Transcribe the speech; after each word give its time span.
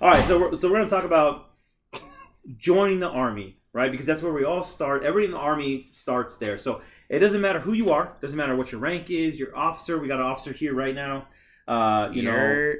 All 0.00 0.10
right, 0.10 0.24
so 0.24 0.40
we're, 0.40 0.54
so 0.56 0.68
we're 0.68 0.78
gonna 0.78 0.90
talk 0.90 1.04
about 1.04 1.50
joining 2.56 2.98
the 2.98 3.08
army, 3.08 3.58
right? 3.72 3.90
Because 3.90 4.06
that's 4.06 4.22
where 4.22 4.32
we 4.32 4.44
all 4.44 4.62
start. 4.62 5.04
Everybody 5.04 5.26
in 5.26 5.30
the 5.30 5.38
army 5.38 5.88
starts 5.92 6.36
there. 6.38 6.58
So 6.58 6.82
it 7.08 7.20
doesn't 7.20 7.40
matter 7.40 7.60
who 7.60 7.72
you 7.72 7.90
are. 7.90 8.16
Doesn't 8.20 8.36
matter 8.36 8.56
what 8.56 8.72
your 8.72 8.80
rank 8.80 9.08
is. 9.08 9.38
Your 9.38 9.56
officer. 9.56 9.98
We 9.98 10.08
got 10.08 10.18
an 10.18 10.26
officer 10.26 10.52
here 10.52 10.74
right 10.74 10.94
now. 10.94 11.28
Uh, 11.68 12.10
you 12.12 12.22
know, 12.22 12.72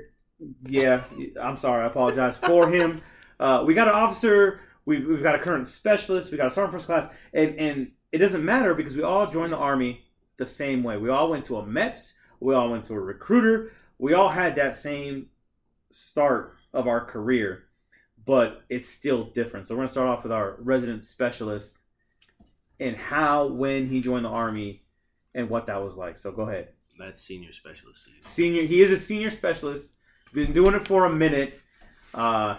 yeah. 0.64 1.04
I'm 1.40 1.56
sorry. 1.56 1.84
I 1.84 1.86
apologize 1.86 2.36
for 2.36 2.68
him. 2.68 3.00
Uh, 3.38 3.62
we 3.64 3.74
got 3.74 3.86
an 3.86 3.94
officer. 3.94 4.60
We've, 4.84 5.06
we've 5.06 5.22
got 5.22 5.36
a 5.36 5.38
current 5.38 5.68
specialist. 5.68 6.32
We 6.32 6.36
got 6.36 6.48
a 6.48 6.50
sergeant 6.50 6.72
first 6.72 6.86
class, 6.86 7.08
and 7.32 7.54
and 7.58 7.92
it 8.10 8.18
doesn't 8.18 8.44
matter 8.44 8.74
because 8.74 8.96
we 8.96 9.02
all 9.02 9.30
joined 9.30 9.52
the 9.52 9.56
army 9.56 10.04
the 10.36 10.44
same 10.44 10.82
way. 10.82 10.96
We 10.96 11.10
all 11.10 11.30
went 11.30 11.44
to 11.44 11.58
a 11.58 11.62
MEPS. 11.62 12.14
We 12.40 12.54
all 12.54 12.70
went 12.70 12.84
to 12.84 12.94
a 12.94 13.00
recruiter. 13.00 13.72
We 13.98 14.14
all 14.14 14.30
had 14.30 14.56
that 14.56 14.74
same 14.74 15.28
start 15.92 16.58
of 16.74 16.86
our 16.86 17.04
career, 17.04 17.64
but 18.26 18.64
it's 18.68 18.86
still 18.86 19.24
different. 19.24 19.66
So 19.66 19.74
we're 19.74 19.80
gonna 19.80 19.88
start 19.88 20.08
off 20.08 20.22
with 20.22 20.32
our 20.32 20.56
resident 20.58 21.04
specialist 21.04 21.78
and 22.78 22.96
how 22.96 23.46
when 23.46 23.88
he 23.88 24.00
joined 24.00 24.24
the 24.24 24.30
army 24.30 24.82
and 25.34 25.48
what 25.48 25.66
that 25.66 25.82
was 25.82 25.96
like. 25.96 26.16
So 26.16 26.32
go 26.32 26.42
ahead. 26.42 26.68
That's 26.98 27.20
senior 27.20 27.52
specialist 27.52 28.04
to 28.04 28.10
you. 28.10 28.16
Senior, 28.24 28.66
he 28.66 28.82
is 28.82 28.90
a 28.90 28.96
senior 28.96 29.30
specialist. 29.30 29.94
Been 30.32 30.52
doing 30.52 30.74
it 30.74 30.86
for 30.86 31.06
a 31.06 31.12
minute. 31.12 31.60
Uh, 32.12 32.56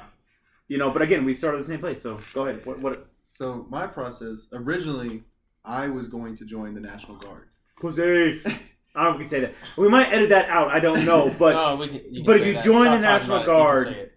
you 0.67 0.77
know, 0.77 0.91
but 0.91 1.01
again, 1.01 1.25
we 1.25 1.33
started 1.33 1.57
at 1.57 1.61
the 1.61 1.67
same 1.67 1.79
place. 1.79 2.01
So 2.01 2.19
go 2.33 2.47
ahead. 2.47 2.65
What? 2.65 2.79
What? 2.79 3.07
So 3.21 3.65
my 3.69 3.87
process 3.87 4.49
originally, 4.51 5.23
I 5.63 5.89
was 5.89 6.07
going 6.07 6.35
to 6.37 6.45
join 6.45 6.73
the 6.73 6.81
National 6.81 7.17
Guard. 7.17 7.49
Pussy. 7.77 8.41
I 8.95 9.03
don't 9.03 9.11
know 9.11 9.11
if 9.11 9.17
we 9.17 9.23
can 9.23 9.29
say 9.29 9.39
that. 9.41 9.53
We 9.77 9.89
might 9.89 10.11
edit 10.13 10.29
that 10.29 10.49
out. 10.49 10.69
I 10.71 10.79
don't 10.79 11.05
know, 11.05 11.33
but 11.37 11.53
no, 11.53 11.75
we 11.75 11.87
can, 11.87 12.13
you 12.13 12.23
can 12.23 12.25
but 12.25 12.41
if 12.41 12.47
you 12.47 12.53
that. 12.53 12.63
join 12.63 12.85
Stop 12.85 12.95
the 12.95 13.01
National 13.01 13.37
about 13.37 13.47
it. 13.47 13.79
You 13.79 13.85
can 13.85 13.93
Guard- 13.93 14.11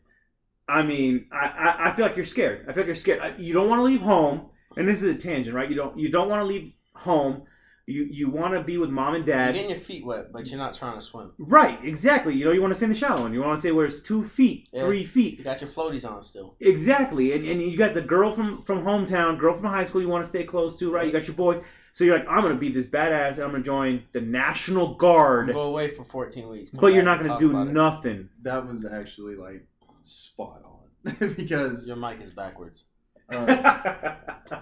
I 0.68 0.82
mean, 0.82 1.26
I, 1.32 1.46
I, 1.46 1.90
I 1.90 1.96
feel 1.96 2.04
like 2.04 2.14
you're 2.16 2.24
scared. 2.26 2.66
I 2.68 2.72
feel 2.72 2.82
like 2.82 2.86
you're 2.86 2.94
scared. 2.94 3.38
You 3.38 3.54
don't 3.54 3.68
want 3.68 3.78
to 3.78 3.84
leave 3.84 4.02
home, 4.02 4.50
and 4.76 4.86
this 4.86 5.02
is 5.02 5.14
a 5.14 5.18
tangent, 5.18 5.56
right? 5.56 5.68
You 5.68 5.76
don't 5.76 5.98
you 5.98 6.10
don't 6.10 6.28
want 6.28 6.40
to 6.42 6.44
leave 6.46 6.72
home. 6.94 7.44
You 7.88 8.06
you 8.10 8.28
want 8.28 8.52
to 8.54 8.62
be 8.62 8.76
with 8.76 8.90
mom 8.90 9.14
and 9.14 9.26
You're 9.26 9.36
dad. 9.36 9.54
getting 9.54 9.70
your 9.70 9.78
feet 9.78 10.04
wet, 10.04 10.30
but 10.32 10.46
you're 10.50 10.58
not 10.58 10.74
trying 10.74 10.94
to 10.94 11.00
swim. 11.00 11.32
Right, 11.38 11.82
exactly. 11.82 12.34
You 12.34 12.44
know, 12.44 12.50
you 12.52 12.60
want 12.60 12.72
to 12.72 12.74
stay 12.76 12.84
in 12.84 12.90
the 12.92 12.98
shallow 12.98 13.24
end. 13.24 13.32
You 13.34 13.40
want 13.42 13.56
to 13.56 13.60
stay 13.60 13.72
where 13.72 13.86
it's 13.86 14.00
two 14.02 14.24
feet, 14.24 14.68
Yeah. 14.72 14.82
three 14.84 15.04
feet. 15.06 15.38
You 15.38 15.44
got 15.44 15.60
your 15.62 15.70
floaties 15.70 16.06
on 16.08 16.22
still. 16.22 16.54
Exactly, 16.60 17.32
and, 17.32 17.46
and 17.46 17.62
you 17.62 17.78
got 17.78 17.94
the 17.94 18.02
girl 18.02 18.30
from 18.32 18.62
from 18.64 18.82
hometown, 18.84 19.38
girl 19.38 19.54
from 19.54 19.64
high 19.66 19.84
school 19.84 20.02
you 20.02 20.08
want 20.08 20.22
to 20.22 20.28
stay 20.28 20.44
close 20.44 20.78
to, 20.80 20.90
right? 20.92 21.06
You 21.06 21.12
got 21.12 21.26
your 21.26 21.36
boy, 21.36 21.62
so 21.92 22.04
you're 22.04 22.18
like, 22.18 22.28
I'm 22.28 22.42
gonna 22.42 22.56
be 22.56 22.68
this 22.70 22.86
badass, 22.86 23.36
and 23.36 23.44
I'm 23.44 23.52
gonna 23.52 23.62
join 23.64 24.02
the 24.12 24.20
National 24.20 24.94
Guard, 24.94 25.48
Go 25.52 25.62
away 25.62 25.88
for 25.88 26.04
14 26.04 26.46
weeks. 26.48 26.70
Come 26.70 26.80
but 26.80 26.88
you're 26.88 27.02
not 27.02 27.22
gonna 27.22 27.38
do 27.38 27.50
about 27.50 27.68
it. 27.68 27.72
nothing. 27.72 28.28
That 28.42 28.66
was 28.68 28.84
actually 28.84 29.36
like 29.36 29.66
spot 30.02 30.62
on 30.64 31.14
because 31.36 31.86
Your 31.88 31.96
mic 31.96 32.20
is 32.20 32.30
backwards. 32.30 32.84
uh, 33.30 34.14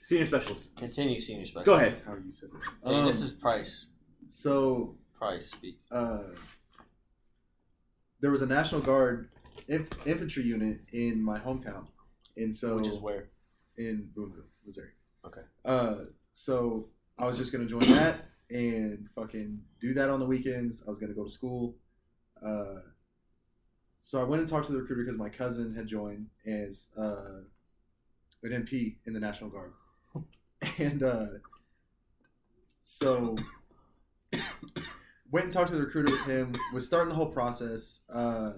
Senior 0.00 0.26
specialist. 0.26 0.76
Continue, 0.76 1.18
senior 1.20 1.46
specialist. 1.46 1.66
Go 1.66 1.74
ahead. 1.74 1.92
this 1.92 1.98
is 2.00 2.04
how 2.06 2.14
you 2.14 2.32
said 2.32 2.48
it. 2.54 2.88
Hey, 2.88 3.00
Um, 3.00 3.06
this 3.06 3.20
is 3.20 3.32
Price. 3.32 3.86
so 4.28 4.96
Price 5.18 5.50
speak. 5.50 5.80
uh, 5.90 6.22
there 8.20 8.30
was 8.30 8.42
a 8.42 8.46
National 8.46 8.80
Guard 8.80 9.28
inf- 9.68 10.06
infantry 10.06 10.44
unit 10.44 10.80
in 10.92 11.20
my 11.22 11.38
hometown, 11.38 11.86
and 12.36 12.54
so 12.54 12.76
Which 12.76 12.88
is 12.88 12.98
where? 12.98 13.30
in 13.76 14.10
Boonville, 14.14 14.44
Missouri. 14.64 14.90
Okay. 15.24 15.42
Uh, 15.64 16.04
so 16.32 16.90
I 17.18 17.26
was 17.26 17.36
just 17.36 17.52
gonna 17.52 17.66
join 17.66 17.88
that 17.90 18.26
and 18.50 19.08
fucking 19.14 19.60
do 19.80 19.92
that 19.94 20.08
on 20.08 20.20
the 20.20 20.26
weekends. 20.26 20.84
I 20.86 20.90
was 20.90 20.98
gonna 21.00 21.14
go 21.14 21.24
to 21.24 21.30
school. 21.30 21.76
Uh, 22.40 22.80
so 24.00 24.20
I 24.20 24.24
went 24.24 24.40
and 24.40 24.48
talked 24.48 24.66
to 24.66 24.72
the 24.72 24.78
recruiter 24.80 25.02
because 25.04 25.18
my 25.18 25.28
cousin 25.30 25.74
had 25.74 25.88
joined 25.88 26.28
as 26.46 26.92
uh, 26.96 27.40
an 28.44 28.52
MP 28.66 28.96
in 29.04 29.12
the 29.14 29.20
National 29.20 29.50
Guard, 29.50 29.72
and 30.78 31.02
uh, 31.02 31.26
so 32.82 33.36
went 35.30 35.44
and 35.44 35.52
talked 35.52 35.70
to 35.70 35.76
the 35.76 35.84
recruiter 35.84 36.10
with 36.10 36.24
him. 36.24 36.54
Was 36.72 36.86
starting 36.86 37.10
the 37.10 37.14
whole 37.14 37.30
process, 37.30 38.02
uh, 38.12 38.52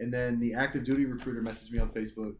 and 0.00 0.12
then 0.12 0.40
the 0.40 0.54
active 0.54 0.84
duty 0.84 1.06
recruiter 1.06 1.42
messaged 1.42 1.72
me 1.72 1.78
on 1.78 1.88
Facebook 1.90 2.36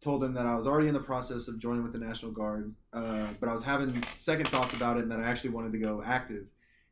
told 0.00 0.22
him 0.22 0.34
that 0.34 0.46
I 0.46 0.54
was 0.54 0.66
already 0.66 0.88
in 0.88 0.94
the 0.94 1.00
process 1.00 1.48
of 1.48 1.58
joining 1.58 1.82
with 1.82 1.92
the 1.92 1.98
National 1.98 2.30
Guard, 2.30 2.74
uh, 2.92 3.28
but 3.40 3.48
I 3.48 3.54
was 3.54 3.64
having 3.64 4.00
second 4.16 4.48
thoughts 4.48 4.74
about 4.74 4.96
it 4.96 5.02
and 5.02 5.12
that 5.12 5.20
I 5.20 5.24
actually 5.24 5.50
wanted 5.50 5.72
to 5.72 5.78
go 5.78 6.02
active. 6.04 6.46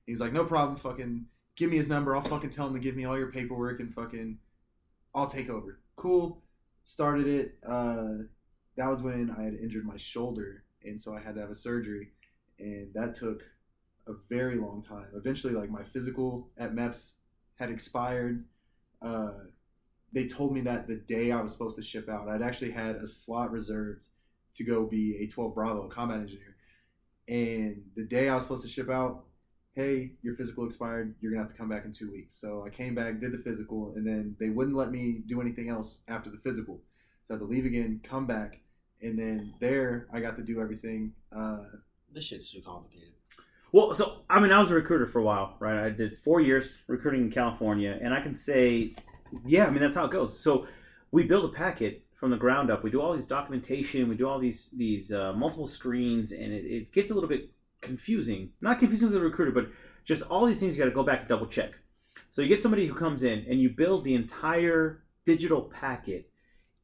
He 0.06 0.12
was 0.12 0.20
like, 0.20 0.32
"No 0.32 0.44
problem, 0.44 0.76
fucking 0.76 1.26
give 1.56 1.70
me 1.70 1.76
his 1.76 1.88
number. 1.88 2.16
I'll 2.16 2.22
fucking 2.22 2.50
tell 2.50 2.66
him 2.66 2.74
to 2.74 2.80
give 2.80 2.96
me 2.96 3.04
all 3.04 3.18
your 3.18 3.30
paperwork 3.30 3.80
and 3.80 3.94
fucking 3.94 4.38
I'll 5.14 5.28
take 5.28 5.48
over." 5.48 5.78
Cool. 5.96 6.42
Started 6.84 7.26
it. 7.26 7.58
Uh, 7.66 8.24
that 8.76 8.88
was 8.88 9.02
when 9.02 9.34
I 9.36 9.42
had 9.42 9.54
injured 9.54 9.84
my 9.84 9.96
shoulder, 9.96 10.64
and 10.84 11.00
so 11.00 11.14
I 11.16 11.20
had 11.20 11.34
to 11.34 11.40
have 11.40 11.50
a 11.50 11.54
surgery, 11.54 12.12
and 12.58 12.92
that 12.94 13.14
took 13.14 13.42
a 14.06 14.12
very 14.28 14.56
long 14.56 14.82
time. 14.82 15.06
Eventually, 15.14 15.54
like 15.54 15.70
my 15.70 15.82
physical 15.82 16.50
at 16.56 16.74
MEPS 16.74 17.16
had 17.56 17.70
expired. 17.70 18.44
Uh, 19.02 19.32
they 20.12 20.28
told 20.28 20.54
me 20.54 20.60
that 20.62 20.86
the 20.86 20.96
day 20.96 21.32
I 21.32 21.40
was 21.40 21.52
supposed 21.52 21.76
to 21.76 21.82
ship 21.82 22.08
out, 22.08 22.28
I'd 22.28 22.42
actually 22.42 22.70
had 22.70 22.96
a 22.96 23.06
slot 23.06 23.50
reserved 23.50 24.08
to 24.54 24.64
go 24.64 24.86
be 24.86 25.16
a 25.18 25.26
12 25.26 25.54
Bravo 25.54 25.88
combat 25.88 26.20
engineer. 26.20 26.56
And 27.28 27.82
the 27.96 28.04
day 28.04 28.28
I 28.28 28.34
was 28.36 28.44
supposed 28.44 28.62
to 28.62 28.68
ship 28.68 28.88
out, 28.88 29.24
hey, 29.74 30.12
your 30.22 30.34
physical 30.34 30.64
expired. 30.64 31.14
You're 31.20 31.32
gonna 31.32 31.42
have 31.42 31.50
to 31.50 31.56
come 31.56 31.68
back 31.68 31.84
in 31.84 31.92
two 31.92 32.10
weeks. 32.10 32.34
So 32.40 32.64
I 32.64 32.70
came 32.70 32.94
back, 32.94 33.20
did 33.20 33.32
the 33.32 33.38
physical, 33.38 33.92
and 33.94 34.06
then 34.06 34.36
they 34.40 34.48
wouldn't 34.48 34.76
let 34.76 34.90
me 34.90 35.22
do 35.26 35.40
anything 35.40 35.68
else 35.68 36.00
after 36.08 36.30
the 36.30 36.38
physical. 36.38 36.80
So 37.24 37.34
I 37.34 37.36
had 37.36 37.40
to 37.40 37.46
leave 37.46 37.66
again, 37.66 38.00
come 38.02 38.26
back, 38.26 38.60
and 39.02 39.18
then 39.18 39.54
there 39.60 40.06
I 40.12 40.20
got 40.20 40.36
to 40.36 40.42
do 40.42 40.60
everything. 40.60 41.12
Uh, 41.34 41.64
This 42.12 42.24
shit's 42.24 42.50
too 42.50 42.62
complicated. 42.62 43.12
Well, 43.72 43.92
so 43.94 44.22
I 44.30 44.40
mean, 44.40 44.52
I 44.52 44.58
was 44.58 44.70
a 44.70 44.74
recruiter 44.74 45.06
for 45.06 45.18
a 45.18 45.22
while, 45.22 45.56
right? 45.58 45.84
I 45.86 45.90
did 45.90 46.18
four 46.18 46.40
years 46.40 46.82
recruiting 46.86 47.22
in 47.22 47.30
California, 47.30 47.98
and 48.00 48.14
I 48.14 48.20
can 48.20 48.32
say, 48.32 48.94
yeah, 49.44 49.66
I 49.66 49.70
mean 49.70 49.80
that's 49.80 49.94
how 49.94 50.06
it 50.06 50.10
goes. 50.10 50.38
So 50.38 50.66
we 51.10 51.24
build 51.24 51.44
a 51.44 51.52
packet 51.52 52.04
from 52.14 52.30
the 52.30 52.36
ground 52.38 52.70
up. 52.70 52.82
We 52.82 52.90
do 52.90 53.02
all 53.02 53.12
these 53.12 53.26
documentation. 53.26 54.08
We 54.08 54.16
do 54.16 54.26
all 54.28 54.38
these 54.38 54.70
these 54.70 55.12
uh, 55.12 55.32
multiple 55.34 55.66
screens, 55.66 56.32
and 56.32 56.52
it, 56.52 56.64
it 56.64 56.92
gets 56.92 57.10
a 57.10 57.14
little 57.14 57.28
bit 57.28 57.50
confusing. 57.82 58.52
Not 58.60 58.78
confusing 58.78 59.08
for 59.08 59.14
the 59.14 59.20
recruiter, 59.20 59.52
but 59.52 59.66
just 60.04 60.22
all 60.30 60.46
these 60.46 60.60
things 60.60 60.74
you 60.74 60.78
got 60.78 60.88
to 60.88 60.94
go 60.94 61.02
back 61.02 61.20
and 61.20 61.28
double 61.28 61.46
check. 61.46 61.72
So 62.30 62.40
you 62.40 62.48
get 62.48 62.60
somebody 62.60 62.86
who 62.86 62.94
comes 62.94 63.22
in, 63.22 63.44
and 63.48 63.60
you 63.60 63.68
build 63.68 64.04
the 64.04 64.14
entire 64.14 65.02
digital 65.26 65.62
packet, 65.62 66.30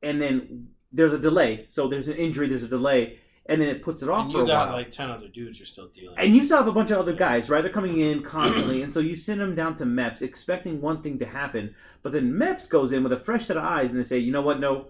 and 0.02 0.20
then 0.20 0.68
there's 0.92 1.12
a 1.12 1.19
delay. 1.19 1.64
So 1.69 1.88
there's 1.88 2.08
an 2.08 2.16
injury, 2.16 2.48
there's 2.48 2.62
a 2.62 2.69
delay, 2.69 3.19
and 3.47 3.60
then 3.60 3.69
it 3.69 3.82
puts 3.82 4.03
it 4.03 4.08
off 4.08 4.25
And 4.25 4.32
for 4.32 4.38
you 4.38 4.44
a 4.44 4.47
got 4.47 4.69
while. 4.69 4.76
like 4.78 4.91
10 4.91 5.10
other 5.10 5.28
dudes 5.28 5.58
you're 5.58 5.66
still 5.66 5.88
dealing 5.88 6.16
And 6.19 6.34
you 6.34 6.44
still 6.44 6.58
have 6.58 6.69
a 6.69 6.72
bunch 6.72 6.91
of 6.91 6.98
other 6.98 7.12
guys, 7.12 7.50
right? 7.50 7.60
They're 7.62 7.72
coming 7.72 8.00
in 8.00 8.22
constantly, 8.22 8.82
and 8.82 8.91
so 8.91 9.00
you 9.00 9.16
send 9.16 9.41
them 9.41 9.54
down 9.54 9.76
to 9.76 9.84
MEPS 9.84 10.22
expecting 10.22 10.81
one 10.81 11.02
thing 11.02 11.19
to 11.19 11.26
happen, 11.26 11.75
but 12.02 12.12
then 12.12 12.32
MEPS 12.32 12.69
goes 12.69 12.92
in 12.92 13.02
with 13.02 13.12
a 13.12 13.19
fresh 13.19 13.44
set 13.47 13.56
of 13.56 13.64
eyes 13.64 13.91
and 13.91 13.98
they 13.98 14.04
say, 14.04 14.19
you 14.19 14.32
know 14.32 14.42
what? 14.42 14.60
No, 14.60 14.88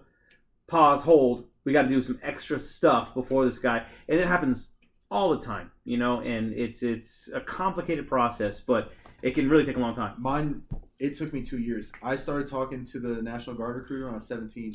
pause, 0.67 1.03
hold. 1.03 1.45
We 1.65 1.71
got 1.71 1.83
to 1.83 1.87
do 1.87 2.01
some 2.01 2.19
extra 2.21 2.59
stuff 2.59 3.13
before 3.13 3.45
this 3.45 3.57
guy, 3.57 3.85
and 4.09 4.19
it 4.19 4.27
happens 4.27 4.71
all 5.09 5.29
the 5.29 5.39
time, 5.39 5.71
you 5.85 5.97
know. 5.97 6.19
And 6.19 6.51
it's 6.53 6.83
it's 6.83 7.31
a 7.33 7.39
complicated 7.39 8.05
process, 8.07 8.59
but 8.59 8.91
it 9.21 9.31
can 9.31 9.49
really 9.49 9.63
take 9.63 9.77
a 9.77 9.79
long 9.79 9.93
time. 9.93 10.15
Mine, 10.17 10.63
it 10.99 11.15
took 11.17 11.31
me 11.31 11.41
two 11.41 11.59
years. 11.59 11.89
I 12.01 12.17
started 12.17 12.49
talking 12.49 12.83
to 12.87 12.99
the 12.99 13.21
National 13.21 13.55
Guard 13.55 13.77
recruiter 13.77 14.05
when 14.05 14.13
I 14.13 14.15
was 14.15 14.27
17, 14.27 14.73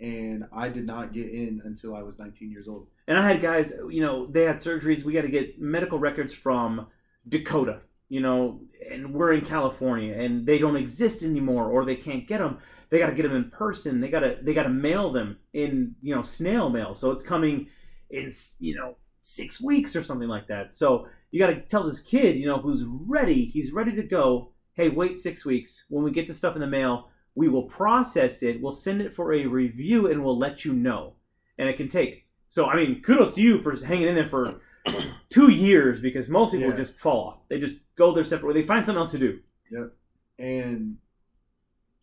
and 0.00 0.44
I 0.52 0.68
did 0.68 0.86
not 0.86 1.12
get 1.12 1.30
in 1.30 1.60
until 1.64 1.94
I 1.94 2.02
was 2.02 2.18
19 2.18 2.50
years 2.50 2.68
old. 2.68 2.86
And 3.06 3.18
I 3.18 3.28
had 3.28 3.42
guys, 3.42 3.72
you 3.88 4.00
know, 4.00 4.26
they 4.26 4.44
had 4.44 4.56
surgeries. 4.56 5.04
We 5.04 5.12
got 5.12 5.22
to 5.22 5.28
get 5.28 5.60
medical 5.60 5.98
records 5.98 6.32
from 6.32 6.86
Dakota, 7.28 7.80
you 8.08 8.20
know, 8.20 8.60
and 8.90 9.12
we're 9.12 9.32
in 9.34 9.44
California, 9.44 10.14
and 10.14 10.46
they 10.46 10.58
don't 10.58 10.76
exist 10.76 11.22
anymore, 11.22 11.70
or 11.70 11.84
they 11.84 11.96
can't 11.96 12.26
get 12.26 12.38
them. 12.38 12.58
They 12.88 12.98
got 12.98 13.10
to 13.10 13.14
get 13.14 13.22
them 13.22 13.36
in 13.36 13.50
person. 13.50 14.00
They 14.00 14.08
got 14.08 14.20
to 14.20 14.38
they 14.42 14.54
got 14.54 14.64
to 14.64 14.70
mail 14.70 15.12
them 15.12 15.38
in, 15.52 15.94
you 16.02 16.14
know, 16.14 16.22
snail 16.22 16.70
mail. 16.70 16.94
So 16.94 17.10
it's 17.10 17.22
coming 17.22 17.68
in, 18.08 18.32
you 18.58 18.74
know, 18.74 18.96
six 19.20 19.60
weeks 19.60 19.94
or 19.94 20.02
something 20.02 20.28
like 20.28 20.48
that. 20.48 20.72
So 20.72 21.06
you 21.30 21.38
got 21.38 21.52
to 21.52 21.60
tell 21.60 21.84
this 21.84 22.00
kid, 22.00 22.36
you 22.36 22.46
know, 22.46 22.58
who's 22.58 22.84
ready. 22.84 23.44
He's 23.44 23.72
ready 23.72 23.94
to 23.96 24.02
go. 24.02 24.52
Hey, 24.72 24.88
wait 24.88 25.18
six 25.18 25.44
weeks. 25.44 25.84
When 25.88 26.04
we 26.04 26.10
get 26.10 26.26
the 26.26 26.34
stuff 26.34 26.54
in 26.54 26.60
the 26.60 26.66
mail, 26.66 27.09
we 27.34 27.48
will 27.48 27.64
process 27.64 28.42
it. 28.42 28.60
We'll 28.60 28.72
send 28.72 29.00
it 29.00 29.14
for 29.14 29.32
a 29.32 29.46
review, 29.46 30.10
and 30.10 30.24
we'll 30.24 30.38
let 30.38 30.64
you 30.64 30.72
know. 30.72 31.14
And 31.58 31.68
it 31.68 31.76
can 31.76 31.88
take 31.88 32.26
so 32.50 32.66
I 32.66 32.74
mean, 32.76 33.00
kudos 33.00 33.34
to 33.36 33.40
you 33.40 33.58
for 33.60 33.74
hanging 33.84 34.08
in 34.08 34.16
there 34.16 34.26
for 34.26 34.60
two 35.28 35.50
years 35.52 36.00
because 36.00 36.28
most 36.28 36.52
people 36.52 36.68
Yeah. 36.70 36.74
just 36.76 36.98
fall 36.98 37.28
off. 37.28 37.38
They 37.48 37.60
just 37.60 37.82
go 37.94 38.12
their 38.12 38.24
separate 38.24 38.48
way. 38.48 38.60
They 38.60 38.66
find 38.66 38.84
something 38.84 38.98
else 38.98 39.12
to 39.12 39.18
do. 39.18 39.38
Yep. 39.70 39.92
And 40.38 40.96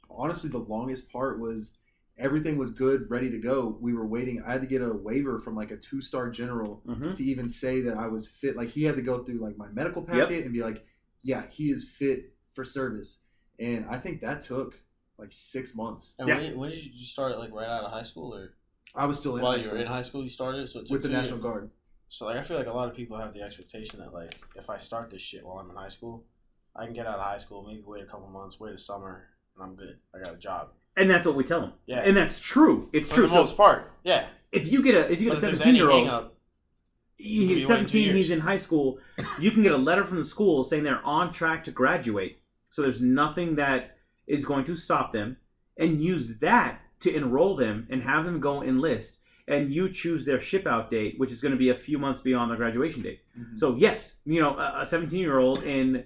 honestly, 0.09 0.49
the 0.49 0.59
longest 0.59 1.11
part 1.11 1.39
was 1.39 1.73
everything 2.17 2.57
was 2.57 2.71
good, 2.73 3.09
ready 3.09 3.29
to 3.31 3.39
go. 3.39 3.77
We 3.81 3.93
were 3.93 4.07
waiting. 4.07 4.41
I 4.45 4.53
had 4.53 4.61
to 4.61 4.67
get 4.67 4.81
a 4.81 4.93
waiver 4.93 5.37
from 5.39 5.55
like 5.55 5.71
a 5.71 5.77
two 5.77 6.01
star 6.01 6.29
general 6.29 6.81
hmm 6.85 7.11
to 7.13 7.23
even 7.23 7.49
say 7.49 7.81
that 7.81 7.97
I 7.97 8.07
was 8.07 8.27
fit. 8.27 8.55
Like 8.55 8.69
he 8.69 8.83
had 8.83 8.95
to 8.95 9.01
go 9.01 9.23
through 9.23 9.39
like 9.39 9.57
my 9.57 9.67
medical 9.69 10.01
packet 10.01 10.45
and 10.45 10.53
be 10.53 10.63
like, 10.63 10.85
yeah, 11.23 11.43
he 11.49 11.65
is 11.71 11.89
fit 11.89 12.33
for 12.53 12.63
service. 12.63 13.19
And 13.59 13.85
I 13.89 13.97
think 13.97 14.21
that 14.21 14.43
took 14.43 14.79
like 15.17 15.29
six 15.31 15.75
months. 15.75 16.15
And 16.19 16.27
Yeah. 16.27 16.37
when, 16.37 16.57
when 16.57 16.69
did 16.71 16.83
you 16.83 16.91
you 16.93 17.05
start 17.05 17.31
it? 17.33 17.39
Like 17.39 17.51
right 17.53 17.67
out 17.67 17.83
of 17.83 17.91
high 17.91 18.03
school, 18.03 18.33
or 18.35 18.53
I 18.95 19.05
was 19.05 19.19
still 19.19 19.35
in 19.37 19.41
while 19.43 19.51
high 19.53 19.57
you 19.57 19.63
school 19.63 19.75
were 19.77 19.81
in 19.81 19.87
high 19.87 20.01
school, 20.01 20.23
you 20.23 20.29
started? 20.29 20.67
So 20.67 20.79
it 20.79 20.83
took 20.87 20.91
with 20.93 21.01
the 21.03 21.07
two 21.09 21.13
National 21.13 21.33
years. 21.37 21.43
Guard. 21.43 21.69
So 22.09 22.25
like, 22.25 22.37
I 22.37 22.41
feel 22.41 22.57
like 22.57 22.67
a 22.67 22.71
lot 22.73 22.87
of 22.89 22.95
people 22.95 23.17
have 23.17 23.33
the 23.33 23.41
expectation 23.41 23.99
that 23.99 24.13
like, 24.13 24.39
if 24.55 24.69
I 24.69 24.77
start 24.77 25.09
this 25.09 25.21
shit 25.21 25.45
while 25.45 25.57
I'm 25.59 25.69
in 25.69 25.75
high 25.75 25.89
school, 25.89 26.23
I 26.75 26.85
can 26.85 26.93
get 26.93 27.05
out 27.07 27.19
of 27.19 27.25
high 27.25 27.37
school, 27.37 27.65
maybe 27.67 27.83
wait 27.85 28.03
a 28.03 28.05
couple 28.05 28.27
months, 28.29 28.59
wait 28.59 28.73
a 28.73 28.77
summer, 28.77 29.27
and 29.55 29.63
I'm 29.63 29.75
good. 29.75 29.97
I 30.15 30.19
got 30.19 30.35
a 30.35 30.37
job. 30.37 30.69
and 30.95 31.09
that's 31.09 31.25
what 31.25 31.35
we 31.35 31.43
tell 31.43 31.61
them. 31.61 31.73
Yeah. 31.85 31.99
and 31.99 32.15
that's 32.15 32.39
true. 32.39 32.89
It's 32.93 33.09
For 33.09 33.15
true. 33.15 33.23
the 33.23 33.29
So 33.29 33.35
most 33.35 33.57
part, 33.57 33.91
yeah. 34.03 34.27
if 34.51 34.71
you 34.71 34.81
get 34.83 34.95
a 34.95 35.11
if 35.11 35.19
you 35.19 35.29
But 35.29 35.35
get 35.41 35.51
a 35.53 35.55
seventeen 35.57 35.75
year 35.75 35.89
old, 35.89 36.07
hang-up, 36.07 36.35
he's 37.17 37.31
You 37.31 37.39
could 37.41 37.47
be 37.47 37.53
waiting 37.65 37.85
two 37.87 37.99
17 38.03 38.15
he's 38.15 38.31
in 38.31 38.39
high 38.41 38.57
school 38.57 38.99
you 39.39 39.51
can 39.51 39.63
get 39.63 39.71
a 39.71 39.77
letter 39.77 40.05
from 40.05 40.17
the 40.17 40.23
school 40.23 40.63
saying 40.63 40.83
they're 40.83 41.03
on 41.03 41.31
track 41.31 41.63
to 41.65 41.71
graduate 41.71 42.37
so 42.69 42.83
there's 42.83 43.01
nothing 43.01 43.55
that 43.55 43.96
is 44.27 44.45
going 44.45 44.65
to 44.65 44.75
stop 44.75 45.13
them 45.13 45.37
and 45.77 46.01
use 46.01 46.39
that 46.39 46.81
to 46.99 47.15
enroll 47.15 47.55
them 47.55 47.87
and 47.89 48.03
have 48.03 48.25
them 48.25 48.39
go 48.39 48.61
enlist 48.61 49.21
and 49.47 49.71
you 49.73 49.89
choose 49.89 50.25
their 50.25 50.39
ship 50.39 50.67
out 50.67 50.89
date 50.89 51.15
which 51.17 51.31
is 51.31 51.41
going 51.41 51.51
to 51.53 51.57
be 51.57 51.69
a 51.69 51.75
few 51.75 51.97
months 51.97 52.21
beyond 52.21 52.49
their 52.51 52.57
graduation 52.57 53.01
date 53.01 53.21
Mhm. 53.39 53.57
so 53.57 53.75
yes 53.75 54.17
you 54.25 54.41
know 54.41 54.57
a 54.57 54.85
17 54.85 55.19
year 55.19 55.37
old 55.39 55.63
in 55.63 56.03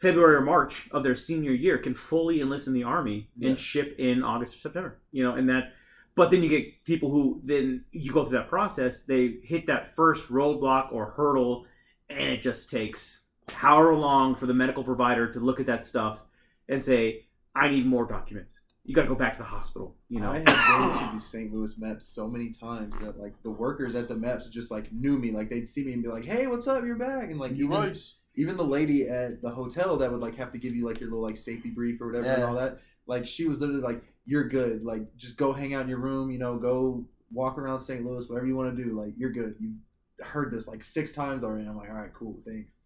february 0.00 0.34
or 0.34 0.40
march 0.40 0.88
of 0.90 1.02
their 1.02 1.14
senior 1.14 1.52
year 1.52 1.78
can 1.78 1.94
fully 1.94 2.40
enlist 2.40 2.66
in 2.66 2.72
the 2.74 2.82
army 2.82 3.28
Yeah. 3.36 3.50
and 3.50 3.58
ship 3.58 3.94
in 3.98 4.22
august 4.22 4.56
or 4.56 4.58
september 4.58 4.98
you 5.12 5.22
know 5.22 5.34
and 5.34 5.48
that 5.48 5.74
but 6.14 6.30
then 6.30 6.42
you 6.42 6.48
get 6.48 6.84
people 6.84 7.10
who 7.10 7.40
then 7.44 7.84
you 7.92 8.10
go 8.12 8.24
through 8.24 8.38
that 8.38 8.48
process 8.48 9.02
they 9.02 9.36
hit 9.44 9.66
that 9.66 9.94
first 9.94 10.30
roadblock 10.30 10.90
or 10.92 11.10
hurdle 11.12 11.66
and 12.08 12.28
it 12.30 12.40
just 12.40 12.68
takes 12.70 13.28
however 13.52 13.94
long 13.94 14.34
for 14.34 14.46
the 14.46 14.54
medical 14.54 14.82
provider 14.82 15.28
to 15.28 15.38
look 15.40 15.60
at 15.60 15.66
that 15.66 15.84
stuff 15.84 16.20
and 16.68 16.82
say 16.82 17.26
i 17.54 17.68
need 17.68 17.86
more 17.86 18.06
documents 18.06 18.60
you 18.84 18.94
got 18.94 19.02
to 19.02 19.08
go 19.08 19.14
back 19.14 19.32
to 19.32 19.38
the 19.38 19.44
hospital 19.44 19.96
you 20.08 20.20
know 20.20 20.32
I 20.32 20.36
have 20.38 20.44
been 20.44 21.08
to 21.08 21.14
the 21.14 21.20
St. 21.20 21.52
Louis 21.52 21.74
MEPS 21.76 22.02
so 22.02 22.28
many 22.28 22.50
times 22.50 22.98
that 22.98 23.18
like 23.18 23.40
the 23.42 23.50
workers 23.50 23.94
at 23.94 24.08
the 24.08 24.14
MEPS 24.14 24.50
just 24.50 24.70
like 24.70 24.92
knew 24.92 25.18
me. 25.18 25.30
Like 25.30 25.50
they'd 25.50 25.66
see 25.66 25.84
me 25.84 25.92
and 25.92 26.02
be 26.02 26.08
like, 26.08 26.24
"Hey, 26.24 26.46
what's 26.46 26.66
up? 26.66 26.84
You're 26.84 26.96
back!" 26.96 27.30
And 27.30 27.38
like 27.38 27.52
you 27.56 27.66
even 27.66 27.70
right. 27.70 27.98
even 28.36 28.56
the 28.56 28.64
lady 28.64 29.08
at 29.08 29.40
the 29.40 29.50
hotel 29.50 29.96
that 29.98 30.10
would 30.10 30.20
like 30.20 30.36
have 30.36 30.50
to 30.52 30.58
give 30.58 30.74
you 30.74 30.84
like 30.84 31.00
your 31.00 31.10
little 31.10 31.24
like 31.24 31.36
safety 31.36 31.70
brief 31.70 32.00
or 32.00 32.08
whatever 32.08 32.26
and 32.26 32.42
all 32.42 32.54
that. 32.56 32.78
Like 33.06 33.26
she 33.26 33.46
was 33.46 33.60
literally 33.60 33.82
like, 33.82 34.02
"You're 34.24 34.48
good. 34.48 34.84
Like 34.84 35.16
just 35.16 35.36
go 35.36 35.52
hang 35.52 35.74
out 35.74 35.82
in 35.82 35.88
your 35.88 35.98
room. 35.98 36.30
You 36.30 36.38
know, 36.38 36.58
go 36.58 37.06
walk 37.32 37.56
around 37.58 37.80
St. 37.80 38.04
Louis, 38.04 38.28
whatever 38.28 38.46
you 38.46 38.56
want 38.56 38.76
to 38.76 38.84
do. 38.84 38.98
Like 38.98 39.14
you're 39.16 39.32
good. 39.32 39.54
You 39.60 39.76
heard 40.22 40.50
this 40.50 40.66
like 40.66 40.82
six 40.82 41.12
times 41.12 41.44
already." 41.44 41.66
I'm 41.66 41.76
like, 41.76 41.88
"All 41.88 41.96
right, 41.96 42.12
cool, 42.12 42.40
thanks." 42.44 42.80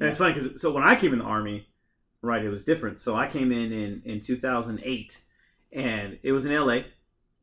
And 0.00 0.08
it's 0.08 0.18
funny 0.18 0.34
because 0.34 0.60
so 0.60 0.72
when 0.72 0.82
I 0.82 0.96
came 0.96 1.12
in 1.12 1.20
the 1.20 1.24
army, 1.24 1.68
right, 2.22 2.44
it 2.44 2.48
was 2.48 2.64
different. 2.64 2.98
So 2.98 3.14
I 3.16 3.26
came 3.26 3.52
in 3.52 3.72
in 3.72 4.02
in 4.04 4.20
2008, 4.22 5.18
and 5.72 6.18
it 6.22 6.32
was 6.32 6.46
in 6.46 6.52
LA, 6.54 6.80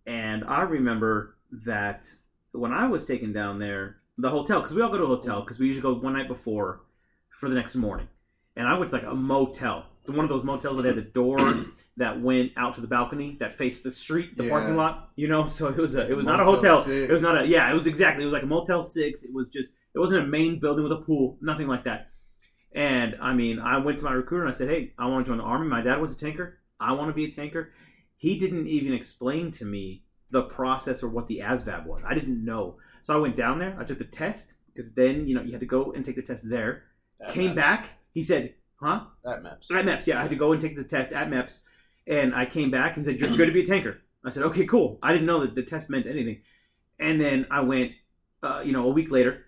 and 0.05 0.43
I 0.45 0.61
remember 0.63 1.35
that 1.51 2.05
when 2.51 2.71
I 2.73 2.87
was 2.87 3.05
taken 3.07 3.31
down 3.33 3.59
there, 3.59 3.97
the 4.17 4.29
hotel 4.29 4.59
because 4.59 4.73
we 4.75 4.81
all 4.81 4.89
go 4.89 4.97
to 4.97 5.03
a 5.03 5.07
hotel 5.07 5.41
because 5.41 5.59
we 5.59 5.67
usually 5.67 5.81
go 5.83 5.93
one 5.93 6.13
night 6.13 6.27
before 6.27 6.81
for 7.29 7.49
the 7.49 7.55
next 7.55 7.75
morning, 7.75 8.07
and 8.55 8.67
I 8.67 8.77
went 8.77 8.89
to 8.91 8.97
like 8.97 9.05
a 9.05 9.15
motel, 9.15 9.85
one 10.07 10.19
of 10.19 10.29
those 10.29 10.43
motels 10.43 10.77
that 10.77 10.85
had 10.85 10.95
the 10.95 11.01
door 11.01 11.37
that 11.97 12.21
went 12.21 12.51
out 12.57 12.73
to 12.73 12.81
the 12.81 12.87
balcony 12.87 13.35
that 13.39 13.51
faced 13.53 13.83
the 13.83 13.91
street, 13.91 14.35
the 14.37 14.43
Yeah. 14.45 14.49
parking 14.49 14.75
lot, 14.77 15.09
you 15.15 15.27
know. 15.27 15.45
So 15.45 15.67
it 15.67 15.77
was 15.77 15.95
a 15.95 16.09
it 16.09 16.15
was 16.15 16.25
not 16.25 16.39
a 16.39 16.43
hotel. 16.45 16.81
Six. 16.81 17.09
It 17.09 17.13
was 17.13 17.21
not 17.21 17.41
a 17.43 17.47
yeah. 17.47 17.69
It 17.69 17.73
was 17.73 17.87
exactly 17.87 18.23
it 18.23 18.25
was 18.25 18.33
like 18.33 18.43
a 18.43 18.47
Motel 18.47 18.83
Six. 18.83 19.23
It 19.23 19.33
was 19.33 19.49
just 19.49 19.73
it 19.93 19.99
wasn't 19.99 20.23
a 20.23 20.27
main 20.27 20.59
building 20.59 20.83
with 20.83 20.91
a 20.93 21.01
pool, 21.01 21.37
nothing 21.41 21.67
like 21.67 21.83
that. 21.85 22.09
And 22.71 23.15
I 23.21 23.33
mean, 23.33 23.59
I 23.59 23.77
went 23.77 23.97
to 23.99 24.05
my 24.05 24.11
recruiter 24.11 24.43
and 24.45 24.53
I 24.53 24.55
said, 24.55 24.69
"Hey, 24.69 24.93
I 24.97 25.07
want 25.07 25.25
to 25.25 25.29
join 25.29 25.39
the 25.39 25.43
army. 25.43 25.67
My 25.67 25.81
dad 25.81 25.99
was 25.99 26.15
a 26.15 26.19
tanker. 26.19 26.59
I 26.79 26.93
want 26.93 27.09
to 27.09 27.13
be 27.13 27.25
a 27.25 27.31
tanker." 27.31 27.71
He 28.15 28.37
didn't 28.37 28.67
even 28.67 28.93
explain 28.93 29.49
to 29.51 29.65
me 29.65 30.03
the 30.29 30.43
process 30.43 31.01
or 31.01 31.09
what 31.09 31.27
the 31.27 31.39
ASVAB 31.39 31.85
was. 31.85 32.03
I 32.03 32.13
didn't 32.13 32.43
know. 32.43 32.77
So 33.01 33.15
I 33.15 33.17
went 33.17 33.35
down 33.35 33.57
there. 33.59 33.75
I 33.79 33.83
took 33.85 33.97
the 33.97 34.03
test 34.03 34.55
because 34.67 34.93
then 34.93 35.27
you 35.27 35.33
know 35.33 35.41
you 35.41 35.51
had 35.51 35.61
to 35.61 35.65
go 35.65 35.91
and 35.93 36.05
take 36.05 36.15
the 36.15 36.21
test 36.21 36.49
there. 36.49 36.83
That 37.19 37.31
Came 37.31 37.51
MEPS. 37.51 37.55
back. 37.55 37.89
He 38.13 38.21
said, 38.21 38.53
"Huh?" 38.75 39.05
At 39.25 39.41
MEPS. 39.41 39.71
At 39.71 39.85
MEPS, 39.85 40.07
yeah, 40.07 40.19
I 40.19 40.21
had 40.21 40.29
to 40.29 40.35
go 40.35 40.51
and 40.51 40.61
take 40.61 40.75
the 40.75 40.83
test 40.83 41.11
at 41.11 41.29
MEPS, 41.29 41.61
and 42.07 42.35
I 42.35 42.45
came 42.45 42.69
back 42.69 42.95
and 42.95 43.03
said, 43.03 43.19
"You're 43.19 43.29
going 43.35 43.49
to 43.49 43.53
be 43.53 43.61
a 43.61 43.65
tanker." 43.65 44.01
I 44.23 44.29
said, 44.29 44.43
"Okay, 44.43 44.65
cool." 44.65 44.99
I 45.01 45.11
didn't 45.11 45.25
know 45.27 45.41
that 45.41 45.55
the 45.55 45.63
test 45.63 45.89
meant 45.89 46.05
anything, 46.05 46.41
and 46.99 47.19
then 47.19 47.47
I 47.49 47.61
went, 47.61 47.93
uh, 48.43 48.61
you 48.63 48.73
know, 48.73 48.85
a 48.85 48.91
week 48.91 49.11
later, 49.11 49.45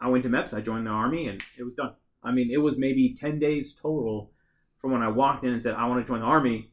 I 0.00 0.08
went 0.08 0.24
to 0.24 0.28
MEPS. 0.30 0.52
I 0.54 0.60
joined 0.60 0.86
the 0.86 0.90
army, 0.90 1.28
and 1.28 1.42
it 1.56 1.62
was 1.62 1.74
done. 1.74 1.94
I 2.22 2.32
mean, 2.32 2.50
it 2.50 2.58
was 2.58 2.78
maybe 2.78 3.14
ten 3.14 3.38
days 3.38 3.74
total 3.74 4.32
from 4.78 4.92
when 4.92 5.02
I 5.02 5.08
walked 5.08 5.44
in 5.44 5.50
and 5.50 5.60
said 5.62 5.74
I 5.74 5.86
want 5.86 6.04
to 6.04 6.10
join 6.10 6.20
the 6.20 6.26
army, 6.26 6.70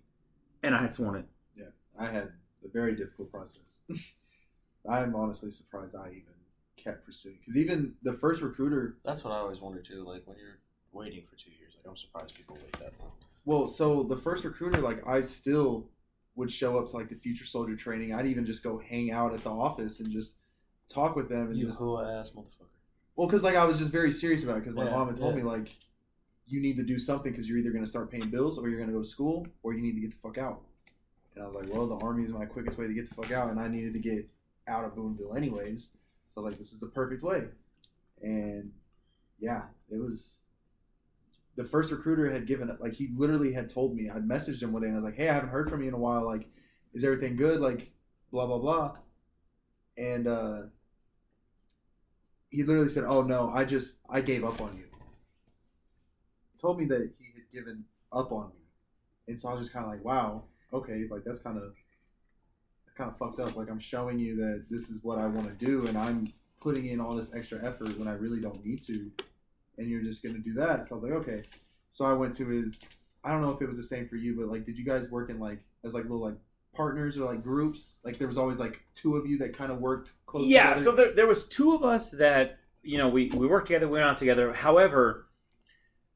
and 0.64 0.76
I 0.76 0.82
had 0.82 0.94
sworn 0.94 1.18
it. 1.18 1.26
Yeah, 1.56 1.70
I 2.00 2.06
had 2.06 2.32
a 2.64 2.68
very 2.68 2.96
difficult 2.96 3.32
process. 3.32 3.82
I'm 4.90 5.16
honestly 5.16 5.52
surprised 5.52 5.96
I 5.96 6.10
even 6.10 6.34
kept 6.78 7.06
pursuing 7.06 7.38
because 7.40 7.58
even 7.58 7.96
the 8.04 8.14
first 8.14 8.42
recruiter 8.42 8.98
That's 9.04 9.24
what 9.24 9.34
I 9.34 9.38
always 9.38 9.60
wonder 9.60 9.82
too. 9.82 10.04
Like 10.06 10.24
when 10.26 10.38
you're 10.38 10.60
waiting 10.92 11.24
for 11.26 11.36
two 11.36 11.52
years, 11.52 11.74
like 11.78 11.90
I'm 11.90 11.98
surprised 11.98 12.36
people 12.36 12.58
wait 12.62 12.72
that 12.74 12.94
long. 13.00 13.12
Well, 13.46 13.68
so 13.68 14.04
the 14.04 14.18
first 14.18 14.46
recruiter, 14.46 14.80
like 14.80 15.06
I 15.08 15.22
still 15.22 15.90
would 16.36 16.52
show 16.52 16.80
up 16.80 16.90
to 16.90 16.96
like 16.96 17.10
the 17.10 17.16
future 17.16 17.46
soldier 17.46 17.76
training. 17.76 18.14
I'd 18.14 18.26
even 18.28 18.46
just 18.46 18.64
go 18.64 18.78
hang 18.80 19.12
out 19.12 19.34
at 19.34 19.44
the 19.44 19.52
office 19.52 20.00
and 20.00 20.12
just 20.12 20.38
talk 20.88 21.16
with 21.16 21.30
them 21.30 21.48
and 21.48 21.58
You 21.58 21.68
just 21.68 21.80
hoe 21.80 22.00
ass 22.00 22.32
motherfucker. 22.32 22.69
Well, 23.20 23.28
because 23.28 23.44
like 23.44 23.56
I 23.58 23.66
was 23.66 23.80
just 23.80 23.92
very 23.92 24.12
serious 24.14 24.46
about 24.46 24.58
it 24.58 24.62
because 24.62 24.76
my 24.76 24.86
Yeah, 24.86 24.94
mom 24.98 25.10
had 25.10 25.18
told 25.18 25.36
yeah. 25.36 25.36
me 25.36 25.44
like 25.44 25.78
you 26.48 26.62
need 26.62 26.78
to 26.78 26.86
do 26.86 27.00
something 27.00 27.32
because 27.32 27.50
you're 27.50 27.58
either 27.60 27.72
going 27.72 27.84
to 27.84 27.90
start 27.90 28.12
paying 28.12 28.30
bills 28.30 28.60
or 28.60 28.70
you're 28.70 28.80
going 28.80 28.90
to 28.90 28.96
go 28.96 29.04
to 29.04 29.10
school 29.10 29.48
or 29.64 29.74
you 29.74 29.82
need 29.84 29.96
to 29.96 30.02
get 30.02 30.12
the 30.12 30.18
fuck 30.18 30.38
out. 30.38 30.62
And 31.36 31.44
I 31.44 31.48
was 31.48 31.56
like, 31.56 31.74
well, 31.74 31.88
the 31.88 31.98
army 32.06 32.24
is 32.24 32.32
my 32.32 32.46
quickest 32.46 32.78
way 32.78 32.88
to 32.88 32.94
get 32.94 33.10
the 33.10 33.16
fuck 33.16 33.32
out, 33.32 33.52
and 33.52 33.60
I 33.60 33.68
needed 33.70 33.94
to 33.94 34.00
get 34.00 34.30
out 34.68 34.86
of 34.86 34.96
Boonville 34.96 35.36
anyways. 35.36 35.98
So 36.32 36.42
I 36.42 36.46
was 36.46 36.52
like, 36.52 36.60
this 36.60 36.74
is 36.74 36.82
the 36.82 36.88
perfect 36.90 37.24
way. 37.24 37.46
And 38.22 38.74
yeah, 39.40 39.64
it 39.90 40.00
was. 40.00 40.42
The 41.56 41.66
first 41.66 41.92
recruiter 41.92 42.32
had 42.32 42.48
given 42.48 42.76
like 42.80 42.94
he 42.94 43.10
literally 43.16 43.54
had 43.54 43.70
told 43.70 43.96
me 43.96 44.10
I'd 44.10 44.28
messaged 44.28 44.64
him 44.64 44.72
one 44.72 44.82
day 44.82 44.88
and 44.88 44.98
I 44.98 45.02
was 45.02 45.06
like, 45.06 45.18
hey, 45.18 45.30
I 45.30 45.34
haven't 45.34 45.50
heard 45.50 45.70
from 45.70 45.82
you 45.82 45.90
in 45.90 45.94
a 45.94 46.00
while. 46.00 46.26
Like, 46.26 46.48
is 46.94 47.04
everything 47.04 47.36
good? 47.36 47.62
Like, 47.62 47.92
blah 48.32 48.48
blah 48.48 48.60
blah. 48.60 48.98
And 49.98 50.28
uh, 50.28 50.62
he 52.50 52.64
literally 52.64 52.90
said, 52.90 53.04
"Oh 53.04 53.22
no, 53.22 53.52
I 53.54 53.66
just 53.66 54.00
I 54.10 54.22
gave 54.22 54.44
up 54.44 54.62
on 54.62 54.76
you." 54.78 54.86
He 56.54 56.60
told 56.60 56.78
me 56.80 56.86
that 56.86 57.12
he 57.18 57.26
had 57.34 57.52
given 57.54 57.86
up 58.12 58.32
on 58.32 58.50
me, 58.50 58.62
and 59.28 59.40
so 59.40 59.50
I 59.50 59.54
was 59.54 59.64
just 59.64 59.74
kind 59.74 59.86
of 59.86 59.92
like, 59.92 60.04
"Wow, 60.04 60.44
okay, 60.74 61.08
like 61.10 61.24
that's 61.24 61.40
kind 61.40 61.58
of 61.58 61.74
it's 62.86 62.96
kind 62.96 63.10
of 63.10 63.18
fucked 63.18 63.40
up. 63.40 63.56
Like 63.56 63.70
I'm 63.70 63.80
showing 63.80 64.20
you 64.20 64.36
that 64.38 64.66
this 64.70 64.90
is 64.90 65.04
what 65.04 65.20
I 65.20 65.28
want 65.28 65.48
to 65.48 65.66
do, 65.66 65.88
and 65.88 65.98
I'm 65.98 66.34
putting 66.60 66.88
in 66.88 67.00
all 67.00 67.16
this 67.16 67.34
extra 67.34 67.64
effort 67.64 67.98
when 67.98 68.08
I 68.08 68.14
really 68.14 68.42
don't 68.42 68.66
need 68.66 68.82
to, 68.84 69.12
and 69.78 69.88
you're 69.90 70.02
just 70.02 70.24
gonna 70.24 70.40
do 70.40 70.54
that." 70.54 70.86
So 70.86 70.96
I 70.96 71.00
was 71.00 71.04
like, 71.04 71.20
"Okay." 71.22 71.44
So 71.92 72.06
I 72.06 72.14
went 72.14 72.36
to 72.36 72.48
his. 72.48 72.82
I 73.24 73.32
don't 73.32 73.42
know 73.42 73.52
if 73.52 73.62
it 73.62 73.68
was 73.68 73.78
the 73.78 73.84
same 73.84 74.08
for 74.08 74.16
you, 74.16 74.36
but 74.36 74.48
like, 74.48 74.66
did 74.66 74.78
you 74.78 74.86
guys 74.86 75.10
work 75.10 75.30
in 75.30 75.40
like 75.40 75.60
as 75.84 75.94
like 75.94 76.04
little 76.04 76.20
like 76.20 76.38
partners 76.76 77.18
or 77.18 77.26
like 77.26 77.44
groups? 77.44 77.98
Like 78.04 78.18
there 78.18 78.28
was 78.28 78.38
always 78.38 78.60
like 78.60 78.84
two 78.96 79.16
of 79.16 79.26
you 79.26 79.38
that 79.40 79.58
kind 79.58 79.72
of 79.72 79.80
worked 79.80 80.14
close. 80.26 80.48
yeah, 80.48 80.74
together? 80.74 80.84
so 80.84 80.92
there, 80.92 81.14
there 81.14 81.28
was 81.28 81.48
two 81.48 81.74
of 81.74 81.84
us 81.84 82.12
that 82.12 82.60
you 82.82 82.98
know 82.98 83.10
we 83.10 83.30
we 83.30 83.48
worked 83.48 83.68
together, 83.68 83.88
we 83.88 83.94
went 83.94 84.06
out 84.06 84.18
together. 84.18 84.54
However, 84.54 85.28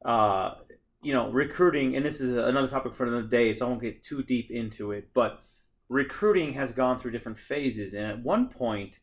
uh, 0.05 0.55
you 1.01 1.13
know, 1.13 1.29
recruiting, 1.29 1.95
and 1.95 2.05
this 2.05 2.21
is 2.21 2.33
another 2.33 2.67
topic 2.67 2.93
for 2.93 3.05
another 3.05 3.27
day, 3.27 3.51
so 3.53 3.65
I 3.65 3.69
won't 3.69 3.81
get 3.81 4.01
too 4.01 4.23
deep 4.23 4.49
into 4.49 4.91
it. 4.91 5.09
But 5.13 5.41
recruiting 5.89 6.53
has 6.53 6.71
gone 6.71 6.97
through 6.97 7.11
different 7.11 7.37
phases, 7.37 7.93
and 7.93 8.07
at 8.07 8.23
one 8.23 8.47
point, 8.47 8.99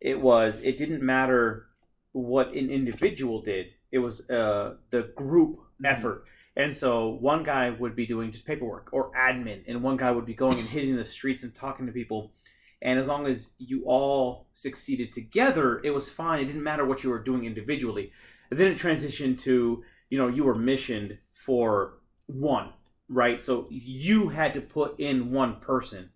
it 0.00 0.20
was 0.20 0.60
it 0.60 0.76
didn't 0.78 1.02
matter 1.02 1.66
what 2.12 2.54
an 2.54 2.70
individual 2.70 3.42
did; 3.42 3.66
it 3.90 3.98
was 3.98 4.28
uh, 4.30 4.76
the 4.90 5.02
group 5.16 5.56
effort. 5.84 6.24
And 6.56 6.74
so 6.74 7.08
one 7.08 7.42
guy 7.42 7.70
would 7.70 7.94
be 7.94 8.06
doing 8.06 8.32
just 8.32 8.46
paperwork 8.46 8.88
or 8.92 9.12
admin, 9.12 9.62
and 9.66 9.82
one 9.82 9.96
guy 9.96 10.10
would 10.10 10.26
be 10.26 10.34
going 10.34 10.58
and 10.58 10.68
hitting 10.68 10.96
the 10.96 11.04
streets 11.04 11.42
and 11.42 11.54
talking 11.54 11.86
to 11.86 11.92
people. 11.92 12.32
And 12.82 12.98
as 12.98 13.08
long 13.08 13.26
as 13.26 13.52
you 13.58 13.84
all 13.84 14.46
succeeded 14.52 15.12
together, 15.12 15.80
it 15.84 15.90
was 15.92 16.10
fine. 16.10 16.40
It 16.40 16.46
didn't 16.46 16.62
matter 16.62 16.84
what 16.84 17.04
you 17.04 17.10
were 17.10 17.22
doing 17.22 17.44
individually. 17.44 18.10
And 18.50 18.58
then 18.58 18.68
it 18.68 18.74
transitioned 18.74 19.38
to, 19.42 19.84
you 20.08 20.18
know, 20.18 20.28
you 20.28 20.44
were 20.44 20.54
missioned 20.54 21.18
for 21.32 21.98
one, 22.26 22.70
right? 23.08 23.40
So 23.40 23.66
you 23.70 24.30
had 24.30 24.54
to 24.54 24.60
put 24.60 24.98
in 24.98 25.30
one 25.30 25.60
person. 25.60 26.10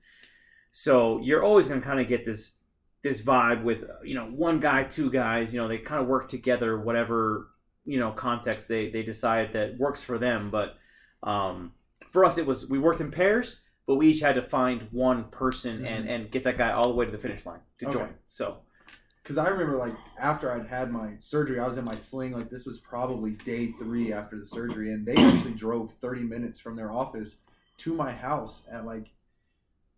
So 0.72 1.20
you're 1.20 1.44
always 1.44 1.68
going 1.68 1.80
to 1.80 1.86
kind 1.86 2.00
of 2.00 2.08
get 2.08 2.24
this 2.24 2.54
this 3.02 3.20
vibe 3.22 3.62
with, 3.62 3.84
you 4.02 4.14
know, 4.14 4.24
one 4.24 4.58
guy, 4.58 4.82
two 4.82 5.10
guys, 5.10 5.52
you 5.52 5.60
know, 5.60 5.68
they 5.68 5.76
kind 5.76 6.00
of 6.00 6.08
work 6.08 6.26
together, 6.26 6.80
whatever, 6.80 7.48
you 7.84 7.98
know, 7.98 8.12
context 8.12 8.68
they, 8.68 8.90
they 8.90 9.02
decide 9.02 9.52
that 9.52 9.78
works 9.78 10.02
for 10.02 10.18
them. 10.18 10.50
But 10.50 10.76
um, 11.22 11.72
for 12.10 12.24
us, 12.24 12.38
it 12.38 12.46
was, 12.46 12.68
we 12.68 12.78
worked 12.78 13.00
in 13.00 13.10
pairs 13.10 13.60
but 13.86 13.96
we 13.96 14.08
each 14.08 14.20
had 14.20 14.36
to 14.36 14.42
find 14.42 14.88
one 14.92 15.24
person 15.24 15.82
and, 15.84 16.08
and 16.08 16.30
get 16.30 16.44
that 16.44 16.56
guy 16.56 16.72
all 16.72 16.88
the 16.88 16.94
way 16.94 17.04
to 17.04 17.12
the 17.12 17.18
finish 17.18 17.44
line 17.44 17.60
to 17.78 17.86
Okay. 17.86 17.98
join. 17.98 18.14
So 18.26 18.58
Because 19.22 19.38
I 19.38 19.48
remember, 19.48 19.76
like, 19.76 19.94
after 20.20 20.52
I'd 20.52 20.66
had 20.66 20.90
my 20.90 21.16
surgery, 21.18 21.58
I 21.58 21.66
was 21.66 21.78
in 21.78 21.84
my 21.84 21.94
sling. 21.94 22.32
Like, 22.32 22.50
this 22.50 22.66
was 22.66 22.78
probably 22.80 23.32
day 23.32 23.66
three 23.66 24.12
after 24.12 24.38
the 24.38 24.46
surgery, 24.46 24.92
and 24.92 25.06
they 25.06 25.22
actually 25.22 25.54
drove 25.54 25.94
30 25.94 26.22
minutes 26.24 26.60
from 26.60 26.76
their 26.76 26.92
office 26.92 27.38
to 27.78 27.94
my 27.94 28.12
house 28.12 28.62
at 28.70 28.84
like 28.84 29.08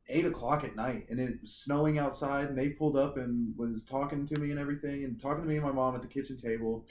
eight 0.08 0.24
o'clock 0.24 0.64
at 0.64 0.76
night, 0.76 1.06
and 1.10 1.20
it 1.20 1.40
was 1.42 1.54
snowing 1.54 1.98
outside, 1.98 2.48
and 2.48 2.58
they 2.58 2.70
pulled 2.70 2.96
up 2.96 3.16
and 3.16 3.56
was 3.56 3.84
talking 3.84 4.26
to 4.26 4.38
me 4.40 4.50
and 4.50 4.60
everything, 4.60 5.04
and 5.04 5.20
talking 5.20 5.42
to 5.42 5.48
me 5.48 5.56
and 5.56 5.64
my 5.64 5.72
mom 5.72 5.96
at 5.96 6.02
the 6.02 6.08
kitchen 6.08 6.36
table. 6.36 6.86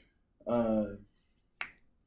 Uh, 0.48 0.86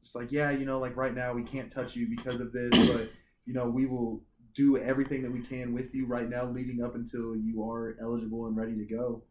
it's 0.01 0.15
like, 0.15 0.33
yeah, 0.33 0.51
you 0.51 0.65
know, 0.65 0.79
like 0.79 0.97
right 0.97 1.15
now 1.15 1.33
we 1.33 1.43
can't 1.43 1.71
touch 1.71 1.97
you 1.97 2.09
because 2.09 2.41
of 2.41 2.53
this, 2.53 2.71
but 2.93 3.11
you 3.45 3.55
know, 3.55 3.67
we 3.69 3.87
will 3.87 4.23
do 4.55 4.79
everything 4.79 5.23
that 5.23 5.33
we 5.33 5.41
can 5.41 5.73
with 5.73 5.95
you 5.95 6.07
right 6.07 6.29
now, 6.29 6.45
leading 6.45 6.83
up 6.83 6.95
until 6.95 7.37
you 7.37 7.63
are 7.69 7.97
eligible 8.01 8.47
and 8.47 8.57
ready 8.57 8.75
to 8.77 8.85
go. 8.85 9.23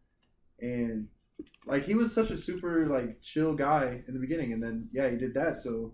And 0.60 1.08
like 1.66 1.86
he 1.86 1.96
was 1.96 2.14
such 2.14 2.32
a 2.32 2.38
super 2.38 2.88
like 2.88 3.22
chill 3.22 3.54
guy 3.56 4.04
in 4.08 4.14
the 4.14 4.20
beginning, 4.20 4.54
and 4.54 4.62
then 4.62 4.90
yeah, 4.92 5.10
he 5.10 5.18
did 5.18 5.34
that. 5.34 5.58
So 5.58 5.94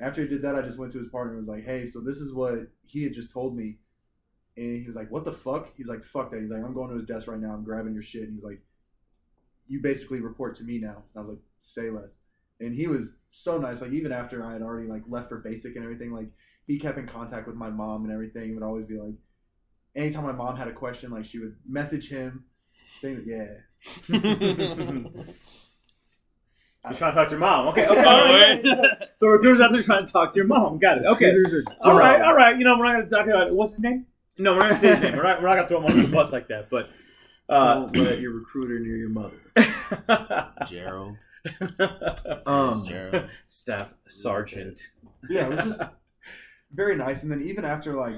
after 0.00 0.22
he 0.22 0.28
did 0.28 0.42
that, 0.42 0.54
I 0.54 0.62
just 0.62 0.78
went 0.78 0.92
to 0.92 0.98
his 0.98 1.08
partner 1.08 1.32
and 1.32 1.40
was 1.40 1.48
like, 1.48 1.64
hey, 1.64 1.86
so 1.86 2.00
this 2.00 2.16
is 2.16 2.34
what 2.34 2.68
he 2.84 3.04
had 3.04 3.14
just 3.14 3.32
told 3.32 3.56
me. 3.56 3.78
And 4.56 4.80
he 4.80 4.86
was 4.86 4.96
like, 4.96 5.10
what 5.10 5.24
the 5.24 5.32
fuck? 5.32 5.72
He's 5.76 5.88
like, 5.88 6.04
fuck 6.04 6.30
that. 6.30 6.40
He's 6.40 6.50
like, 6.50 6.62
I'm 6.62 6.74
going 6.74 6.88
to 6.88 6.94
his 6.94 7.04
desk 7.04 7.28
right 7.28 7.40
now. 7.40 7.52
I'm 7.52 7.64
grabbing 7.64 7.94
your 7.94 8.02
shit. 8.02 8.22
And 8.22 8.34
he's 8.34 8.44
like, 8.44 8.60
you 9.68 9.80
basically 9.80 10.20
report 10.20 10.54
to 10.56 10.64
me 10.64 10.78
now. 10.78 11.02
And 11.14 11.16
I 11.16 11.20
was 11.20 11.28
like, 11.30 11.38
say 11.58 11.90
less. 11.90 12.18
And 12.60 12.74
he 12.74 12.86
was 12.86 13.16
so 13.30 13.58
nice. 13.58 13.82
Like 13.82 13.92
even 13.92 14.12
after 14.12 14.44
I 14.44 14.52
had 14.52 14.62
already 14.62 14.88
like 14.88 15.02
left 15.08 15.28
for 15.28 15.38
basic 15.38 15.76
and 15.76 15.84
everything, 15.84 16.12
like 16.12 16.28
he 16.66 16.78
kept 16.78 16.98
in 16.98 17.06
contact 17.06 17.46
with 17.46 17.56
my 17.56 17.70
mom 17.70 18.04
and 18.04 18.12
everything. 18.12 18.48
He 18.48 18.54
would 18.54 18.62
always 18.62 18.86
be 18.86 18.98
like, 18.98 19.14
anytime 19.94 20.24
my 20.24 20.32
mom 20.32 20.56
had 20.56 20.68
a 20.68 20.72
question, 20.72 21.10
like 21.10 21.24
she 21.24 21.38
would 21.38 21.56
message 21.68 22.08
him. 22.08 22.44
Things, 23.00 23.22
yeah. 23.26 23.46
You're 26.88 26.94
trying 26.94 27.12
to 27.12 27.18
talk 27.18 27.28
to 27.28 27.32
your 27.32 27.40
mom. 27.40 27.68
Okay, 27.68 27.86
okay. 27.86 28.04
All 28.04 28.24
right. 28.24 28.62
wait. 28.64 28.86
So 29.16 29.26
recruiters 29.26 29.60
out 29.60 29.72
there 29.72 29.82
trying 29.82 30.06
to 30.06 30.12
talk 30.12 30.32
to 30.32 30.36
your 30.36 30.46
mom. 30.46 30.78
Got 30.78 30.98
it. 30.98 31.04
Okay. 31.04 31.34
All 31.82 31.98
right, 31.98 32.20
all 32.20 32.34
right. 32.34 32.56
You 32.56 32.64
know, 32.64 32.78
we're 32.78 32.84
not 32.84 32.92
going 32.92 33.08
to 33.08 33.10
talk 33.10 33.26
about 33.26 33.52
what's 33.52 33.72
his 33.72 33.80
name. 33.80 34.06
No, 34.38 34.52
we're 34.52 34.60
not 34.60 34.68
going 34.68 34.80
to 34.80 34.86
say 34.86 34.88
his 34.94 35.00
name. 35.00 35.16
We're 35.16 35.24
not. 35.24 35.42
We're 35.42 35.48
not 35.48 35.54
going 35.54 35.64
to 35.64 35.68
throw 35.68 35.80
him 35.80 35.86
under 35.86 36.06
the 36.06 36.12
bus 36.14 36.32
like 36.32 36.48
that. 36.48 36.70
But 36.70 36.88
Don't 37.48 37.96
let 37.96 38.20
your 38.20 38.32
recruiter 38.32 38.78
near 38.80 38.96
your 38.96 39.08
mother. 39.08 39.38
Gerald. 40.66 41.18
Um, 42.46 42.84
Gerald. 42.84 43.28
staff 43.46 43.94
sergeant. 44.08 44.90
yeah, 45.30 45.46
it 45.46 45.50
was 45.50 45.64
just 45.76 45.82
very 46.72 46.96
nice. 46.96 47.22
And 47.22 47.30
then 47.30 47.42
even 47.42 47.64
after 47.64 47.92
like 47.94 48.16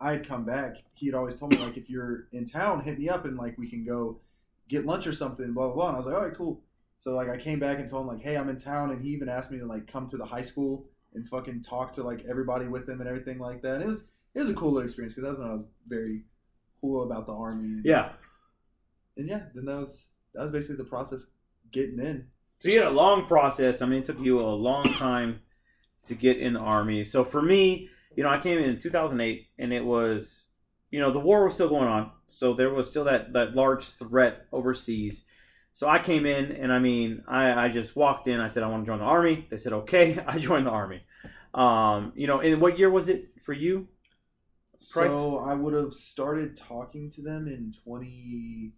I 0.00 0.12
had 0.12 0.26
come 0.26 0.44
back, 0.44 0.76
he 0.94 1.06
had 1.06 1.14
always 1.14 1.36
told 1.36 1.52
me 1.52 1.58
like 1.64 1.76
if 1.76 1.90
you're 1.90 2.28
in 2.32 2.46
town, 2.46 2.82
hit 2.84 2.98
me 2.98 3.08
up 3.08 3.24
and 3.24 3.36
like 3.36 3.58
we 3.58 3.68
can 3.68 3.84
go 3.84 4.20
get 4.68 4.86
lunch 4.86 5.06
or 5.06 5.12
something. 5.12 5.52
Blah 5.52 5.66
blah 5.66 5.74
blah. 5.74 5.86
And 5.88 5.96
I 5.96 5.98
was 5.98 6.06
like, 6.06 6.14
all 6.14 6.24
right, 6.24 6.34
cool. 6.36 6.62
So 6.98 7.12
like 7.14 7.28
I 7.28 7.36
came 7.38 7.58
back 7.58 7.80
and 7.80 7.88
told 7.90 8.02
him 8.02 8.08
like, 8.16 8.22
hey, 8.24 8.36
I'm 8.36 8.48
in 8.48 8.56
town, 8.58 8.90
and 8.90 9.02
he 9.02 9.10
even 9.10 9.28
asked 9.28 9.50
me 9.50 9.58
to 9.58 9.66
like 9.66 9.90
come 9.90 10.06
to 10.08 10.16
the 10.16 10.24
high 10.26 10.42
school 10.42 10.86
and 11.14 11.28
fucking 11.28 11.62
talk 11.62 11.90
to 11.92 12.02
like 12.04 12.24
everybody 12.28 12.66
with 12.68 12.88
him 12.88 13.00
and 13.00 13.08
everything 13.08 13.38
like 13.40 13.62
that. 13.62 13.74
And 13.76 13.82
it 13.84 13.88
was 13.88 14.06
it 14.34 14.38
was 14.40 14.50
a 14.50 14.54
cool 14.54 14.70
little 14.72 14.86
experience 14.86 15.14
because 15.14 15.30
that's 15.30 15.40
when 15.40 15.50
I 15.50 15.54
was 15.54 15.64
very 15.88 16.22
cool 16.80 17.02
about 17.02 17.26
the 17.26 17.34
army. 17.34 17.64
And, 17.64 17.84
Yeah. 17.84 18.10
And 19.16 19.28
yeah, 19.28 19.42
then 19.54 19.64
that 19.66 19.76
was 19.76 20.10
that 20.34 20.42
was 20.42 20.50
basically 20.50 20.76
the 20.76 20.84
process 20.84 21.26
getting 21.72 21.98
in. 21.98 22.28
So 22.58 22.68
you 22.68 22.78
had 22.78 22.88
a 22.88 22.94
long 22.94 23.26
process. 23.26 23.80
I 23.80 23.86
mean, 23.86 24.00
it 24.00 24.04
took 24.04 24.20
you 24.20 24.40
a 24.40 24.50
long 24.50 24.84
time 24.84 25.40
to 26.02 26.14
get 26.14 26.38
in 26.38 26.54
the 26.54 26.60
army. 26.60 27.04
So 27.04 27.24
for 27.24 27.42
me, 27.42 27.88
you 28.16 28.22
know, 28.22 28.30
I 28.30 28.38
came 28.38 28.58
in 28.58 28.68
in 28.68 28.78
2008, 28.78 29.48
and 29.58 29.72
it 29.72 29.84
was, 29.84 30.46
you 30.90 31.00
know, 31.00 31.10
the 31.10 31.20
war 31.20 31.44
was 31.44 31.54
still 31.54 31.68
going 31.68 31.88
on. 31.88 32.10
So 32.26 32.52
there 32.52 32.70
was 32.70 32.90
still 32.90 33.04
that 33.04 33.32
that 33.32 33.54
large 33.54 33.84
threat 33.84 34.46
overseas. 34.52 35.24
So 35.72 35.88
I 35.88 35.98
came 35.98 36.26
in, 36.26 36.52
and 36.52 36.72
I 36.72 36.78
mean, 36.78 37.22
I, 37.26 37.64
I 37.64 37.68
just 37.68 37.96
walked 37.96 38.28
in. 38.28 38.40
I 38.40 38.46
said 38.48 38.62
I 38.62 38.68
want 38.68 38.84
to 38.84 38.90
join 38.90 38.98
the 38.98 39.04
army. 39.04 39.46
They 39.50 39.56
said 39.56 39.72
okay. 39.72 40.18
I 40.26 40.38
joined 40.38 40.66
the 40.66 40.70
army. 40.70 41.02
Um, 41.54 42.12
you 42.14 42.26
know, 42.26 42.40
and 42.40 42.60
what 42.60 42.78
year 42.78 42.90
was 42.90 43.08
it 43.08 43.30
for 43.42 43.52
you? 43.52 43.88
Price? 44.92 45.10
So 45.10 45.38
I 45.38 45.54
would 45.54 45.74
have 45.74 45.92
started 45.92 46.56
talking 46.56 47.10
to 47.10 47.22
them 47.22 47.46
in 47.46 47.74
twenty, 47.84 48.72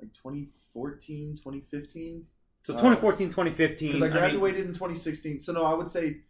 like 0.00 0.12
2014, 0.14 1.36
2015. 1.36 2.26
So 2.62 2.74
Uh, 2.74 2.76
2014, 2.76 3.28
2015. 3.28 3.92
Because 3.92 4.02
I 4.02 4.06
I 4.06 4.08
mean, 4.08 4.18
graduated 4.18 4.66
in 4.66 4.72
2016. 4.74 5.40
So 5.40 5.52
no, 5.52 5.64
I 5.64 5.74
would 5.74 5.90
say 5.90 6.22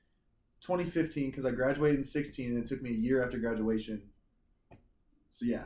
2015 0.61 1.31
because 1.31 1.45
I 1.45 1.51
graduated 1.51 1.99
in 1.99 2.05
16 2.05 2.51
and 2.51 2.59
it 2.59 2.67
took 2.67 2.83
me 2.83 2.91
a 2.91 2.95
year 2.95 3.25
after 3.25 3.39
graduation. 3.39 4.03
So 5.31 5.47
yeah, 5.47 5.65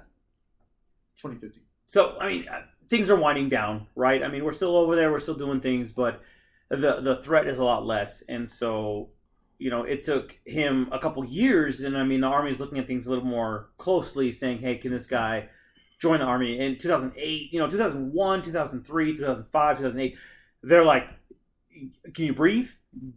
2015. 1.19 1.63
So 1.87 2.17
I 2.19 2.29
mean, 2.29 2.49
uh, 2.49 2.63
things 2.89 3.11
are 3.11 3.17
winding 3.17 3.49
down, 3.49 3.87
right? 3.95 4.23
I 4.23 4.29
mean, 4.29 4.45
we're 4.45 4.53
still 4.53 4.77
over 4.77 4.97
there, 4.97 5.11
we're 5.11 5.19
still 5.19 5.35
doing 5.35 5.61
things, 5.61 5.93
but 5.93 6.21
the 6.69 7.01
the 7.01 7.17
threat 7.17 7.47
is 7.47 7.59
a 7.59 7.65
lot 7.65 7.85
less, 7.87 8.23
and 8.29 8.49
so 8.49 9.11
you 9.59 9.71
know, 9.71 9.85
it 9.85 10.03
took 10.03 10.37
him 10.45 10.89
a 10.91 10.99
couple 10.99 11.25
years, 11.25 11.83
and 11.83 11.97
I 11.97 12.03
mean, 12.03 12.23
the 12.23 12.27
army's 12.27 12.59
looking 12.59 12.79
at 12.79 12.87
things 12.87 13.07
a 13.07 13.11
little 13.11 13.25
more 13.25 13.69
closely, 13.79 14.33
saying, 14.33 14.59
"Hey, 14.59 14.77
can 14.77 14.91
this 14.91 15.07
guy 15.07 15.51
join 16.03 16.19
the 16.21 16.27
army?" 16.27 16.59
In 16.59 16.77
2008, 16.77 17.53
you 17.53 17.59
know, 17.59 17.69
2001, 17.69 18.43
2003, 18.43 19.17
2005, 19.17 19.77
2008, 19.79 20.19
they're 20.63 20.85
like, 20.85 21.09
"Can 22.15 22.25
you 22.27 22.35
breathe? 22.35 22.69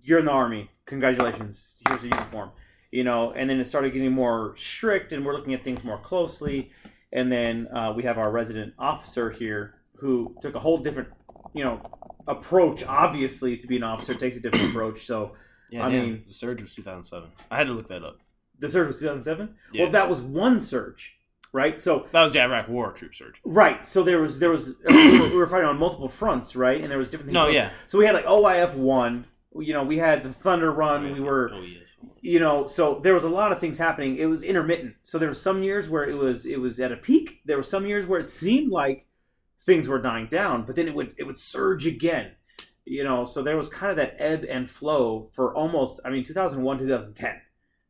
You're 0.04 0.20
in 0.20 0.25
the 0.25 0.32
army. 0.32 0.70
Congratulations. 0.86 1.80
Here's 1.88 2.04
a 2.04 2.08
uniform." 2.08 2.51
You 2.92 3.04
know, 3.04 3.32
and 3.34 3.50
then 3.50 3.60
it 3.60 3.65
started 3.65 3.92
getting 3.92 4.12
more 4.13 4.56
strict, 4.56 5.12
and 5.12 5.25
we're 5.25 5.34
looking 5.34 5.54
at 5.54 5.63
things 5.63 5.84
more 5.84 5.98
closely. 5.98 6.72
And 7.12 7.32
then 7.32 7.68
uh, 7.75 7.94
we 7.96 8.04
have 8.04 8.18
our 8.18 8.32
resident 8.32 8.74
officer 8.80 9.30
here 9.32 9.75
who 9.98 10.36
took 10.42 10.56
a 10.56 10.60
whole 10.60 10.77
different, 10.77 11.10
you 11.54 11.63
know, 11.63 11.82
approach. 12.27 12.84
Obviously, 12.86 13.58
to 13.58 13.68
be 13.68 13.75
an 13.77 13.84
officer 13.84 14.13
takes 14.13 14.38
a 14.38 14.39
different 14.42 14.70
approach. 14.70 15.00
So 15.00 15.34
Yeah, 15.72 15.86
I 15.86 15.92
damn. 15.92 16.04
mean- 16.06 16.24
the 16.27 16.34
surge 16.34 16.62
was 16.62 16.74
2007. 16.75 17.30
I 17.51 17.58
had 17.58 17.68
to 17.68 17.74
look 17.74 17.88
that 17.88 18.04
up. 18.04 18.18
the 18.60 18.68
surge 18.70 18.88
was 18.88 19.00
2007. 19.00 19.56
Yeah. 19.74 19.84
Well, 19.84 19.92
that 19.92 20.10
was 20.10 20.22
one 20.22 20.58
surge, 20.60 21.18
right? 21.55 21.79
So 21.79 22.05
That 22.12 22.24
was 22.24 22.33
the 22.33 22.41
Iraq 22.43 22.67
War 22.67 22.91
troop 22.91 23.15
surge. 23.15 23.41
right. 23.43 23.85
So 23.85 24.03
there 24.03 24.21
was 24.21 24.39
there 24.39 24.51
was 24.51 24.75
we 24.88 25.35
were- 25.35 25.47
fighting 25.47 25.67
on 25.67 25.77
multiple 25.79 26.07
fronts, 26.07 26.55
right? 26.55 26.79
And 26.81 26.91
there 26.91 26.97
was 27.00 27.09
different 27.09 27.29
things. 27.29 27.33
No, 27.35 27.45
So- 27.45 27.51
yeah. 27.51 27.69
So 27.88 27.97
we 27.97 28.05
had 28.05 28.13
like 28.13 28.25
OIF 28.25 28.75
one. 28.75 29.25
You 29.57 29.74
know, 29.74 29.83
we 29.83 29.97
had 30.00 30.21
the 30.21 30.33
Thunder 30.33 30.69
Run. 30.71 31.12
We 31.13 31.21
were 31.21 31.50
you 32.21 32.39
know 32.39 32.65
so 32.67 33.00
there 33.03 33.13
was 33.13 33.24
a 33.24 33.29
lot 33.29 33.51
of 33.51 33.59
things 33.59 33.77
happening 33.77 34.17
it 34.17 34.25
was 34.25 34.41
intermittent 34.43 34.95
so 35.03 35.17
there 35.19 35.29
were 35.29 35.33
some 35.50 35.63
years 35.63 35.89
where 35.89 36.03
it 36.03 36.17
was 36.17 36.45
it 36.45 36.59
was 36.59 36.79
at 36.79 36.91
a 36.91 36.97
peak 36.97 37.39
there 37.45 37.55
were 37.57 37.63
some 37.75 37.85
years 37.85 38.05
where 38.07 38.19
it 38.19 38.25
seemed 38.25 38.71
like 38.71 39.07
things 39.62 39.88
were 39.88 40.01
dying 40.01 40.27
down 40.27 40.65
but 40.65 40.75
then 40.75 40.88
it 40.88 40.95
would 40.95 41.13
it 41.17 41.24
would 41.24 41.38
surge 41.38 41.85
again 41.88 42.31
you 42.83 43.03
know 43.03 43.25
so 43.25 43.41
there 43.43 43.55
was 43.57 43.69
kind 43.69 43.91
of 43.91 43.97
that 43.97 44.15
ebb 44.17 44.43
and 44.50 44.69
flow 44.69 45.29
for 45.31 45.55
almost 45.55 46.00
i 46.05 46.09
mean 46.09 46.24
2001 46.24 46.77
2010 46.79 47.41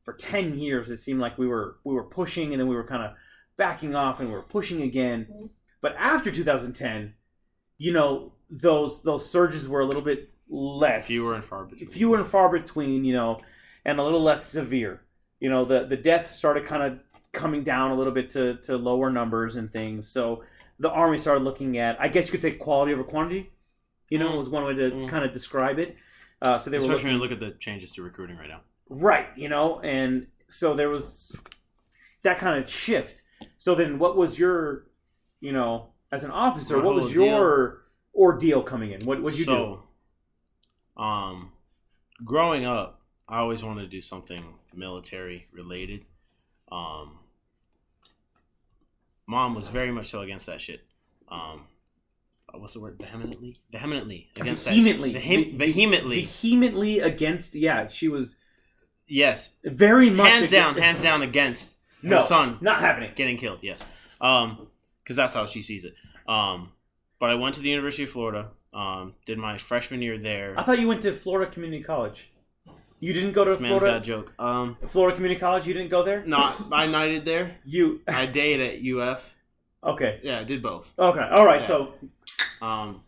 for 0.04 0.14
10 0.14 0.58
years 0.60 0.90
it 0.90 0.98
seemed 0.98 1.20
like 1.22 1.38
we 1.38 1.48
were 1.48 1.78
we 1.86 1.94
were 1.94 2.04
pushing 2.04 2.52
and 2.54 2.60
then 2.60 2.68
we 2.68 2.76
were 2.76 2.86
kind 2.88 3.04
of 3.04 3.12
backing 3.58 3.96
off 3.96 4.20
and 4.20 4.32
we're 4.32 4.42
pushing 4.42 4.82
again 4.82 5.50
but 5.82 5.96
after 5.98 6.30
2010 6.32 7.14
you 7.78 7.92
know 7.92 8.34
those 8.50 9.02
those 9.04 9.30
surges 9.30 9.68
were 9.70 9.82
a 9.82 9.86
little 9.86 10.02
bit 10.02 10.30
less 10.50 11.08
Fewer 11.08 11.34
and 11.36 11.44
far 11.44 11.66
between. 11.66 11.90
fewer 11.90 12.18
and 12.18 12.28
far 12.28 12.50
between, 12.50 13.04
you 13.04 13.14
know, 13.14 13.38
and 13.84 14.00
a 14.00 14.04
little 14.04 14.22
less 14.22 14.46
severe. 14.46 15.02
You 15.40 15.50
know, 15.50 15.66
the 15.66 15.86
the 15.88 15.98
deaths 15.98 16.30
started 16.32 16.66
kind 16.66 16.84
of 16.84 17.00
coming 17.32 17.64
down 17.64 17.90
a 17.90 17.96
little 17.96 18.14
bit 18.14 18.30
to, 18.30 18.56
to 18.58 18.78
lower 18.78 19.10
numbers 19.10 19.56
and 19.56 19.72
things. 19.72 20.08
So 20.08 20.44
the 20.80 20.90
army 20.92 21.18
started 21.18 21.44
looking 21.44 21.80
at, 21.80 22.00
I 22.00 22.08
guess 22.10 22.28
you 22.28 22.32
could 22.32 22.40
say, 22.42 22.52
quality 22.52 22.94
over 22.94 23.04
quantity. 23.04 23.50
You 24.10 24.20
know, 24.20 24.30
Mm. 24.34 24.38
was 24.38 24.50
one 24.50 24.64
way 24.66 24.76
to 24.76 24.92
Mm. 24.92 25.10
kind 25.10 25.26
of 25.26 25.32
describe 25.32 25.80
it. 25.80 25.96
Uh, 26.44 26.60
so 26.60 26.70
they 26.70 26.78
were 26.78 26.82
Especially 26.82 26.96
looking, 26.96 27.08
when 27.08 27.16
you 27.16 27.22
look 27.22 27.32
at 27.32 27.40
the 27.54 27.58
changes 27.60 27.90
to 27.94 28.04
recruiting 28.04 28.38
right 28.38 28.48
now. 28.50 28.62
right, 28.90 29.30
you 29.36 29.50
know, 29.50 29.80
and 29.82 30.28
so 30.48 30.76
there 30.76 30.90
was 30.90 31.36
that 32.22 32.38
kind 32.38 32.62
of 32.64 32.70
shift. 32.70 33.24
So 33.58 33.76
then, 33.76 34.00
what 34.00 34.16
was 34.18 34.38
your, 34.40 34.86
you 35.40 35.52
know, 35.52 35.90
as 36.12 36.24
an 36.24 36.32
officer, 36.32 36.78
My 36.78 36.84
what 36.86 36.96
was 36.96 37.14
whole 37.14 37.26
your 37.26 37.82
ordeal 38.14 38.62
coming 38.64 38.92
in? 38.92 39.06
What 39.06 39.22
would 39.22 39.38
you 39.38 39.46
do? 39.46 39.82
um, 40.98 41.52
growing 42.24 42.66
up, 42.66 43.02
I 43.28 43.40
always 43.40 43.64
wanted 43.64 43.82
to 43.82 43.88
do 43.88 44.02
something 44.02 44.44
military 44.74 45.48
related. 45.52 46.06
Um, 46.72 47.20
mom 49.28 49.56
was 49.56 49.68
very 49.68 49.92
much 49.92 50.08
so 50.08 50.22
against 50.22 50.46
that 50.48 50.62
shit. 50.62 50.82
Um, 51.30 51.66
uh, 52.54 52.60
what's 52.60 52.74
the 52.74 52.80
word? 52.80 52.98
Vehemently, 53.00 53.58
vehemently 53.72 54.30
against 54.40 54.66
Vehemently. 54.68 55.14
that. 55.14 55.24
Shit. 55.24 55.54
Vehem- 55.56 55.58
Ve- 55.58 55.72
vehemently. 55.72 56.22
vehemently 56.26 57.00
against 57.00 57.56
yeah 57.56 57.88
she 57.88 58.08
was 58.08 58.38
yes, 59.08 59.56
very 59.64 60.10
much 60.10 60.28
hands 60.30 60.44
ag- 60.46 60.52
down, 60.52 60.78
hands 60.78 61.02
down 61.02 61.22
against 61.24 61.80
no 62.04 62.20
son 62.20 62.58
not 62.62 62.80
happening 62.82 63.12
getting 63.16 63.38
killed. 63.38 63.60
Yes, 63.62 63.84
um, 64.22 64.68
because 65.04 65.16
that's 65.16 65.34
how 65.34 65.46
she 65.46 65.62
sees 65.62 65.86
it. 65.86 65.96
Um, 66.28 66.72
but 67.20 67.30
I 67.30 67.36
went 67.36 67.56
to 67.56 67.62
the 67.62 67.70
University 67.70 68.04
of 68.04 68.10
Florida. 68.10 68.50
Um, 68.74 69.14
did 69.26 69.38
my 69.38 69.58
freshman 69.58 70.02
year 70.02 70.18
there. 70.18 70.54
i 70.60 70.62
thought 70.64 70.80
you 70.80 70.88
went 70.90 71.02
to 71.04 71.14
florida 71.14 71.50
community 71.50 71.82
college 71.82 72.30
you 73.00 73.14
didn't 73.14 73.32
go 73.32 73.46
to 73.46 73.52
This 73.52 73.60
man's 73.62 73.82
got 73.82 73.96
a 73.96 74.00
joke. 74.02 74.34
Um, 74.38 74.76
florida 74.88 75.16
community 75.16 75.40
college 75.40 75.66
you 75.66 75.74
didn't 75.74 75.90
go 75.92 76.04
there 76.04 76.26
not 76.26 76.62
I 76.74 76.86
knighted 76.86 77.24
there. 77.24 77.56
you 77.66 78.02
I 78.06 78.26
dated 78.26 78.60
at 78.76 78.86
UF. 78.86 79.34
okay 79.82 80.20
Yeah, 80.24 80.40
I 80.42 80.44
did 80.44 80.62
both. 80.62 80.94
okay 81.00 81.22
all 81.32 81.46
right 81.46 81.62
Yeah. 81.62 81.68
so 81.68 81.94
Um, 82.62 83.04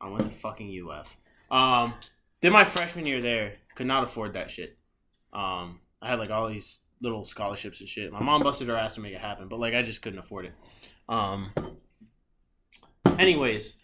I 0.00 0.08
went 0.08 0.24
to 0.24 0.30
fucking 0.30 0.68
UF. 0.90 1.16
Um, 1.48 1.94
did 2.40 2.52
my 2.52 2.64
freshman 2.64 3.06
year 3.06 3.20
there. 3.20 3.54
Could 3.76 3.86
not 3.86 4.02
afford 4.02 4.32
that 4.32 4.50
shit. 4.50 4.76
Um, 5.32 5.78
I 6.02 6.08
had 6.08 6.18
like 6.18 6.30
all 6.30 6.48
these 6.48 6.80
little 7.00 7.24
scholarships 7.24 7.80
and 7.80 7.88
shit. 7.88 8.12
My 8.12 8.20
mom 8.20 8.42
busted 8.42 8.68
her 8.68 8.76
ass 8.76 8.94
to 8.94 9.00
make 9.00 9.12
it 9.14 9.20
happen, 9.20 9.48
but 9.48 9.58
like 9.58 9.74
I 9.74 9.82
just 9.82 10.02
couldn't 10.02 10.18
afford 10.18 10.46
it. 10.46 10.52
Um. 11.08 11.50
Anyways, 13.18 13.74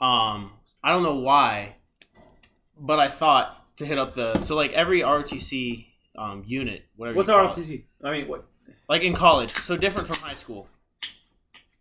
um, 0.00 0.52
I 0.82 0.90
don't 0.92 1.02
know 1.02 1.16
why, 1.16 1.76
but 2.78 2.98
I 2.98 3.08
thought 3.08 3.76
to 3.78 3.86
hit 3.86 3.98
up 3.98 4.14
the 4.14 4.40
so 4.40 4.54
like 4.54 4.72
every 4.72 5.00
ROTC 5.00 5.86
um 6.16 6.44
unit, 6.46 6.84
whatever. 6.96 7.16
What's 7.16 7.28
you 7.28 7.34
call 7.34 7.46
it, 7.46 7.50
ROTC? 7.50 7.84
I 8.04 8.10
mean, 8.12 8.28
what? 8.28 8.46
like 8.88 9.02
in 9.02 9.14
college, 9.14 9.50
so 9.50 9.76
different 9.76 10.08
from 10.08 10.18
high 10.26 10.34
school. 10.34 10.68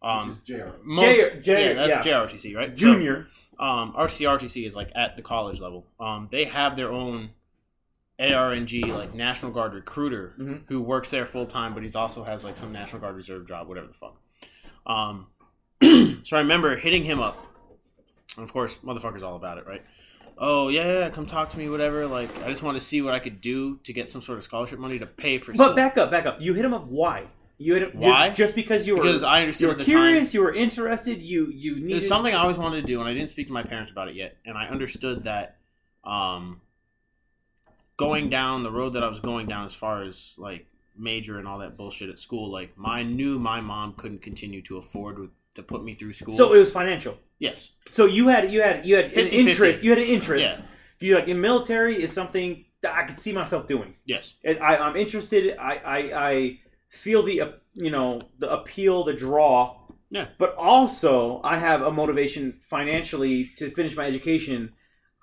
Um, 0.01 0.29
Which 0.29 0.37
is 0.49 0.59
JR. 0.59 0.69
most, 0.83 1.01
J- 1.03 1.39
J- 1.41 1.67
yeah, 1.75 1.87
that's 1.87 2.05
yeah. 2.05 2.13
JROTC, 2.13 2.55
right? 2.57 2.69
So, 2.77 2.93
Junior. 2.93 3.27
um, 3.57 3.93
RTC 3.93 4.27
RTC 4.27 4.67
is 4.67 4.75
like 4.75 4.91
at 4.95 5.15
the 5.15 5.21
college 5.21 5.61
level. 5.61 5.85
Um, 5.97 6.27
they 6.29 6.43
have 6.45 6.75
their 6.75 6.91
own 6.91 7.29
ARNG 8.19 8.69
like 8.89 9.13
National 9.13 9.51
Guard 9.51 9.73
recruiter 9.73 10.35
Mhm. 10.39 10.61
who 10.67 10.81
works 10.81 11.09
there 11.09 11.25
full 11.25 11.45
time, 11.45 11.73
but 11.73 11.83
he's 11.83 11.95
also 11.95 12.23
has 12.23 12.43
like 12.43 12.55
some 12.55 12.71
National 12.71 13.01
Guard 13.01 13.15
reserve 13.15 13.47
job, 13.47 13.67
whatever 13.67 13.87
the 13.87 13.93
fuck. 13.93 14.15
Um, 14.85 15.27
so 16.23 16.37
I 16.37 16.39
remember 16.39 16.75
hitting 16.75 17.03
him 17.03 17.19
up. 17.19 17.37
And 18.37 18.43
of 18.43 18.51
course, 18.53 18.77
motherfucker's 18.79 19.23
all 19.23 19.35
about 19.35 19.57
it, 19.57 19.65
right? 19.67 19.83
Oh 20.37 20.69
yeah, 20.69 20.99
yeah, 20.99 21.09
come 21.09 21.25
talk 21.25 21.49
to 21.51 21.57
me, 21.57 21.69
whatever. 21.69 22.07
Like 22.07 22.29
I 22.43 22.49
just 22.49 22.63
want 22.63 22.75
to 22.75 22.81
see 22.81 23.01
what 23.01 23.13
I 23.13 23.19
could 23.19 23.41
do 23.41 23.77
to 23.83 23.93
get 23.93 24.07
some 24.09 24.21
sort 24.21 24.37
of 24.37 24.43
scholarship 24.43 24.79
money 24.79 24.97
to 24.99 25.05
pay 25.05 25.37
for. 25.37 25.53
Something. 25.53 25.57
But 25.59 25.65
school. 25.65 25.75
back 25.75 25.97
up, 25.97 26.11
back 26.11 26.25
up. 26.25 26.37
You 26.41 26.53
hit 26.53 26.65
him 26.65 26.73
up. 26.73 26.87
Why? 26.87 27.27
You 27.59 27.75
hit 27.75 27.83
him 27.83 27.91
just- 27.93 28.03
Why? 28.07 28.29
Just, 28.31 28.55
because 28.55 28.87
you 28.87 28.95
were 28.97 29.03
because 29.03 29.21
I 29.23 29.41
understood 29.41 29.61
you 29.69 29.75
were 29.77 29.83
curious, 29.83 30.33
you 30.33 30.41
were 30.41 30.53
interested. 30.53 31.21
You 31.21 31.51
you 31.53 31.73
time 31.75 31.77
it 31.77 31.85
needed 31.85 31.95
was 31.95 32.07
something 32.07 32.33
I 32.33 32.39
always 32.39 32.57
wanted 32.57 32.81
to 32.81 32.87
do, 32.87 32.99
and 32.99 33.07
I 33.07 33.13
didn't 33.13 33.29
speak 33.29 33.47
to 33.47 33.53
my 33.53 33.61
parents 33.63 33.91
about 33.91 34.07
it 34.07 34.15
yet. 34.15 34.37
And 34.45 34.57
I 34.57 34.67
understood 34.67 35.23
that 35.25 35.57
um, 36.03 36.61
going 37.97 38.29
down 38.29 38.63
the 38.63 38.71
road 38.71 38.93
that 38.93 39.03
I 39.03 39.07
was 39.07 39.19
going 39.19 39.47
down, 39.47 39.65
as 39.65 39.73
far 39.73 40.03
as 40.03 40.35
like 40.37 40.67
major 40.97 41.39
and 41.39 41.47
all 41.47 41.59
that 41.59 41.77
bullshit 41.77 42.09
at 42.09 42.19
school, 42.19 42.51
like 42.51 42.73
I 42.83 43.03
knew 43.03 43.39
my 43.39 43.61
mom 43.61 43.93
couldn't 43.93 44.21
continue 44.21 44.61
to 44.63 44.77
afford 44.77 45.19
with, 45.19 45.29
to 45.55 45.63
put 45.63 45.83
me 45.83 45.93
through 45.93 46.13
school. 46.13 46.33
So 46.33 46.53
it 46.53 46.59
was 46.59 46.71
financial. 46.71 47.17
yes, 47.39 47.71
So 47.89 48.05
you 48.05 48.27
had 48.29 48.51
you 48.51 48.61
had 48.61 48.85
you 48.85 48.95
had 48.95 49.05
an 49.05 49.11
50-50. 49.11 49.33
interest. 49.33 49.83
You 49.83 49.89
had 49.91 49.99
an 49.99 50.05
interest. 50.07 50.59
Yeah. 50.59 50.65
You 50.99 51.15
like 51.15 51.27
in 51.27 51.41
military 51.41 52.01
is 52.01 52.11
something 52.13 52.65
that 52.81 52.95
I 52.95 53.03
could 53.03 53.15
see 53.17 53.33
myself 53.33 53.67
doing. 53.67 53.95
yes, 54.05 54.35
I, 54.45 54.55
I- 54.55 54.87
I'm 54.87 54.95
interested. 54.95 55.55
I, 55.57 55.73
I 55.77 56.29
I 56.29 56.59
feel 56.89 57.21
the 57.23 57.41
uh, 57.41 57.51
you 57.73 57.91
know 57.91 58.21
the 58.39 58.51
appeal, 58.51 59.03
the 59.03 59.13
draw. 59.13 59.79
Yeah. 60.09 60.27
But 60.37 60.55
also, 60.55 61.41
I 61.43 61.57
have 61.57 61.81
a 61.81 61.91
motivation 61.91 62.59
financially 62.61 63.45
to 63.57 63.69
finish 63.69 63.95
my 63.97 64.05
education. 64.05 64.71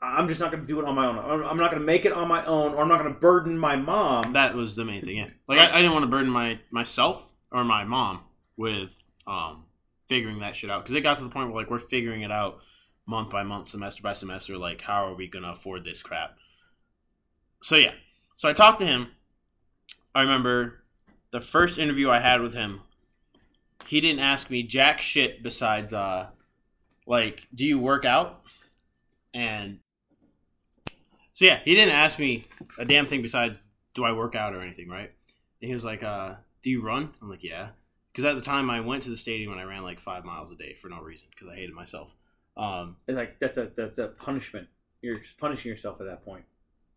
I'm 0.02 0.28
just 0.28 0.40
not 0.40 0.50
going 0.50 0.62
to 0.62 0.66
do 0.66 0.80
it 0.80 0.86
on 0.86 0.94
my 0.94 1.06
own. 1.06 1.18
I'm 1.44 1.56
not 1.56 1.70
going 1.70 1.80
to 1.80 1.86
make 1.86 2.06
it 2.06 2.12
on 2.12 2.26
my 2.26 2.44
own, 2.46 2.72
or 2.72 2.82
I'm 2.82 2.88
not 2.88 2.98
going 2.98 3.12
to 3.12 3.20
burden 3.20 3.58
my 3.58 3.76
mom. 3.76 4.32
that 4.32 4.54
was 4.54 4.74
the 4.74 4.84
main 4.84 5.02
thing. 5.02 5.18
Yeah, 5.18 5.28
like 5.46 5.58
I, 5.58 5.70
I 5.70 5.76
didn't 5.82 5.92
want 5.92 6.04
to 6.04 6.10
burden 6.10 6.30
my 6.30 6.58
myself 6.70 7.32
or 7.52 7.64
my 7.64 7.84
mom 7.84 8.20
with 8.56 8.94
um, 9.26 9.64
figuring 10.08 10.38
that 10.40 10.56
shit 10.56 10.70
out 10.70 10.82
because 10.82 10.94
it 10.94 11.02
got 11.02 11.18
to 11.18 11.24
the 11.24 11.30
point 11.30 11.48
where 11.48 11.62
like 11.62 11.70
we're 11.70 11.78
figuring 11.78 12.22
it 12.22 12.32
out 12.32 12.60
month 13.06 13.30
by 13.30 13.42
month, 13.42 13.68
semester 13.68 14.02
by 14.02 14.14
semester. 14.14 14.56
Like, 14.56 14.80
how 14.80 15.06
are 15.06 15.14
we 15.14 15.28
gonna 15.28 15.50
afford 15.50 15.84
this 15.84 16.02
crap? 16.02 16.36
So 17.62 17.76
yeah, 17.76 17.92
so 18.36 18.48
I 18.48 18.54
talked 18.54 18.78
to 18.78 18.86
him. 18.86 19.08
I 20.14 20.22
remember 20.22 20.82
the 21.30 21.40
first 21.40 21.78
interview 21.78 22.10
I 22.10 22.18
had 22.18 22.40
with 22.40 22.54
him. 22.54 22.80
He 23.86 24.00
didn't 24.00 24.20
ask 24.20 24.50
me 24.50 24.62
jack 24.62 25.00
shit 25.00 25.42
besides 25.42 25.92
uh, 25.92 26.28
like, 27.06 27.46
do 27.54 27.66
you 27.66 27.78
work 27.78 28.04
out? 28.04 28.40
And 29.34 29.78
so 31.40 31.46
yeah, 31.46 31.60
he 31.64 31.74
didn't 31.74 31.94
ask 31.94 32.18
me 32.18 32.44
a 32.78 32.84
damn 32.84 33.06
thing 33.06 33.22
besides 33.22 33.62
do 33.94 34.04
I 34.04 34.12
work 34.12 34.34
out 34.34 34.54
or 34.54 34.60
anything, 34.60 34.90
right? 34.90 35.10
And 35.62 35.68
he 35.68 35.72
was 35.72 35.86
like, 35.86 36.02
uh, 36.02 36.34
do 36.62 36.68
you 36.68 36.82
run? 36.82 37.14
I'm 37.22 37.30
like, 37.30 37.42
yeah. 37.42 37.68
Because 38.12 38.26
at 38.26 38.34
the 38.34 38.42
time 38.42 38.68
I 38.68 38.80
went 38.80 39.04
to 39.04 39.10
the 39.10 39.16
stadium 39.16 39.50
and 39.50 39.58
I 39.58 39.64
ran 39.64 39.82
like 39.82 40.00
five 40.00 40.22
miles 40.22 40.50
a 40.50 40.54
day 40.54 40.74
for 40.74 40.90
no 40.90 41.00
reason 41.00 41.28
because 41.30 41.48
I 41.48 41.54
hated 41.54 41.74
myself. 41.74 42.14
Um, 42.58 42.96
It's 43.08 43.16
like 43.16 43.38
that's 43.38 43.56
a 43.56 43.72
that's 43.74 43.96
a 43.96 44.08
punishment. 44.08 44.68
You're 45.00 45.16
just 45.16 45.38
punishing 45.38 45.70
yourself 45.70 45.98
at 46.02 46.08
that 46.08 46.26
point. 46.26 46.44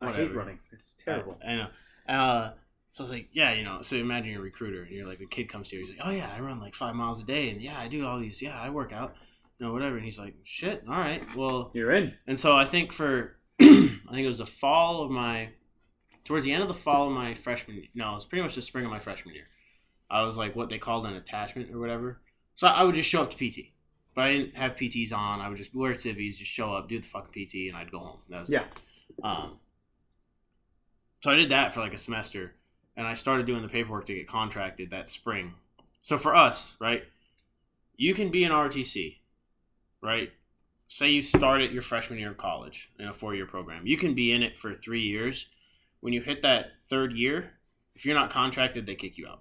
I 0.01 0.11
hate 0.11 0.35
running. 0.35 0.59
It's 0.73 0.93
terrible. 0.93 1.39
I, 1.41 1.49
I 1.49 1.55
know. 1.55 1.67
Uh, 2.09 2.51
so 2.89 3.01
I 3.01 3.05
was 3.05 3.11
like, 3.11 3.29
yeah, 3.31 3.53
you 3.53 3.63
know. 3.63 3.81
So 3.81 3.95
imagine 3.95 4.33
you're 4.33 4.41
a 4.41 4.43
recruiter 4.43 4.81
and 4.81 4.91
you're 4.91 5.07
like, 5.07 5.21
a 5.21 5.25
kid 5.25 5.47
comes 5.47 5.69
to 5.69 5.77
you, 5.77 5.83
he's 5.83 5.91
like, 5.91 6.05
oh 6.05 6.11
yeah, 6.11 6.29
I 6.35 6.41
run 6.41 6.59
like 6.59 6.75
five 6.75 6.95
miles 6.95 7.21
a 7.21 7.25
day, 7.25 7.49
and 7.49 7.61
yeah, 7.61 7.79
I 7.79 7.87
do 7.87 8.05
all 8.05 8.19
these, 8.19 8.41
yeah, 8.41 8.59
I 8.59 8.71
work 8.71 8.91
out, 8.91 9.15
you 9.57 9.65
know, 9.65 9.71
whatever. 9.71 9.95
And 9.95 10.03
he's 10.03 10.19
like, 10.19 10.35
shit, 10.43 10.83
all 10.85 10.99
right, 10.99 11.23
well, 11.33 11.71
You're 11.73 11.91
in. 11.91 12.15
And 12.27 12.37
so 12.37 12.57
I 12.57 12.65
think 12.65 12.91
for 12.91 13.37
I 13.61 14.11
think 14.11 14.25
it 14.25 14.27
was 14.27 14.39
the 14.39 14.45
fall 14.45 15.03
of 15.03 15.11
my 15.11 15.49
towards 16.25 16.45
the 16.45 16.53
end 16.53 16.61
of 16.61 16.67
the 16.67 16.73
fall 16.73 17.07
of 17.07 17.13
my 17.13 17.33
freshman 17.33 17.77
year. 17.77 17.87
No, 17.93 18.11
it 18.11 18.13
was 18.13 18.25
pretty 18.25 18.43
much 18.43 18.55
the 18.55 18.61
spring 18.61 18.85
of 18.85 18.91
my 18.91 18.99
freshman 18.99 19.35
year. 19.35 19.47
I 20.09 20.23
was 20.23 20.37
like 20.37 20.55
what 20.55 20.69
they 20.69 20.77
called 20.77 21.05
an 21.05 21.15
attachment 21.15 21.73
or 21.73 21.79
whatever. 21.79 22.21
So 22.55 22.67
I 22.67 22.83
would 22.83 22.95
just 22.95 23.09
show 23.09 23.23
up 23.23 23.31
to 23.31 23.37
PT. 23.37 23.71
But 24.15 24.25
I 24.25 24.31
didn't 24.33 24.55
have 24.55 24.75
PTs 24.75 25.11
on. 25.11 25.41
I 25.41 25.49
would 25.49 25.57
just 25.57 25.73
wear 25.73 25.93
civvies, 25.95 26.37
just 26.37 26.51
show 26.51 26.71
up, 26.73 26.87
do 26.87 26.99
the 26.99 27.07
fucking 27.07 27.47
PT, 27.47 27.69
and 27.69 27.75
I'd 27.75 27.91
go 27.91 27.99
home. 27.99 28.19
That 28.29 28.41
was 28.41 28.49
Yeah. 28.49 28.65
Um, 29.23 29.57
so 31.23 31.31
I 31.31 31.35
did 31.35 31.49
that 31.49 31.73
for 31.73 31.79
like 31.79 31.93
a 31.93 31.97
semester, 31.97 32.53
and 32.95 33.07
I 33.07 33.15
started 33.15 33.45
doing 33.47 33.63
the 33.63 33.69
paperwork 33.69 34.05
to 34.05 34.13
get 34.13 34.27
contracted 34.27 34.91
that 34.91 35.07
spring. 35.07 35.53
So 36.01 36.17
for 36.17 36.35
us, 36.35 36.75
right, 36.79 37.05
you 37.95 38.13
can 38.13 38.29
be 38.29 38.43
an 38.43 38.51
RTC, 38.51 39.17
right? 40.01 40.31
Say 40.87 41.09
you 41.09 41.21
start 41.21 41.61
at 41.61 41.71
your 41.71 41.81
freshman 41.81 42.19
year 42.19 42.31
of 42.31 42.37
college 42.37 42.91
in 42.99 43.07
a 43.07 43.13
four-year 43.13 43.45
program. 43.45 43.87
You 43.87 43.97
can 43.97 44.13
be 44.13 44.31
in 44.31 44.43
it 44.43 44.55
for 44.55 44.73
three 44.73 45.01
years. 45.01 45.47
When 46.01 46.13
you 46.13 46.21
hit 46.21 46.41
that 46.43 46.71
third 46.89 47.13
year, 47.13 47.51
if 47.95 48.05
you're 48.05 48.15
not 48.15 48.29
contracted, 48.29 48.85
they 48.85 48.95
kick 48.95 49.17
you 49.17 49.25
out. 49.27 49.39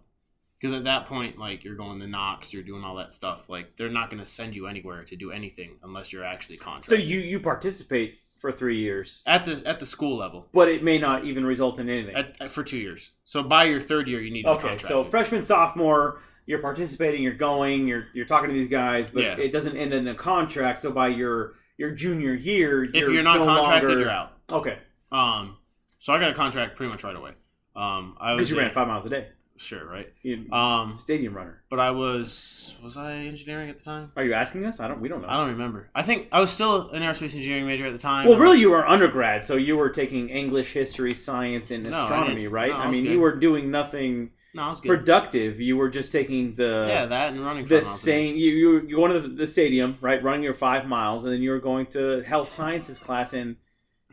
Because 0.61 0.77
at 0.77 0.85
that 0.85 1.07
point, 1.07 1.39
like 1.39 1.65
you're 1.65 1.75
going 1.75 1.99
to 2.01 2.07
Knox, 2.07 2.53
you're 2.53 2.63
doing 2.63 2.85
all 2.85 2.95
that 2.97 3.11
stuff. 3.11 3.49
Like 3.49 3.77
they're 3.77 3.91
not 3.91 4.09
going 4.11 4.21
to 4.21 4.25
send 4.29 4.55
you 4.55 4.67
anywhere 4.69 5.03
to 5.05 5.17
do 5.17 5.33
anything 5.33 5.77
unless 5.83 6.13
you're 6.13 6.25
actually 6.25 6.57
contracted. 6.57 6.89
So 6.89 6.95
you 6.95 7.19
you 7.19 7.41
participate 7.41 8.19
for 8.39 8.53
three 8.53 8.79
years, 8.79 9.23
at 9.27 9.45
the 9.45 9.63
at 9.67 9.79
the 9.81 9.87
school 9.87 10.17
level. 10.17 10.49
but 10.53 10.69
it 10.69 10.83
may 10.83 10.99
not 10.99 11.25
even 11.25 11.45
result 11.45 11.79
in 11.81 11.89
anything. 11.89 12.15
At, 12.15 12.41
at- 12.41 12.51
for 12.51 12.63
two 12.63 12.79
years. 12.79 13.11
So 13.25 13.43
by 13.43 13.65
your 13.65 13.81
third 13.81 14.07
year, 14.09 14.21
you 14.21 14.31
need 14.33 14.45
to 14.45 14.57
be 14.57 14.65
Okay, 14.65 14.79
so 14.79 15.03
freshman, 15.05 15.43
sophomore, 15.43 16.21
you're 16.47 16.59
participating, 16.61 17.23
you're 17.23 17.35
going, 17.35 17.87
you're 17.87 18.07
you're 18.13 18.27
talking 18.27 18.49
to 18.49 18.55
these 18.55 18.69
guys, 18.69 19.11
but 19.11 19.23
Yeah. 19.23 19.37
it 19.39 19.53
doesn't 19.53 19.77
end 19.77 19.93
in 19.95 20.07
a 20.09 20.15
contract. 20.15 20.79
So 20.81 20.91
by 20.93 21.09
your 21.09 21.55
your 21.79 21.91
junior 21.93 22.35
year, 22.35 22.83
if 22.85 22.95
you're, 23.09 23.23
not 23.23 23.39
no 23.39 23.45
contracted, 23.47 23.89
longer- 23.91 24.03
you're 24.05 24.11
out. 24.13 24.33
Okay, 24.51 24.79
Um, 25.11 25.57
so 25.99 26.13
I 26.13 26.19
got 26.19 26.31
a 26.31 26.35
contract 26.35 26.77
pretty 26.77 26.91
much 26.91 27.03
right 27.05 27.17
away. 27.17 27.33
Um, 27.75 28.17
I 28.21 28.33
because 28.35 28.41
was 28.41 28.51
you 28.51 28.59
ran 28.59 28.71
five 28.71 28.87
miles 28.87 29.07
a 29.07 29.11
day. 29.11 29.29
sure 29.57 29.87
right. 29.87 30.13
You, 30.23 30.51
Um, 30.53 30.97
stadium 30.97 31.35
runner. 31.35 31.63
but 31.71 31.81
I 31.81 31.91
was 31.91 32.77
was 32.83 32.97
I 32.97 33.13
engineering 33.15 33.71
at 33.71 33.79
the 33.79 33.85
time? 33.85 34.13
Are 34.17 34.23
you 34.25 34.35
asking 34.35 34.67
us? 34.67 34.79
I 34.81 34.89
don't. 34.89 35.01
We 35.01 35.09
don't 35.09 35.23
know. 35.23 35.29
I 35.29 35.37
don't 35.39 35.51
remember. 35.51 35.89
I 35.95 36.03
think 36.03 36.29
I 36.33 36.41
was 36.41 36.51
still 36.51 36.91
an 36.91 37.03
aerospace 37.03 37.35
engineering 37.35 37.67
major 37.67 37.87
at 37.87 37.93
the 37.93 37.99
time. 37.99 38.27
well, 38.29 38.39
really, 38.39 38.61
you 38.61 38.71
were 38.71 38.87
undergrad, 38.87 39.43
so 39.43 39.57
you 39.57 39.77
were 39.77 39.89
taking 39.89 40.29
English, 40.29 40.73
history, 40.73 41.13
science, 41.13 41.71
and 41.71 41.85
No, 41.85 41.97
I 41.97 42.03
astronomy, 42.03 42.35
didn't- 42.43 42.53
right? 42.53 42.71
no, 42.71 42.77
I 42.77 42.85
I 42.87 42.91
mean, 42.91 43.05
good. 43.05 43.13
you 43.13 43.21
were 43.21 43.35
doing 43.37 43.71
nothing 43.71 44.31
no, 44.55 44.63
I 44.63 44.69
was 44.69 44.81
good. 44.81 44.89
productive. 44.89 45.61
You 45.61 45.77
were 45.77 45.89
just 45.89 46.13
taking 46.13 46.55
the 46.55 46.85
yeah, 46.89 47.07
that 47.07 47.33
and 47.33 47.45
running. 47.45 47.65
the 47.65 47.77
five 47.81 47.85
miles 47.87 48.03
a 48.03 48.07
day. 48.07 48.13
same. 48.13 48.37
You 48.37 48.51
you 48.51 48.69
were 48.69 48.83
you 48.85 48.97
going 48.97 49.13
to 49.13 49.21
the, 49.21 49.29
the 49.29 49.47
stadium, 49.47 49.97
right? 50.01 50.23
Running 50.23 50.43
your 50.43 50.55
five 50.55 50.87
miles, 50.87 51.25
and 51.25 51.33
then 51.35 51.43
you 51.43 51.51
were 51.51 51.61
going 51.61 51.87
to 51.87 52.23
health 52.23 52.49
sciences 52.49 52.99
class, 52.99 53.33
and 53.33 53.57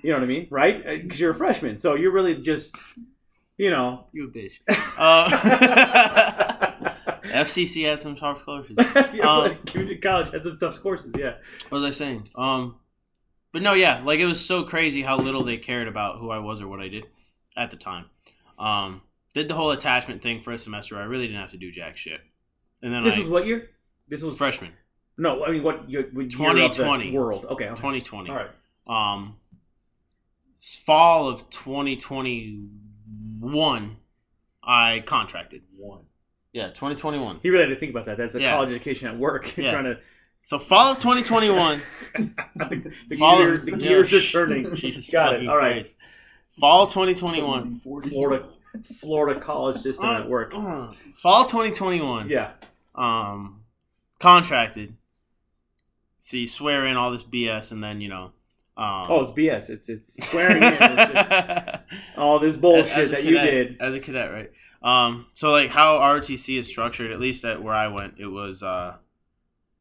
you 0.02 0.12
know 0.12 0.18
what 0.18 0.24
I 0.24 0.28
mean, 0.28 0.48
right? 0.50 0.84
Because 1.04 1.20
you're 1.20 1.32
a 1.32 1.36
freshman, 1.36 1.76
so 1.78 1.96
you're 1.96 2.12
really 2.12 2.36
just, 2.36 2.78
you 3.58 3.70
know. 3.70 4.06
You 4.14 4.28
a 4.28 4.32
bitch. 4.32 4.60
Uh, 4.98 5.30
FCC 7.24 7.86
had 7.86 8.00
some 8.00 8.16
tough 8.16 8.44
courses. 8.46 8.76
yeah, 9.14 9.24
Um, 9.24 9.58
community 9.66 9.98
college 9.98 10.30
has 10.32 10.44
some 10.44 10.58
tough 10.58 10.82
courses, 10.82 11.14
yeah. 11.18 11.36
What 11.70 11.80
was 11.82 11.84
I 11.84 11.92
saying? 11.92 12.28
Um, 12.36 12.76
but 13.52 13.62
no, 13.62 13.74
yeah, 13.74 14.02
like 14.04 14.20
it 14.20 14.26
was 14.26 14.44
so 14.44 14.64
crazy 14.64 15.02
how 15.02 15.18
little 15.18 15.44
they 15.44 15.58
cared 15.58 15.88
about 15.88 16.20
who 16.20 16.32
I 16.32 16.40
was 16.40 16.62
or 16.62 16.68
what 16.68 16.80
I 16.82 16.88
did 16.88 17.08
at 17.56 17.72
the 17.72 17.78
time. 17.78 18.06
Um, 18.58 19.02
did 19.34 19.48
the 19.48 19.56
whole 19.56 19.72
attachment 19.72 20.22
thing 20.22 20.42
for 20.42 20.52
a 20.52 20.58
semester. 20.58 20.98
I 20.98 21.04
really 21.04 21.28
didn't 21.28 21.42
have 21.42 21.52
to 21.52 21.58
do 21.58 21.72
jack 21.72 21.98
shit. 21.98 22.22
And 22.82 22.94
then 22.94 23.04
This 23.04 23.18
I 23.18 23.20
was 23.20 23.28
what 23.28 23.46
year? 23.46 23.70
This 24.08 24.24
was 24.24 24.38
freshman, 24.38 24.72
no. 25.18 25.46
I 25.46 25.52
mean, 25.52 25.64
what 25.64 25.90
year? 25.90 26.10
what 26.14 26.30
the 26.30 26.36
2020. 26.36 27.12
world? 27.12 27.46
Okay, 27.46 27.66
okay. 27.66 27.76
2020. 27.76 28.30
All 28.30 28.36
right. 28.36 28.50
Um, 28.88 29.36
fall 30.86 31.28
of 31.30 31.50
2021, 31.50 33.98
I 34.64 35.04
contracted. 35.06 35.62
One. 35.78 36.02
Yeah, 36.52 36.68
2021. 36.70 37.40
He 37.44 37.50
really 37.50 37.66
had 37.66 37.70
to 37.70 37.76
think 37.80 37.92
about 37.92 38.06
that. 38.06 38.18
That's 38.18 38.36
a 38.36 38.42
Yeah. 38.42 38.54
college 38.54 38.70
education 38.72 39.08
at 39.08 39.18
work. 39.18 39.56
Yeah. 39.62 39.72
trying 39.72 39.84
to 39.86 40.00
So 40.42 40.58
fall 40.58 40.92
of 40.94 40.98
2021. 41.00 41.82
the, 42.16 42.92
the 43.10 43.16
Fall 43.18 43.42
of- 43.42 43.66
gears, 43.66 43.68
yeah. 43.68 44.40
are 44.42 44.46
turning. 44.48 44.74
Jesus 44.76 45.10
Got 45.12 45.36
it. 45.36 45.48
All 45.48 45.58
right. 45.58 45.86
Fall 46.60 46.88
2021. 46.88 47.80
Florida, 47.82 48.48
Florida 49.00 49.40
college 49.40 49.78
system 49.78 50.06
Uh, 50.10 50.20
at 50.20 50.30
work. 50.30 50.52
uh, 50.54 50.92
fall 51.14 51.44
2021. 51.46 52.30
Yeah. 52.30 52.52
Um, 52.96 53.62
contracted. 54.20 54.96
So 56.20 56.38
you 56.38 56.48
swear 56.48 56.86
in 56.86 56.98
all 56.98 57.12
this 57.12 57.24
BS, 57.24 57.72
and 57.72 57.84
then 57.84 58.02
you 58.02 58.10
know. 58.10 58.32
Um, 58.78 59.06
Oh, 59.10 59.22
it's 59.22 59.32
BS. 59.32 59.70
It's 59.70 59.90
it's 59.90 60.28
swearing 60.30 60.62
in. 60.64 60.78
It's 60.80 61.80
all 62.18 62.40
this 62.40 62.56
bullshit 62.56 62.98
as 62.98 63.12
a 63.12 63.16
that 63.16 63.24
cadet, 63.24 63.54
you 63.54 63.58
did. 63.66 63.82
as 63.82 63.96
a 63.96 64.00
cadet, 64.00 64.32
right? 64.32 64.52
Um, 64.82 65.26
so 65.34 65.52
like 65.52 65.70
how 65.70 65.98
ROTC 66.00 66.58
is 66.58 66.68
structured, 66.68 67.12
at 67.12 67.20
least 67.20 67.44
at 67.46 67.62
where 67.62 67.74
I 67.74 67.88
went, 67.88 68.16
it 68.20 68.28
was 68.28 68.64
uh, 68.64 68.96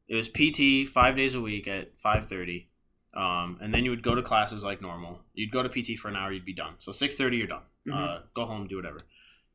it 0.08 0.16
was 0.16 0.28
PT 0.28 0.88
five 0.88 1.14
days 1.16 1.34
a 1.34 1.40
week 1.40 1.68
at 1.68 1.96
five 1.98 2.24
thirty, 2.24 2.68
um, 3.14 3.58
and 3.60 3.72
then 3.72 3.84
you 3.84 3.90
would 3.90 4.02
go 4.02 4.14
to 4.16 4.22
classes 4.22 4.64
like 4.64 4.80
normal. 4.82 5.20
You'd 5.34 5.52
go 5.52 5.62
to 5.62 5.68
PT 5.68 5.98
for 5.98 6.08
an 6.08 6.16
hour, 6.16 6.32
you'd 6.32 6.44
be 6.44 6.52
done. 6.54 6.74
So 6.78 6.90
six 6.92 7.14
thirty, 7.16 7.36
you're 7.36 7.46
done. 7.46 7.62
Uh, 7.92 7.96
Mhm. 7.96 8.22
go 8.34 8.44
home, 8.46 8.66
do 8.66 8.76
whatever. 8.76 9.00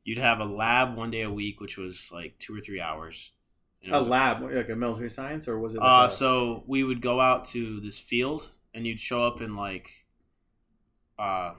You'd 0.03 0.17
have 0.17 0.39
a 0.39 0.45
lab 0.45 0.95
one 0.97 1.11
day 1.11 1.21
a 1.21 1.31
week, 1.31 1.61
which 1.61 1.77
was 1.77 2.11
like 2.11 2.37
two 2.39 2.55
or 2.55 2.59
three 2.59 2.81
hours. 2.81 3.31
A 3.91 3.99
lab, 3.99 4.41
like 4.41 4.69
a 4.69 4.75
military 4.75 5.09
science, 5.09 5.47
or 5.47 5.59
was 5.59 5.75
it? 5.75 5.79
Like 5.79 6.03
uh, 6.03 6.05
a, 6.05 6.09
so 6.09 6.63
we 6.67 6.83
would 6.85 7.01
go 7.01 7.19
out 7.19 7.43
to 7.47 7.79
this 7.81 7.99
field, 7.99 8.51
and 8.73 8.87
you'd 8.87 8.99
show 8.99 9.23
up 9.25 9.41
in 9.41 9.55
like, 9.57 9.89
uh, 11.19 11.53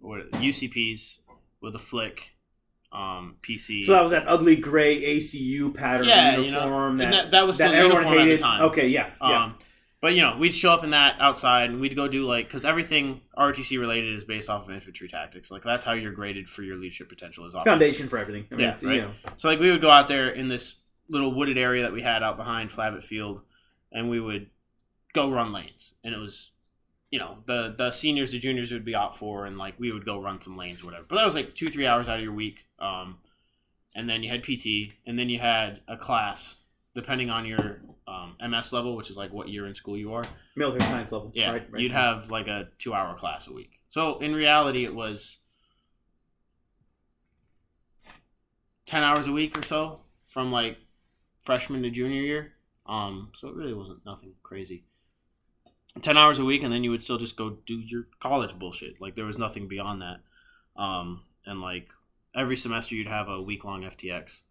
what 0.00 0.30
UCPs 0.32 1.18
with 1.60 1.74
a 1.74 1.78
flick, 1.78 2.34
um, 2.92 3.36
PC. 3.42 3.84
so 3.84 3.92
that 3.92 4.02
was 4.02 4.10
that 4.12 4.26
ugly 4.28 4.56
gray 4.56 5.16
ACU 5.16 5.74
pattern 5.74 6.06
Yeah, 6.08 6.36
you 6.38 6.50
know, 6.50 6.58
uniform 6.58 7.00
and 7.00 7.12
that, 7.12 7.22
that, 7.24 7.30
that 7.32 7.46
was 7.46 7.58
that 7.58 7.74
everyone 7.74 7.98
uniform 8.02 8.18
hated. 8.18 8.32
at 8.32 8.36
the 8.38 8.42
time. 8.42 8.62
Okay, 8.62 8.88
yeah, 8.88 9.10
yeah. 9.20 9.44
Um, 9.44 9.54
but 10.00 10.14
you 10.14 10.22
know, 10.22 10.36
we'd 10.36 10.54
show 10.54 10.72
up 10.72 10.84
in 10.84 10.90
that 10.90 11.16
outside, 11.20 11.70
and 11.70 11.80
we'd 11.80 11.96
go 11.96 12.06
do 12.06 12.26
like 12.26 12.46
because 12.46 12.64
everything 12.64 13.20
ROTC 13.36 13.78
related 13.80 14.14
is 14.14 14.24
based 14.24 14.48
off 14.48 14.68
of 14.68 14.74
infantry 14.74 15.08
tactics. 15.08 15.50
Like 15.50 15.62
that's 15.62 15.84
how 15.84 15.92
you're 15.92 16.12
graded 16.12 16.48
for 16.48 16.62
your 16.62 16.76
leadership 16.76 17.08
potential 17.08 17.46
is 17.46 17.54
off. 17.54 17.64
Foundation 17.64 18.08
for 18.08 18.18
everything. 18.18 18.46
I 18.50 18.54
mean, 18.54 18.66
Yeah, 18.66 18.88
right. 18.88 18.94
you 18.96 19.02
know, 19.02 19.10
So 19.36 19.48
like 19.48 19.58
we 19.58 19.70
would 19.70 19.80
go 19.80 19.90
out 19.90 20.08
there 20.08 20.28
in 20.28 20.48
this 20.48 20.76
little 21.08 21.34
wooded 21.34 21.58
area 21.58 21.82
that 21.82 21.92
we 21.92 22.02
had 22.02 22.22
out 22.22 22.36
behind 22.36 22.70
Flavet 22.70 23.02
Field, 23.02 23.40
and 23.90 24.08
we 24.08 24.20
would 24.20 24.50
go 25.14 25.30
run 25.30 25.52
lanes, 25.52 25.94
and 26.04 26.14
it 26.14 26.18
was, 26.20 26.52
you 27.10 27.18
know, 27.18 27.38
the 27.46 27.74
the 27.76 27.90
seniors, 27.90 28.30
the 28.30 28.38
juniors 28.38 28.70
would 28.70 28.84
be 28.84 28.94
out 28.94 29.16
for, 29.16 29.46
and 29.46 29.58
like 29.58 29.74
we 29.80 29.90
would 29.90 30.04
go 30.04 30.20
run 30.20 30.40
some 30.40 30.56
lanes 30.56 30.82
or 30.82 30.86
whatever. 30.86 31.06
But 31.08 31.16
that 31.16 31.24
was 31.26 31.34
like 31.34 31.54
two 31.56 31.66
three 31.68 31.86
hours 31.86 32.08
out 32.08 32.18
of 32.18 32.22
your 32.22 32.34
week, 32.34 32.66
um, 32.78 33.18
and 33.96 34.08
then 34.08 34.22
you 34.22 34.30
had 34.30 34.44
PT, 34.44 34.92
and 35.06 35.18
then 35.18 35.28
you 35.28 35.40
had 35.40 35.80
a 35.88 35.96
class 35.96 36.57
depending 36.98 37.30
on 37.30 37.46
your 37.46 37.80
um, 38.08 38.34
MS 38.50 38.72
level, 38.72 38.96
which 38.96 39.08
is 39.08 39.16
like 39.16 39.32
what 39.32 39.48
year 39.48 39.68
in 39.68 39.74
school 39.74 39.96
you 39.96 40.12
are. 40.14 40.24
military 40.56 40.80
science 40.90 41.12
level. 41.12 41.30
Yeah, 41.32 41.52
right, 41.52 41.66
right. 41.70 41.80
you'd 41.80 41.92
have 41.92 42.28
like 42.28 42.48
a 42.48 42.70
two 42.78 42.92
hour 42.92 43.14
class 43.14 43.46
a 43.46 43.52
week. 43.52 43.78
So 43.88 44.18
in 44.18 44.34
reality, 44.34 44.84
it 44.84 44.92
was 44.92 45.38
ten 48.84 49.04
hours 49.04 49.28
a 49.28 49.32
week 49.32 49.56
or 49.56 49.62
so 49.62 50.00
from 50.26 50.50
like 50.50 50.76
freshman 51.42 51.84
to 51.84 51.90
junior 51.90 52.20
year. 52.20 52.52
Um, 52.84 53.30
so 53.32 53.46
it 53.46 53.54
really 53.54 53.74
wasn't 53.74 54.04
nothing 54.04 54.32
crazy. 54.42 54.82
Ten 56.00 56.16
hours 56.16 56.40
a 56.40 56.44
week, 56.44 56.64
and 56.64 56.72
then 56.72 56.82
you 56.82 56.90
would 56.90 57.02
still 57.02 57.18
just 57.18 57.36
go 57.36 57.58
do 57.64 57.78
your 57.78 58.08
college 58.18 58.58
bullshit. 58.58 59.00
Like 59.00 59.14
there 59.14 59.24
was 59.24 59.38
nothing 59.38 59.68
beyond 59.68 60.02
that. 60.02 60.18
Um, 60.74 61.22
and 61.46 61.60
like 61.60 61.90
every 62.34 62.56
semester, 62.56 62.96
you'd 62.96 63.06
have 63.06 63.28
a 63.28 63.40
week 63.40 63.64
long 63.64 63.84
FTX 63.84 64.42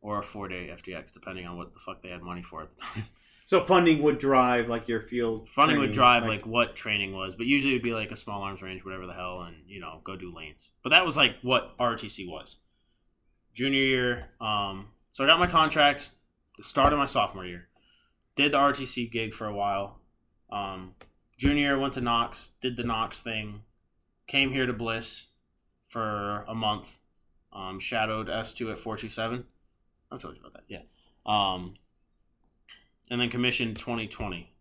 or 0.00 0.18
a 0.18 0.22
four 0.22 0.48
day 0.48 0.70
FTX, 0.72 1.12
depending 1.12 1.46
on 1.46 1.56
what 1.56 1.72
the 1.72 1.80
fuck 1.80 2.02
they 2.02 2.10
had 2.10 2.22
money 2.22 2.42
for 2.42 2.62
at 2.62 2.76
the 2.76 2.82
time. 2.82 3.04
So 3.48 3.64
funding 3.64 4.02
would 4.02 4.18
drive 4.18 4.68
like 4.68 4.88
your 4.88 5.00
field. 5.00 5.48
Funding 5.48 5.78
would 5.78 5.94
training, 5.94 6.20
drive 6.20 6.26
like, 6.26 6.46
what 6.46 6.76
training 6.76 7.14
was, 7.14 7.34
but 7.34 7.46
usually 7.46 7.72
it'd 7.72 7.82
be 7.82 7.94
like 7.94 8.10
a 8.10 8.16
small 8.16 8.42
arms 8.42 8.60
range, 8.60 8.84
whatever 8.84 9.06
the 9.06 9.14
hell, 9.14 9.40
and 9.40 9.56
you 9.66 9.80
know 9.80 10.02
go 10.04 10.16
do 10.16 10.34
lanes. 10.36 10.72
But 10.82 10.90
that 10.90 11.06
was 11.06 11.16
like 11.16 11.36
what 11.40 11.74
ROTC 11.78 12.28
was. 12.28 12.58
Junior 13.54 13.80
year, 13.80 14.28
um, 14.38 14.88
so 15.12 15.24
I 15.24 15.26
got 15.26 15.38
my 15.38 15.46
contract. 15.46 16.10
The 16.58 16.62
start 16.62 16.92
of 16.92 16.98
my 16.98 17.06
sophomore 17.06 17.46
year, 17.46 17.68
did 18.36 18.52
the 18.52 18.58
ROTC 18.58 19.10
gig 19.10 19.32
for 19.32 19.46
a 19.46 19.54
while. 19.54 19.98
Um, 20.52 20.94
junior 21.38 21.62
year 21.62 21.78
went 21.78 21.94
to 21.94 22.02
Knox, 22.02 22.50
did 22.60 22.76
the 22.76 22.84
Knox 22.84 23.22
thing, 23.22 23.62
came 24.26 24.52
here 24.52 24.66
to 24.66 24.74
Bliss 24.74 25.28
for 25.88 26.44
a 26.46 26.54
month. 26.54 26.98
Um, 27.50 27.80
shadowed 27.80 28.28
S 28.28 28.52
two 28.52 28.70
at 28.70 28.78
four 28.78 28.98
two 28.98 29.08
seven. 29.08 29.46
I've 30.10 30.20
told 30.20 30.34
you 30.34 30.40
about 30.40 30.54
that, 30.54 30.64
yeah. 30.68 30.80
Um, 31.26 31.74
and 33.10 33.20
then 33.20 33.28
commissioned 33.30 33.76
twenty 33.76 34.06
twenty. 34.08 34.52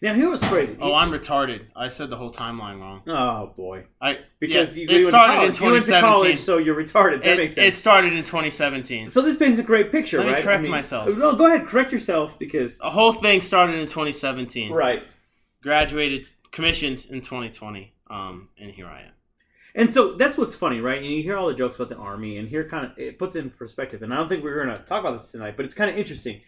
Now 0.00 0.14
here 0.14 0.30
was 0.30 0.42
crazy. 0.42 0.76
Oh, 0.80 0.94
I'm 0.94 1.10
retarded. 1.10 1.66
I 1.76 1.88
said 1.90 2.08
the 2.08 2.16
whole 2.16 2.32
timeline 2.32 2.80
wrong. 2.80 3.02
Oh 3.06 3.52
boy. 3.54 3.84
I 4.00 4.18
Because 4.40 4.76
yeah, 4.76 4.84
you, 4.90 4.98
it 4.98 5.08
started 5.08 5.34
in 5.34 5.38
college. 5.52 5.60
You 5.60 5.66
went 5.72 5.82
to 5.82 5.86
2017. 5.90 6.00
college, 6.02 6.38
so 6.38 6.56
you're 6.58 6.74
retarded. 6.74 7.22
That 7.22 7.32
it, 7.34 7.36
makes 7.36 7.58
it 7.58 7.74
started 7.74 8.14
in 8.14 8.20
2017. 8.22 9.08
so 9.08 9.20
this 9.20 9.36
paints 9.36 9.58
a 9.58 9.62
great 9.62 9.92
picture, 9.92 10.18
Let 10.18 10.26
me 10.26 10.32
right? 10.32 10.42
correct 10.42 10.66
myself. 10.68 11.14
No, 11.18 11.36
go 11.36 11.46
ahead, 11.46 11.66
correct 11.66 11.92
yourself 11.92 12.38
because 12.38 12.78
The 12.78 12.88
whole 12.90 13.12
thing 13.12 13.42
started 13.42 13.74
in 13.76 13.86
2017. 13.86 14.72
right. 14.72 15.02
Graduated, 15.62 16.30
commissioned 16.50 17.06
in 17.10 17.20
2020. 17.20 17.92
Um, 18.08 18.48
and 18.58 18.70
here 18.70 18.86
I 18.86 19.02
am. 19.02 19.12
And 19.74 19.90
so 19.90 20.14
that's 20.14 20.36
what's 20.38 20.54
funny, 20.54 20.80
right? 20.80 20.98
And 21.02 21.06
you 21.12 21.22
hear 21.22 21.36
all 21.36 21.48
the 21.48 21.54
jokes 21.54 21.76
about 21.76 21.88
the 21.88 21.96
army, 21.96 22.36
and 22.38 22.48
here 22.48 22.68
kind 22.68 22.86
of 22.86 22.92
it 22.96 23.18
puts 23.18 23.34
it 23.34 23.40
in 23.40 23.50
perspective. 23.50 24.02
And 24.02 24.12
I 24.12 24.16
don't 24.16 24.28
think 24.28 24.44
we're 24.44 24.64
going 24.64 24.76
to 24.76 24.82
talk 24.84 25.00
about 25.00 25.14
this 25.14 25.32
tonight, 25.32 25.56
but 25.56 25.64
it's 25.64 25.74
kind 25.74 25.90
of 25.90 25.96
interesting 25.96 26.40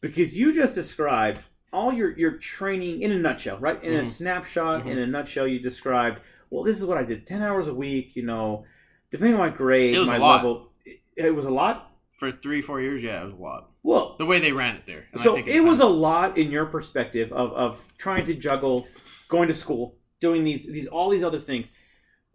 because 0.00 0.38
you 0.38 0.54
just 0.54 0.74
described 0.74 1.44
all 1.72 1.92
your 1.92 2.16
your 2.18 2.32
training 2.38 3.02
in 3.02 3.12
a 3.12 3.18
nutshell, 3.18 3.58
right? 3.58 3.82
In 3.82 3.94
a 3.94 4.00
Mhm. 4.00 4.06
snapshot, 4.06 4.84
Mhm. 4.84 4.90
in 4.90 4.98
a 4.98 5.06
nutshell, 5.06 5.46
you 5.46 5.58
described. 5.60 6.20
Well, 6.50 6.64
this 6.64 6.78
is 6.78 6.86
what 6.86 6.96
I 6.98 7.02
did: 7.02 7.26
ten 7.26 7.42
hours 7.42 7.66
a 7.68 7.74
week. 7.74 8.16
You 8.16 8.24
know, 8.24 8.64
depending 9.10 9.34
on 9.34 9.40
my 9.40 9.50
grade, 9.50 9.94
my 10.06 10.16
level. 10.18 10.72
It, 10.84 11.00
it 11.16 11.34
was 11.34 11.44
a 11.44 11.50
lot. 11.50 11.90
For 12.18 12.30
three, 12.30 12.62
four 12.62 12.80
years, 12.80 13.02
yeah, 13.02 13.20
it 13.22 13.24
was 13.24 13.34
a 13.34 13.36
lot. 13.36 13.70
Well, 13.82 14.14
The 14.18 14.26
way 14.26 14.38
they 14.38 14.52
ran 14.52 14.76
it 14.76 14.86
there. 14.86 15.08
So 15.16 15.34
think 15.34 15.48
it 15.48 15.60
was 15.64 15.80
a 15.80 15.86
lot 15.86 16.38
in 16.38 16.50
your 16.52 16.66
perspective 16.66 17.32
of, 17.32 17.52
of 17.52 17.84
trying 17.98 18.24
to 18.26 18.34
juggle 18.34 18.86
going 19.28 19.48
to 19.48 19.54
school 19.54 19.96
doing 20.20 20.44
these 20.44 20.66
these 20.66 20.86
all 20.86 21.08
these 21.10 21.24
other 21.24 21.40
things 21.40 21.72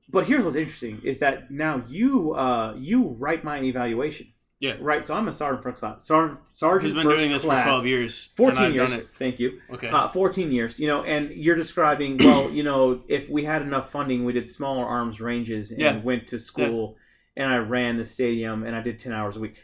but 0.09 0.25
here's 0.25 0.43
what's 0.43 0.55
interesting 0.55 1.01
is 1.03 1.19
that 1.19 1.51
now 1.51 1.83
you 1.87 2.33
uh 2.33 2.73
you 2.77 3.09
write 3.19 3.43
my 3.43 3.61
evaluation 3.61 4.27
Yeah. 4.59 4.75
right 4.79 5.03
so 5.03 5.13
i'm 5.15 5.27
a 5.27 5.33
sergeant 5.33 5.63
first 5.63 5.79
class 5.79 6.03
sergeant 6.05 6.39
sergeant 6.53 6.93
He's 6.93 7.03
been 7.03 7.15
doing 7.15 7.31
this 7.31 7.43
class, 7.43 7.61
for 7.61 7.69
12 7.69 7.85
years. 7.85 8.29
14 8.35 8.73
years 8.73 9.01
thank 9.19 9.39
you 9.39 9.59
Okay. 9.71 9.89
uh, 9.89 10.07
14 10.07 10.51
years 10.51 10.79
you 10.79 10.87
know 10.87 11.03
and 11.03 11.31
you're 11.31 11.55
describing 11.55 12.17
well 12.23 12.49
you 12.51 12.63
know 12.63 13.01
if 13.07 13.29
we 13.29 13.43
had 13.45 13.61
enough 13.61 13.91
funding 13.91 14.25
we 14.25 14.33
did 14.33 14.47
smaller 14.47 14.85
arms 14.85 15.19
ranges 15.21 15.71
and 15.71 15.81
Yeah. 15.81 15.97
went 15.97 16.27
to 16.27 16.39
school 16.39 16.97
and 17.35 17.49
i 17.51 17.57
ran 17.57 17.97
the 17.97 18.05
stadium 18.05 18.63
and 18.63 18.75
i 18.75 18.81
did 18.81 18.97
10 18.99 19.13
hours 19.13 19.37
a 19.37 19.39
week 19.39 19.55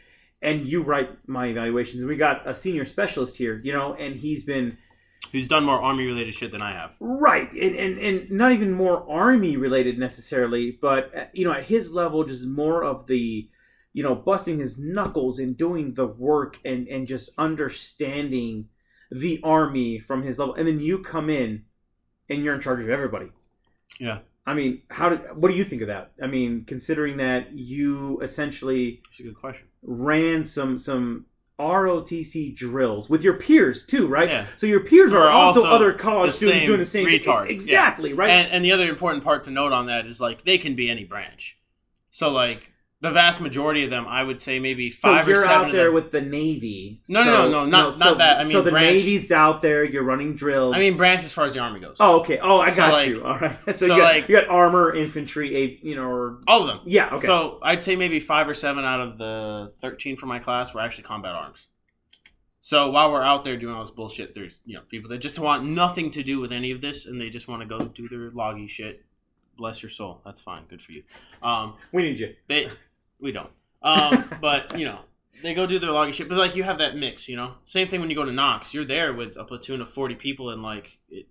and 0.42 0.66
you 0.66 0.82
write 0.82 1.10
my 1.26 1.46
evaluations 1.46 2.04
we 2.04 2.16
got 2.16 2.46
a 2.46 2.54
senior 2.54 2.84
specialist 2.84 3.38
here 3.38 3.60
you 3.64 3.72
know 3.72 3.94
and 3.94 4.14
he's 4.16 4.44
been 4.44 4.76
Who's 5.34 5.48
done 5.48 5.64
more 5.64 5.82
army 5.82 6.06
related 6.06 6.32
shit 6.32 6.52
than 6.52 6.62
I 6.62 6.72
have. 6.72 6.96
right 7.00 7.50
and, 7.52 7.74
and, 7.76 7.98
and 7.98 8.30
not 8.30 8.52
even 8.52 8.72
more 8.72 9.04
army 9.10 9.56
related 9.56 9.98
necessarily 9.98 10.78
but 10.80 11.14
uh, 11.14 11.26
you 11.34 11.44
know 11.44 11.52
at 11.52 11.64
his 11.64 11.92
level 11.92 12.24
just 12.24 12.46
more 12.46 12.82
of 12.84 13.06
the 13.08 13.48
you 13.92 14.02
know 14.02 14.14
busting 14.14 14.58
his 14.60 14.78
knuckles 14.78 15.38
and 15.40 15.56
doing 15.56 15.94
the 15.94 16.06
work 16.06 16.58
and 16.64 16.86
and 16.88 17.06
just 17.08 17.30
understanding 17.36 18.68
the 19.10 19.40
army 19.44 19.98
from 19.98 20.22
his 20.22 20.38
level 20.38 20.54
and 20.54 20.66
then 20.68 20.80
you 20.80 20.98
come 21.00 21.28
in 21.28 21.64
and 22.30 22.42
you're 22.44 22.54
in 22.54 22.60
charge 22.60 22.80
of 22.80 22.88
everybody 22.88 23.28
Yeah. 24.00 24.18
i 24.46 24.54
mean 24.54 24.82
how 24.90 25.08
did 25.10 25.20
what 25.34 25.50
do 25.50 25.56
you 25.56 25.64
think 25.64 25.82
of 25.82 25.88
that 25.88 26.12
i 26.22 26.26
mean 26.26 26.64
considering 26.64 27.16
that 27.18 27.52
you 27.52 28.20
essentially 28.22 29.02
It's 29.08 29.20
a 29.20 29.24
good 29.24 29.36
question. 29.36 29.66
ran 29.82 30.42
some 30.44 30.78
some 30.78 31.26
ROTC 31.58 32.56
drills 32.56 33.08
with 33.08 33.22
your 33.22 33.34
peers 33.34 33.86
too, 33.86 34.08
right? 34.08 34.28
Yeah. 34.28 34.46
So 34.56 34.66
your 34.66 34.80
peers 34.80 35.12
are 35.12 35.22
are 35.22 35.30
also, 35.30 35.60
also 35.60 35.70
other 35.70 35.92
college 35.92 36.32
students 36.32 36.64
doing 36.64 36.80
the 36.80 36.86
same 36.86 37.06
thing. 37.06 37.20
retards, 37.20 37.48
yeah. 37.48 37.54
Exactly, 37.54 38.12
right? 38.12 38.30
And, 38.30 38.52
and 38.52 38.64
the 38.64 38.72
other 38.72 38.88
important 38.88 39.22
part 39.22 39.44
to 39.44 39.50
note 39.50 39.72
on 39.72 39.86
that 39.86 40.06
is 40.06 40.20
like 40.20 40.44
they 40.44 40.58
can 40.58 40.74
be 40.74 40.90
any 40.90 41.04
branch. 41.04 41.58
So 42.10 42.30
like 42.30 42.72
the 43.04 43.10
vast 43.10 43.40
majority 43.40 43.84
of 43.84 43.90
them, 43.90 44.06
I 44.08 44.22
would 44.24 44.40
say 44.40 44.58
maybe 44.58 44.88
so 44.90 45.08
five 45.08 45.26
or 45.28 45.30
you're 45.32 45.42
seven 45.44 45.56
out 45.56 45.66
of 45.68 45.72
there 45.72 45.92
with 45.92 46.10
the 46.10 46.20
Navy. 46.20 47.00
No, 47.08 47.22
no, 47.22 47.30
So- 47.36 47.50
no, 47.50 47.64
no, 47.64 47.66
not- 47.66 47.94
so, 47.94 48.04
not 48.04 48.18
that. 48.18 48.40
I 48.40 48.42
mean, 48.44 48.52
so 48.52 48.62
the 48.62 48.70
branch- 48.70 48.96
Navy's 48.96 49.30
out 49.30 49.62
there. 49.62 49.84
You're 49.84 50.02
running 50.02 50.34
drills. 50.34 50.74
I 50.74 50.78
mean 50.80 50.96
branch 50.96 51.22
as 51.24 51.32
far 51.32 51.44
as 51.44 51.54
the 51.54 51.60
army 51.60 51.80
goes. 51.80 51.96
oh, 52.00 52.20
okay. 52.20 52.38
Oh, 52.42 52.58
I 52.60 52.70
So, 52.70 52.76
got 52.78 52.92
like- 52.94 53.08
you. 53.08 53.24
All 53.24 53.38
right. 53.38 53.58
So, 53.66 53.72
so, 53.72 53.94
you, 53.94 54.00
got, 54.02 54.14
like- 54.14 54.28
you 54.28 54.34
got 54.40 54.48
armor, 54.48 54.94
infantry, 54.94 55.56
a 55.56 55.78
you 55.82 55.94
know, 55.94 56.04
or 56.08 56.38
All 56.48 56.62
of 56.62 56.66
them. 56.66 56.80
yeah. 56.86 57.14
Okay. 57.14 57.26
So 57.26 57.58
I'd 57.62 57.80
say 57.82 57.94
maybe 57.96 58.18
five 58.20 58.48
or 58.48 58.54
seven 58.54 58.84
out 58.84 59.00
of 59.00 59.18
the 59.18 59.72
thirteen 59.80 60.16
for 60.16 60.26
my 60.26 60.38
class 60.38 60.74
were 60.74 60.80
actually 60.80 61.04
combat 61.04 61.32
arms. 61.32 61.68
So 62.60 62.90
while 62.90 63.12
we're 63.12 63.22
out 63.22 63.44
there 63.44 63.56
doing 63.58 63.74
all 63.74 63.82
this 63.82 63.90
bullshit, 63.90 64.32
there's 64.34 64.60
you 64.64 64.74
know 64.74 64.80
people 64.88 65.10
that 65.10 65.18
just 65.18 65.38
want 65.38 65.64
nothing 65.64 66.10
to 66.12 66.22
do 66.22 66.40
with 66.40 66.50
any 66.52 66.70
of 66.70 66.80
this, 66.80 67.06
and 67.06 67.20
they 67.20 67.28
just 67.28 67.46
want 67.48 67.60
to 67.60 67.66
go 67.68 67.84
do 67.84 68.08
their 68.08 68.30
loggy 68.30 68.66
shit. 68.66 69.04
Bless 69.56 69.82
your 69.82 69.90
soul. 69.90 70.20
That's 70.24 70.40
fine. 70.42 70.62
Good 70.68 70.82
for 70.82 70.90
you. 70.92 71.04
Um, 71.42 71.74
we 71.92 72.02
need 72.02 72.18
you. 72.18 72.34
they 72.48 72.68
we 73.24 73.32
don't. 73.32 73.50
Um, 73.82 74.30
but 74.40 74.78
you 74.78 74.84
know 74.84 75.00
they 75.42 75.54
go 75.54 75.66
do 75.66 75.78
their 75.80 75.90
loggy 75.90 76.12
shit. 76.12 76.28
But 76.28 76.38
like 76.38 76.54
you 76.54 76.62
have 76.62 76.78
that 76.78 76.96
mix. 76.96 77.28
You 77.28 77.36
know, 77.36 77.54
same 77.64 77.88
thing 77.88 78.00
when 78.00 78.10
you 78.10 78.16
go 78.16 78.24
to 78.24 78.32
Knox. 78.32 78.72
You're 78.72 78.84
there 78.84 79.12
with 79.12 79.36
a 79.36 79.44
platoon 79.44 79.80
of 79.80 79.88
forty 79.88 80.14
people, 80.14 80.50
and 80.50 80.62
like 80.62 80.98
it, 81.08 81.26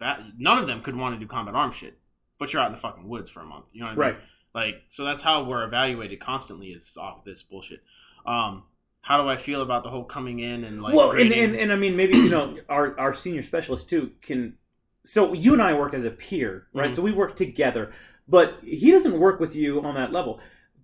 that 0.00 0.20
none 0.38 0.58
of 0.58 0.66
them 0.66 0.82
could 0.82 0.96
want 0.96 1.14
to 1.14 1.20
do 1.20 1.26
combat 1.26 1.54
arms 1.54 1.76
shit. 1.76 1.98
But 2.38 2.52
you're 2.52 2.62
out 2.62 2.66
in 2.66 2.74
the 2.74 2.80
fucking 2.80 3.08
woods 3.08 3.30
for 3.30 3.40
a 3.40 3.46
month. 3.46 3.66
You 3.72 3.80
know 3.80 3.86
what 3.86 3.92
I 3.92 3.94
mean? 3.94 4.00
Right. 4.00 4.18
Like, 4.54 4.82
so 4.88 5.04
that's 5.04 5.22
how 5.22 5.44
we're 5.44 5.64
evaluated 5.64 6.20
constantly 6.20 6.68
is 6.68 6.96
off 6.96 7.24
this 7.24 7.42
bullshit. 7.42 7.80
Um, 8.26 8.64
how 9.02 9.22
do 9.22 9.28
I 9.28 9.36
feel 9.36 9.62
about 9.62 9.82
the 9.82 9.90
whole 9.90 10.04
coming 10.04 10.40
in 10.40 10.64
and 10.64 10.82
like 10.82 10.94
well, 10.94 11.12
and, 11.12 11.32
and 11.32 11.54
and 11.54 11.72
I 11.72 11.76
mean, 11.76 11.96
maybe 11.96 12.16
you 12.16 12.30
know, 12.30 12.56
our 12.68 12.98
our 12.98 13.14
senior 13.14 13.42
specialist 13.42 13.88
too 13.88 14.12
can. 14.20 14.56
So 15.04 15.32
you 15.32 15.52
and 15.52 15.62
I 15.62 15.72
work 15.74 15.94
as 15.94 16.04
a 16.04 16.10
peer, 16.10 16.66
right? 16.74 16.90
Mhm. 16.90 16.94
So 16.94 17.02
we 17.02 17.12
work 17.12 17.34
together. 17.36 17.92
but 18.28 18.58
he 18.62 18.90
doesn't 18.90 19.18
work 19.18 19.40
with 19.40 19.56
you 19.56 19.80
on 19.82 19.94
that 19.94 20.12
level. 20.12 20.38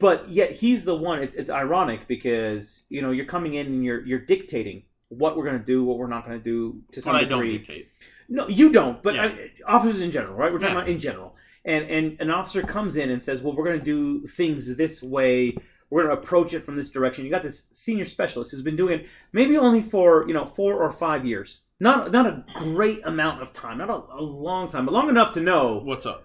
But 0.04 0.28
yet 0.28 0.50
he's 0.60 0.84
the 0.84 0.94
one. 1.10 1.18
It's 1.26 1.34
it's 1.40 1.48
ironic 1.62 2.00
because 2.14 2.84
you 2.94 3.00
know 3.02 3.10
you're 3.16 3.30
coming 3.36 3.54
in 3.54 3.66
and 3.68 3.84
you're 3.86 4.02
you're 4.08 4.24
dictating 4.34 4.78
what 5.08 5.30
we're 5.36 5.44
going 5.48 5.58
to 5.58 5.64
do, 5.64 5.78
what 5.88 5.96
we're 6.00 6.08
not 6.16 6.22
going 6.26 6.38
to 6.38 6.44
do 6.54 6.82
to 6.92 7.00
some 7.00 7.12
But 7.14 7.22
I 7.22 7.24
don't 7.24 7.46
dictate. 7.46 7.88
No, 8.28 8.46
you 8.48 8.66
don't. 8.78 9.02
But 9.02 9.14
Yeah. 9.14 9.24
I, 9.26 9.50
officers 9.76 10.02
in 10.02 10.10
general, 10.10 10.34
right? 10.34 10.50
We're 10.52 10.58
talking 10.58 10.74
Yeah. 10.76 10.82
about 10.82 10.90
in 10.96 10.98
general. 10.98 11.30
And 11.64 11.82
and 11.96 12.20
an 12.24 12.30
officer 12.38 12.60
comes 12.76 12.96
in 12.96 13.08
and 13.10 13.20
says, 13.22 13.36
"Well, 13.42 13.54
we're 13.56 13.64
going 13.70 13.78
to 13.78 13.84
do 13.96 14.26
things 14.26 14.76
this 14.76 15.02
way. 15.02 15.56
We're 15.90 16.02
going 16.04 16.14
to 16.16 16.20
approach 16.22 16.52
it 16.56 16.62
from 16.66 16.76
this 16.76 16.90
direction." 16.90 17.24
You 17.24 17.30
got 17.30 17.42
this 17.42 17.58
senior 17.70 18.04
specialist 18.04 18.50
who's 18.50 18.62
been 18.70 18.76
doing 18.76 18.94
it 19.00 19.06
maybe 19.32 19.56
only 19.56 19.80
for 19.80 20.06
you 20.28 20.34
know 20.34 20.44
four 20.44 20.72
or 20.84 20.90
five 20.90 21.24
years. 21.24 21.62
Not 21.80 22.12
not 22.12 22.26
a 22.26 22.44
great 22.54 23.00
amount 23.06 23.40
of 23.42 23.48
time, 23.54 23.76
not 23.78 23.88
a, 23.90 23.98
a 24.22 24.22
long 24.22 24.68
time, 24.68 24.84
but 24.86 24.92
long 24.92 25.08
enough 25.08 25.32
to 25.34 25.40
know 25.40 25.80
What's 25.90 26.04
up? 26.12 26.20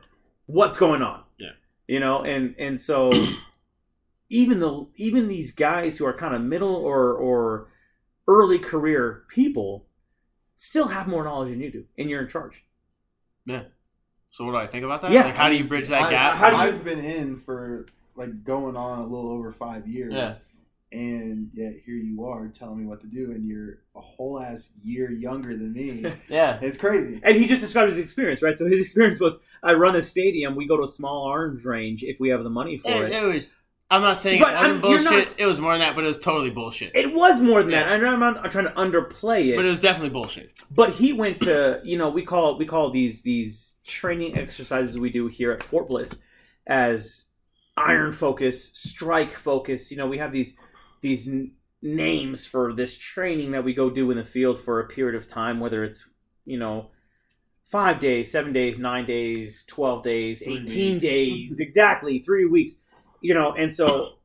what's 0.47 0.77
going 0.85 1.01
on. 1.01 1.19
Yeah. 1.45 1.53
You 1.87 1.99
know, 2.01 2.15
and 2.33 2.55
and 2.65 2.75
so 2.89 3.09
even 4.29 4.59
the 4.59 4.87
even 4.95 5.27
these 5.27 5.51
guys 5.51 5.97
who 5.97 6.05
are 6.05 6.13
kind 6.13 6.35
of 6.35 6.41
middle 6.41 6.75
or 6.75 7.13
or 7.13 7.67
early 8.27 8.59
career 8.59 9.23
people 9.29 9.85
still 10.55 10.89
have 10.89 11.07
more 11.07 11.23
knowledge 11.23 11.49
than 11.49 11.59
you 11.61 11.71
do, 11.71 11.85
and 11.97 12.09
you're 12.09 12.21
in 12.21 12.27
charge. 12.27 12.63
Yeah. 13.45 13.63
So 14.31 14.45
what 14.45 14.51
do 14.51 14.57
I 14.57 14.67
think 14.67 14.85
about 14.85 15.01
that? 15.01 15.11
Yeah. 15.11 15.25
Like, 15.25 15.35
how 15.35 15.49
do 15.49 15.55
you 15.55 15.63
bridge 15.63 15.87
that 15.87 16.03
I, 16.03 16.09
gap? 16.11 16.35
how 16.35 16.49
do 16.51 16.55
you- 16.57 16.61
I've 16.61 16.83
been 16.83 17.03
in 17.03 17.37
for 17.37 17.87
like 18.15 18.43
going 18.43 18.75
on 18.75 18.99
a 18.99 19.03
little 19.07 19.31
over 19.31 19.51
five 19.51 19.87
years. 19.87 20.13
Yeah. 20.13 20.35
And 20.91 21.51
yet 21.53 21.73
here 21.85 21.95
you 21.95 22.25
are 22.25 22.47
telling 22.47 22.79
me 22.79 22.85
what 22.85 22.99
to 23.01 23.07
do, 23.07 23.31
and 23.31 23.45
you're 23.47 23.77
a 23.95 24.01
whole 24.01 24.39
ass 24.39 24.71
year 24.83 25.11
younger 25.11 25.55
than 25.55 25.73
me. 25.73 26.03
yeah. 26.29 26.57
it's 26.61 26.77
crazy. 26.77 27.19
And 27.23 27.37
he 27.37 27.45
just 27.45 27.61
described 27.61 27.91
his 27.91 27.99
experience, 27.99 28.41
right? 28.41 28.55
So 28.55 28.65
his 28.65 28.81
experience 28.85 29.19
was, 29.19 29.39
I 29.63 29.73
run 29.73 29.95
a 29.95 30.01
stadium. 30.01 30.55
We 30.55 30.67
go 30.67 30.77
to 30.77 30.83
a 30.83 30.87
small 30.87 31.25
arms 31.27 31.63
range 31.63 32.03
if 32.03 32.19
we 32.19 32.29
have 32.29 32.43
the 32.43 32.49
money 32.49 32.77
for 32.79 32.89
It, 32.89 33.11
it. 33.11 33.23
it 33.23 33.25
was. 33.33 33.59
I'm 33.91 34.01
not 34.01 34.17
saying 34.17 34.39
it 34.39 34.43
wasn't 34.43 34.57
I'm- 34.63 34.81
bullshit. 34.81 35.11
not- 35.29 35.39
It 35.39 35.45
was 35.47 35.59
more 35.59 35.71
than 35.73 35.79
that, 35.81 35.95
but 35.95 36.03
it 36.03 36.07
was 36.07 36.19
totally 36.19 36.51
bullshit. 36.51 36.91
It 36.95 37.13
was 37.13 37.41
more 37.41 37.63
than 37.63 37.71
that. 37.71 37.87
Yeah. 37.87 37.95
And 37.95 38.05
I'm 38.05 38.19
not 38.19 38.49
trying 38.51 38.65
to 38.65 38.71
underplay 38.73 39.47
it. 39.47 39.55
but 39.55 39.65
it 39.65 39.69
was 39.69 39.79
definitely 39.79 40.11
bullshit. 40.11 40.51
but 40.69 40.91
he 40.91 41.11
went 41.13 41.39
to 41.39 41.81
you 41.83 41.97
know 41.97 42.09
we 42.09 42.21
call 42.23 42.57
we 42.57 42.65
call 42.65 42.91
these 42.91 43.23
these 43.23 43.75
training 43.83 44.37
exercises 44.37 44.99
we 44.99 45.09
do 45.09 45.27
here 45.27 45.51
at 45.51 45.63
Fort 45.63 45.87
Bliss 45.87 46.19
as 46.67 47.25
iron 47.77 48.11
focus, 48.11 48.71
strike 48.73 49.31
focus. 49.31 49.89
You 49.89 49.97
know 49.97 50.07
we 50.07 50.19
have 50.19 50.31
these 50.31 50.55
these 51.01 51.27
n- 51.27 51.53
names 51.81 52.45
for 52.45 52.73
this 52.73 52.95
training 52.97 53.51
that 53.51 53.63
we 53.63 53.73
go 53.73 53.89
do 53.89 54.11
in 54.11 54.17
the 54.17 54.25
field 54.25 54.59
for 54.59 54.79
a 54.79 54.87
period 54.87 55.15
of 55.15 55.25
time, 55.25 55.59
whether 55.59 55.83
it's 55.83 56.07
you 56.45 56.59
know 56.59 56.91
five 57.65 57.99
days, 57.99 58.31
seven 58.31 58.53
days, 58.53 58.77
nine 58.79 59.05
days, 59.05 59.63
twelve 59.67 60.03
days, 60.03 60.43
Three 60.43 60.57
eighteen 60.59 60.93
weeks. 60.95 61.05
days, 61.05 61.59
exactly 61.59 62.19
three 62.19 62.45
weeks. 62.45 62.75
You 63.21 63.33
know, 63.33 63.53
and 63.53 63.71
so 63.71 64.17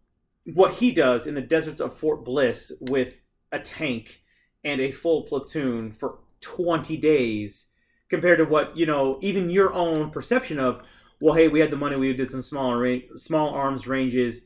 what 0.44 0.74
he 0.74 0.92
does 0.92 1.26
in 1.26 1.35
the 1.35 1.40
deserts 1.40 1.80
of 1.80 1.96
Fort 1.96 2.24
Bliss 2.24 2.72
with 2.80 3.22
a 3.50 3.59
tank 3.59 4.22
and 4.62 4.80
a 4.80 4.90
full 4.90 5.22
platoon 5.22 5.92
for 5.92 6.18
20 6.40 6.96
days 6.98 7.66
compared 8.11 8.38
to 8.38 8.44
what 8.44 8.76
you 8.76 8.85
know 8.85 9.18
even 9.22 9.48
your 9.48 9.72
own 9.72 10.11
perception 10.11 10.59
of 10.59 10.83
well 11.20 11.35
hey 11.35 11.48
we 11.48 11.61
had 11.61 11.70
the 11.70 11.76
money 11.76 11.96
we 11.96 12.12
did 12.12 12.28
some 12.28 12.42
small 12.42 12.85
small 13.16 13.54
arms 13.54 13.87
ranges 13.87 14.42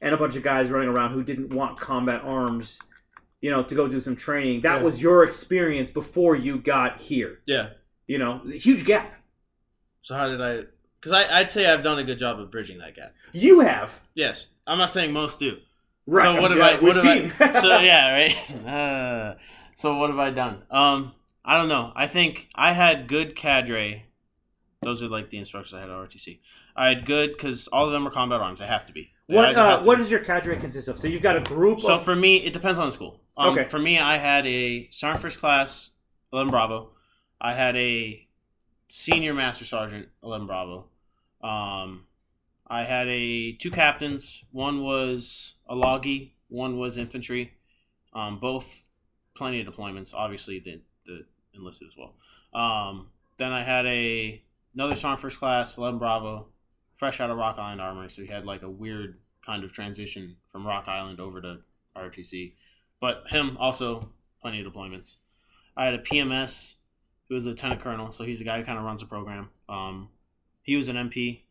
and 0.00 0.14
a 0.14 0.16
bunch 0.16 0.36
of 0.36 0.42
guys 0.44 0.70
running 0.70 0.88
around 0.88 1.12
who 1.12 1.24
didn't 1.24 1.52
want 1.52 1.78
combat 1.78 2.20
arms 2.24 2.78
you 3.40 3.50
know 3.50 3.62
to 3.64 3.74
go 3.74 3.88
do 3.88 3.98
some 3.98 4.14
training 4.14 4.60
that 4.60 4.78
Yeah. 4.78 4.82
was 4.84 5.02
your 5.02 5.24
experience 5.24 5.90
before 5.90 6.36
you 6.36 6.58
got 6.58 7.00
here 7.00 7.40
Yeah. 7.46 7.70
you 8.06 8.18
know 8.18 8.40
huge 8.46 8.84
gap 8.84 9.12
So 10.00 10.14
how 10.14 10.28
did 10.28 10.40
I? 10.40 10.64
Because 11.00 11.12
I, 11.12 11.38
I'd 11.40 11.50
say 11.50 11.66
I've 11.66 11.82
done 11.82 11.98
a 11.98 12.04
good 12.04 12.18
job 12.18 12.38
of 12.40 12.50
bridging 12.50 12.78
that 12.78 12.94
gap. 12.94 13.14
you 13.32 13.60
have 13.60 14.00
Yes, 14.14 14.48
I'm 14.66 14.78
not 14.78 14.90
saying 14.90 15.12
most 15.12 15.38
do. 15.40 15.58
right 16.06 16.22
So 16.24 16.40
what 16.42 16.50
have 16.50 16.60
I? 16.60 16.76
What 16.82 16.96
seen. 16.96 17.32
I? 17.40 17.60
So 17.60 17.78
yeah, 17.80 18.12
right. 18.12 18.54
Uh, 18.66 19.34
so 19.74 19.96
what 19.96 20.10
have 20.10 20.18
I 20.18 20.30
done? 20.30 20.62
Um, 20.70 21.12
I 21.44 21.56
don't 21.56 21.68
know. 21.68 21.92
I 21.96 22.06
think 22.06 22.48
I 22.54 22.72
had 22.72 23.08
good 23.08 23.34
cadre. 23.34 24.04
Those 24.82 25.02
are 25.02 25.08
like 25.08 25.30
the 25.30 25.38
instructors 25.38 25.74
I 25.74 25.80
had 25.80 25.90
at 25.90 25.96
RTC. 25.96 26.38
I 26.76 26.88
had 26.88 27.04
good 27.06 27.32
because 27.32 27.68
all 27.68 27.86
of 27.86 27.92
them 27.92 28.06
are 28.06 28.10
combat 28.10 28.40
arms. 28.40 28.60
They 28.60 28.66
have 28.66 28.84
to 28.86 28.92
be. 28.92 29.10
They 29.28 29.36
what 29.36 29.54
uh, 29.56 29.82
what 29.82 29.96
be. 29.96 30.02
does 30.02 30.10
your 30.10 30.20
cadre 30.20 30.56
consist 30.56 30.88
of 30.88 30.98
so 30.98 31.08
you've 31.08 31.22
got 31.22 31.36
a 31.36 31.40
group 31.40 31.80
So 31.80 31.94
of 31.94 32.02
for 32.02 32.14
me, 32.16 32.36
it 32.36 32.52
depends 32.52 32.78
on 32.78 32.86
the 32.86 32.92
school. 32.92 33.20
Um, 33.36 33.50
Okay. 33.58 33.68
For 33.68 33.78
me, 33.78 33.98
I 33.98 34.16
had 34.18 34.46
a 34.46 34.88
sergeant 34.90 35.22
first 35.22 35.38
class, 35.38 35.90
eleven 36.32 36.50
Bravo. 36.50 36.90
I 37.40 37.52
had 37.54 37.74
a 37.76 38.26
senior 38.90 39.32
master 39.32 39.64
sergeant, 39.64 40.08
eleven 40.22 40.46
Bravo. 40.46 40.86
Um, 41.42 42.06
I 42.66 42.84
had 42.84 43.08
a 43.08 43.52
two 43.52 43.70
captains. 43.70 44.44
One 44.50 44.82
was 44.82 45.54
a 45.68 45.74
loggy. 45.74 46.34
One 46.48 46.76
was 46.76 46.98
infantry. 46.98 47.54
Um, 48.12 48.40
both 48.40 48.86
plenty 49.34 49.60
of 49.60 49.72
deployments. 49.72 50.12
Obviously, 50.12 50.58
the, 50.58 50.80
the 51.06 51.24
enlisted 51.54 51.88
as 51.88 51.96
well. 51.96 52.14
Um, 52.52 53.08
then 53.38 53.52
I 53.52 53.62
had 53.62 53.86
a 53.86 54.42
another 54.74 54.94
sergeant 54.94 55.20
first 55.20 55.38
class, 55.38 55.78
eleven 55.78 55.98
Bravo, 55.98 56.48
fresh 56.94 57.20
out 57.20 57.30
of 57.30 57.38
Rock 57.38 57.58
Island 57.58 57.80
Armory. 57.80 58.10
So 58.10 58.22
he 58.22 58.28
had 58.28 58.44
like 58.44 58.62
a 58.62 58.70
weird 58.70 59.20
kind 59.46 59.64
of 59.64 59.72
transition 59.72 60.36
from 60.48 60.66
Rock 60.66 60.88
Island 60.88 61.20
over 61.20 61.40
to 61.40 61.58
RTC. 61.96 62.54
But 63.00 63.24
him 63.28 63.56
also 63.58 64.10
plenty 64.42 64.60
of 64.60 64.70
deployments. 64.70 65.16
I 65.76 65.84
had 65.84 65.94
a 65.94 65.98
PMS 65.98 66.74
who 67.30 67.36
was 67.36 67.46
a 67.46 67.50
lieutenant 67.50 67.80
colonel, 67.80 68.10
so 68.10 68.24
he's 68.24 68.40
the 68.40 68.44
guy 68.44 68.58
who 68.58 68.64
kind 68.64 68.76
of 68.76 68.84
runs 68.84 69.00
the 69.00 69.06
program. 69.06 69.50
Um, 69.68 70.08
he 70.62 70.76
was 70.76 70.88
an 70.88 70.96
MP. 70.96 71.42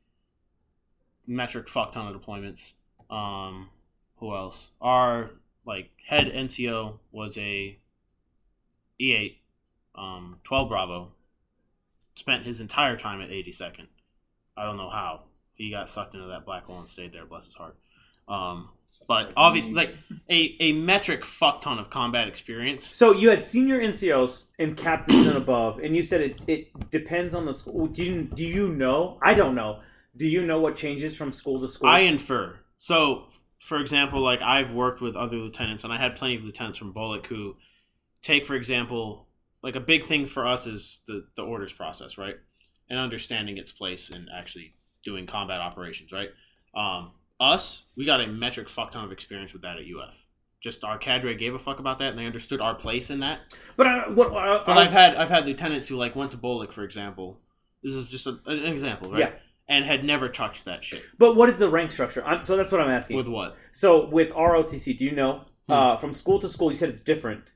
Metric 1.25 1.69
fuck 1.69 1.93
ton 1.93 2.13
of 2.13 2.21
deployments. 2.21 2.73
Um, 3.09 3.69
who 4.17 4.35
else? 4.35 4.71
Our 4.81 5.31
like 5.65 5.91
head 6.05 6.27
NCO 6.27 6.99
was 7.13 7.37
a 7.37 7.79
E8, 8.99 9.37
um, 9.95 10.39
12 10.43 10.67
Bravo. 10.67 11.11
Spent 12.13 12.45
his 12.45 12.59
entire 12.59 12.97
time 12.97 13.21
at 13.21 13.29
82nd. 13.29 13.87
I 14.57 14.65
don't 14.65 14.75
know 14.75 14.89
how 14.89 15.21
he 15.53 15.71
got 15.71 15.89
sucked 15.89 16.13
into 16.13 16.27
that 16.27 16.45
black 16.45 16.65
hole 16.65 16.79
and 16.79 16.89
stayed 16.89 17.13
there. 17.13 17.25
Bless 17.25 17.45
his 17.45 17.55
heart. 17.55 17.77
Um, 18.29 18.69
but 19.07 19.33
obviously, 19.35 19.73
like 19.73 19.95
a, 20.29 20.55
a 20.59 20.71
metric 20.73 21.25
fuck 21.25 21.61
ton 21.61 21.79
of 21.79 21.89
combat 21.89 22.27
experience. 22.27 22.85
So 22.85 23.11
you 23.11 23.29
had 23.29 23.43
senior 23.43 23.79
NCOs 23.79 24.43
and 24.59 24.77
captains 24.77 25.25
and 25.25 25.35
above, 25.35 25.79
and 25.79 25.95
you 25.95 26.03
said 26.03 26.21
it, 26.21 26.41
it 26.47 26.89
depends 26.91 27.33
on 27.33 27.45
the 27.45 27.53
school. 27.53 27.87
Do 27.87 28.03
you, 28.03 28.23
do 28.23 28.45
you 28.45 28.69
know? 28.69 29.17
I 29.21 29.33
don't 29.33 29.55
know. 29.55 29.79
Do 30.15 30.27
you 30.27 30.45
know 30.45 30.59
what 30.59 30.75
changes 30.75 31.17
from 31.17 31.31
school 31.31 31.59
to 31.59 31.67
school? 31.67 31.89
I 31.89 32.01
infer. 32.01 32.59
So, 32.77 33.27
for 33.59 33.79
example, 33.79 34.21
like 34.21 34.41
I've 34.41 34.73
worked 34.73 35.01
with 35.01 35.15
other 35.15 35.37
lieutenants, 35.37 35.83
and 35.83 35.93
I 35.93 35.97
had 35.97 36.15
plenty 36.15 36.35
of 36.35 36.43
lieutenants 36.43 36.77
from 36.77 36.91
Bullock 36.91 37.25
who 37.25 37.55
take, 38.21 38.45
for 38.45 38.55
example, 38.55 39.27
like 39.63 39.75
a 39.75 39.79
big 39.79 40.05
thing 40.05 40.25
for 40.25 40.45
us 40.45 40.67
is 40.67 41.01
the 41.07 41.25
the 41.35 41.43
orders 41.43 41.73
process, 41.73 42.17
right, 42.17 42.35
and 42.89 42.99
understanding 42.99 43.57
its 43.57 43.71
place 43.71 44.09
in 44.09 44.27
actually 44.35 44.73
doing 45.03 45.25
combat 45.25 45.61
operations, 45.61 46.11
right. 46.11 46.29
Um, 46.75 47.11
us, 47.39 47.83
we 47.95 48.05
got 48.05 48.21
a 48.21 48.27
metric 48.27 48.69
fuck 48.69 48.91
ton 48.91 49.05
of 49.05 49.11
experience 49.11 49.53
with 49.53 49.61
that 49.61 49.77
at 49.77 49.83
UF. 49.83 50.25
Just 50.61 50.83
our 50.83 50.97
cadre 50.97 51.35
gave 51.35 51.53
a 51.53 51.59
fuck 51.59 51.79
about 51.79 51.99
that, 51.99 52.09
and 52.09 52.19
they 52.19 52.25
understood 52.25 52.59
our 52.59 52.75
place 52.75 53.09
in 53.09 53.21
that. 53.21 53.39
but 53.77 53.87
I, 53.87 54.09
what? 54.09 54.27
I, 54.33 54.63
But 54.65 54.77
I 54.77 54.81
I've 54.81 54.91
had 54.91 55.15
I've 55.15 55.29
had 55.29 55.45
lieutenants 55.45 55.87
who 55.87 55.95
like 55.95 56.15
went 56.15 56.31
to 56.31 56.37
Bullock, 56.37 56.71
for 56.73 56.83
example. 56.83 57.39
This 57.81 57.93
is 57.93 58.11
just 58.11 58.27
a, 58.27 58.37
an 58.45 58.65
example, 58.65 59.11
right? 59.11 59.19
Yeah. 59.19 59.31
And 59.69 59.85
had 59.85 60.03
never 60.03 60.27
touched 60.27 60.65
that 60.65 60.83
shit. 60.83 61.03
but 61.17 61.35
what 61.35 61.47
is 61.47 61.59
the 61.59 61.69
rank 61.69 61.91
structure? 61.91 62.25
I'm, 62.25 62.41
so 62.41 62.57
that's 62.57 62.71
what 62.71 62.81
I'm 62.81 62.89
asking. 62.89 63.17
With 63.17 63.27
what? 63.27 63.55
so 63.71 64.09
with 64.09 64.33
ROTC, 64.33 64.97
do 64.97 65.05
you 65.05 65.11
know? 65.11 65.45
Hmm. 65.67 65.71
Uh, 65.71 65.95
from 65.95 66.11
school 66.11 66.39
to 66.39 66.49
school, 66.49 66.71
you 66.71 66.75
said 66.75 66.89
it's 66.89 66.99
different. 66.99 67.51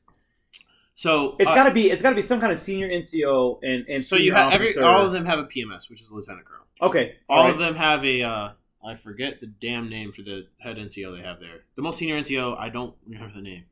So 0.93 1.35
It's 1.39 1.49
uh, 1.49 1.55
got 1.55 1.67
to 1.67 1.73
be. 1.73 1.89
It's 1.89 2.03
got 2.03 2.11
to 2.11 2.15
be 2.15 2.21
some 2.21 2.39
kind 2.39 2.51
of 2.51 2.59
senior 2.59 2.87
NCO 2.87 3.59
and 3.63 3.89
and 3.89 4.03
So 4.03 4.15
you 4.15 4.33
have 4.33 4.53
every 4.53 4.77
all 4.77 5.05
of 5.05 5.11
them 5.11 5.25
have 5.25 5.39
a 5.39 5.45
PMS, 5.45 5.89
which 5.89 6.01
is 6.01 6.11
a 6.11 6.15
lieutenant 6.15 6.45
colonel. 6.45 6.65
Okay, 6.81 7.15
All 7.27 7.43
right. 7.45 7.53
of 7.53 7.59
them 7.59 7.75
have 7.75 8.05
a 8.05 8.21
uh, 8.21 8.49
I 8.85 8.95
forget 8.95 9.39
the 9.39 9.47
damn 9.47 9.89
name 9.89 10.11
for 10.11 10.21
the 10.23 10.47
head 10.59 10.77
NCO 10.77 11.15
they 11.17 11.23
have 11.23 11.39
there. 11.39 11.61
The 11.75 11.81
most 11.81 11.99
senior 11.99 12.17
NCO, 12.19 12.57
I 12.59 12.69
don't 12.69 12.95
remember 13.07 13.33
the 13.33 13.41
name. 13.41 13.63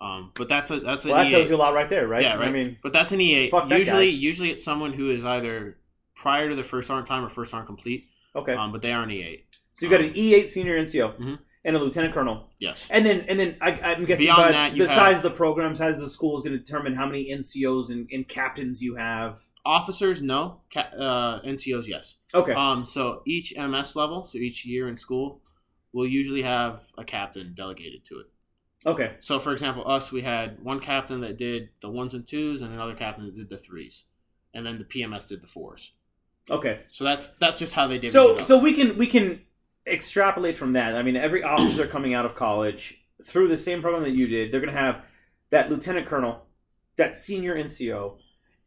Um, 0.00 0.30
but 0.36 0.48
that's 0.48 0.70
a 0.70 0.78
that's 0.80 1.04
an 1.04 1.10
Well, 1.12 1.24
that 1.24 1.28
E8. 1.28 1.30
tells 1.32 1.48
you 1.48 1.56
a 1.56 1.58
lot 1.58 1.74
right 1.74 1.88
there, 1.88 2.06
right? 2.06 2.22
Yeah, 2.22 2.34
right. 2.36 2.48
I 2.48 2.52
mean, 2.52 2.78
but 2.82 2.92
that's 2.92 3.10
an 3.12 3.18
E8. 3.18 3.50
fuck 3.50 3.68
that 3.68 3.78
usually, 3.78 4.08
usually 4.10 4.50
it's 4.50 4.62
someone 4.62 4.92
who 4.92 5.10
is 5.10 5.24
either 5.24 5.76
prior 6.14 6.48
to 6.48 6.54
the 6.54 6.62
first 6.62 6.90
arm 6.90 7.04
time 7.04 7.24
or 7.24 7.28
first 7.28 7.52
arm 7.54 7.66
complete. 7.66 8.06
okay. 8.36 8.52
Um, 8.54 8.70
but 8.72 8.82
they 8.82 8.92
are 8.92 9.02
an 9.02 9.08
E8. 9.10 9.40
so 9.74 9.86
you've 9.86 9.90
got 9.92 10.00
an 10.02 10.12
E8 10.12 10.46
senior 10.46 10.76
NCO 10.78 11.16
Mhm. 11.18 11.38
And 11.68 11.76
a 11.76 11.78
lieutenant 11.78 12.14
colonel. 12.14 12.48
Yes. 12.58 12.88
And 12.90 13.04
then, 13.04 13.20
and 13.28 13.38
then 13.38 13.56
I, 13.60 13.72
I'm 13.72 14.04
guessing 14.06 14.26
Beyond 14.26 14.54
that, 14.54 14.72
the 14.76 14.86
have- 14.88 14.96
size 14.96 15.16
of 15.18 15.22
the 15.22 15.30
program, 15.30 15.74
size 15.74 15.96
of 15.96 16.00
the 16.00 16.08
school 16.08 16.34
is 16.36 16.42
going 16.42 16.54
to 16.54 16.58
determine 16.58 16.94
how 16.94 17.06
many 17.06 17.30
NCOs 17.30 17.90
and, 17.90 18.08
and 18.10 18.26
captains 18.26 18.82
you 18.82 18.96
have. 18.96 19.40
Officers, 19.66 20.22
no. 20.22 20.62
Ca- 20.72 20.90
uh, 20.98 21.42
NCOs, 21.42 21.86
yes. 21.86 22.16
Okay, 22.32 22.52
Um, 22.52 22.84
so 22.86 23.22
each 23.26 23.52
MS 23.56 23.94
level, 23.96 24.24
so 24.24 24.38
each 24.38 24.64
year 24.64 24.88
in 24.88 24.96
school, 24.96 25.42
will 25.92 26.06
usually 26.06 26.42
have 26.42 26.76
a 26.96 27.04
captain 27.04 27.54
delegated 27.54 28.04
to 28.06 28.20
it. 28.20 28.26
okay, 28.86 29.16
So, 29.20 29.38
for 29.38 29.52
example, 29.52 29.86
us, 29.90 30.10
we 30.10 30.22
had 30.22 30.58
one 30.62 30.80
captain 30.80 31.20
that 31.20 31.36
did 31.36 31.68
the 31.82 31.90
ones 31.90 32.14
and 32.14 32.26
twos, 32.26 32.62
and 32.62 32.72
another 32.72 32.94
captain 32.94 33.26
that 33.26 33.36
did 33.36 33.48
the 33.50 33.58
threes, 33.58 34.04
and 34.54 34.64
then 34.64 34.78
the 34.78 34.84
PMS 34.84 35.28
did 35.28 35.42
the 35.42 35.46
fours. 35.46 35.92
Okay. 36.50 36.80
So 36.86 37.04
that's 37.04 37.30
that's 37.32 37.58
just 37.58 37.74
how 37.74 37.86
they 37.88 37.98
did. 37.98 38.10
So 38.12 38.36
it 38.36 38.44
so 38.44 38.58
we 38.58 38.72
can 38.72 38.96
we 38.96 39.06
can 39.06 39.42
extrapolate 39.92 40.56
from 40.56 40.72
that. 40.74 40.94
I 40.96 41.02
mean, 41.02 41.16
every 41.16 41.42
officer 41.42 41.86
coming 41.94 42.14
out 42.14 42.26
of 42.26 42.34
college 42.34 43.02
through 43.24 43.48
the 43.48 43.56
same 43.56 43.80
program 43.82 44.02
that 44.04 44.12
you 44.14 44.26
did, 44.26 44.50
they're 44.52 44.60
going 44.60 44.72
to 44.72 44.78
have 44.80 45.02
that 45.50 45.70
lieutenant 45.70 46.06
colonel, 46.06 46.44
that 46.96 47.12
senior 47.14 47.56
NCO, 47.56 48.16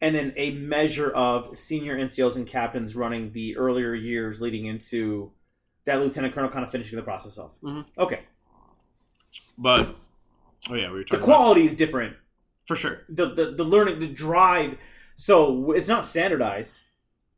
and 0.01 0.15
then 0.15 0.34
a 0.36 0.51
measure 0.51 1.12
of 1.12 1.55
senior 1.57 1.97
NCOs 1.97 2.36
and 2.36 2.47
captains 2.47 2.95
running 2.95 3.31
the 3.34 3.55
earlier 3.57 3.93
years 3.93 4.41
leading 4.41 4.65
into 4.65 5.31
that 5.86 5.99
lieutenant 5.99 6.34
colonel 6.34 6.49
kind 6.49 6.65
of 6.65 6.71
finishing 6.71 6.95
the 6.97 7.03
process 7.03 7.38
off. 7.38 7.51
Mhm. 7.63 7.86
Okay. 7.97 8.21
but 9.57 9.95
oh 10.69 10.75
yeah, 10.75 10.88
we 10.89 10.93
were 10.97 10.99
The 10.99 11.05
talking 11.05 11.23
about, 11.23 11.25
quality 11.25 11.65
is 11.65 11.75
different. 11.75 12.15
for 12.67 12.75
sure. 12.75 13.03
The, 13.10 13.34
the 13.34 13.51
the 13.51 13.63
learning, 13.63 13.99
the 13.99 14.07
drive. 14.07 14.77
So 15.15 15.71
it's 15.71 15.88
not 15.88 16.05
standardized. 16.05 16.79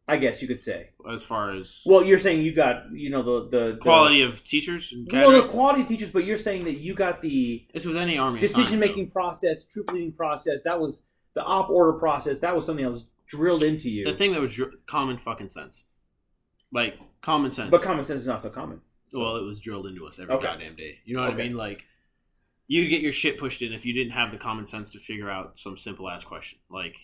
I 0.08 0.18
guess 0.18 0.42
you 0.42 0.48
could 0.50 0.60
say. 0.60 0.90
As 1.10 1.26
far 1.26 1.56
as 1.56 1.82
Well, 1.86 2.04
you're 2.04 2.18
saying 2.18 2.42
you 2.42 2.54
got 2.54 2.92
you 2.92 3.10
know 3.10 3.24
the 3.24 3.50
the, 3.58 3.72
the 3.74 3.78
quality 3.78 4.22
of 4.22 4.44
teachers, 4.44 4.94
Well, 5.12 5.32
the 5.42 5.48
quality 5.48 5.82
of 5.82 5.88
teachers, 5.88 6.12
but 6.12 6.26
you're 6.26 6.38
saying 6.38 6.66
that 6.66 6.74
you 6.80 6.94
got 6.94 7.22
the 7.22 7.66
this 7.74 7.86
was 7.86 7.96
any 7.96 8.18
army 8.18 8.40
decision 8.40 8.80
making 8.80 9.12
process, 9.12 9.64
troop 9.66 9.92
leading 9.92 10.12
process. 10.12 10.64
That 10.64 10.80
was 10.80 11.06
the 11.36 11.42
op 11.44 11.70
order 11.70 11.94
process. 11.98 12.40
That 12.42 12.54
was 12.56 12.66
something 12.66 12.84
that 12.84 12.90
was 12.90 13.06
drilled 13.28 13.64
into 13.64 13.90
you. 13.90 14.04
The 14.04 14.14
thing 14.14 14.34
that 14.34 14.42
was 14.42 14.54
dr- 14.56 14.74
common 14.88 15.18
fucking 15.18 15.48
sense, 15.50 15.86
like 16.74 16.98
common 17.22 17.52
sense. 17.52 17.70
but 17.72 17.82
common 17.82 18.04
sense 18.04 18.20
is 18.20 18.28
not 18.28 18.42
so 18.42 18.50
common. 18.50 18.82
well, 19.14 19.38
it 19.38 19.44
was 19.44 19.60
drilled 19.62 19.88
into 19.88 20.06
us 20.06 20.20
every 20.20 20.36
Okay. 20.36 20.46
goddamn 20.48 20.76
day. 20.76 21.00
You 21.06 21.16
know 21.16 21.22
what 21.24 21.34
Okay. 21.34 21.44
I 21.44 21.48
mean? 21.48 21.56
Like 21.58 21.86
you'd 22.68 22.90
get 22.90 23.02
your 23.02 23.12
shit 23.14 23.38
pushed 23.38 23.62
in 23.62 23.72
if 23.72 23.86
you 23.86 23.94
didn't 23.94 24.12
have 24.14 24.32
the 24.32 24.38
common 24.38 24.66
sense 24.66 24.92
to 24.92 25.00
figure 25.00 25.30
out 25.30 25.58
some 25.58 25.78
simple 25.78 26.10
ass 26.10 26.24
question. 26.26 26.60
Like 26.70 26.98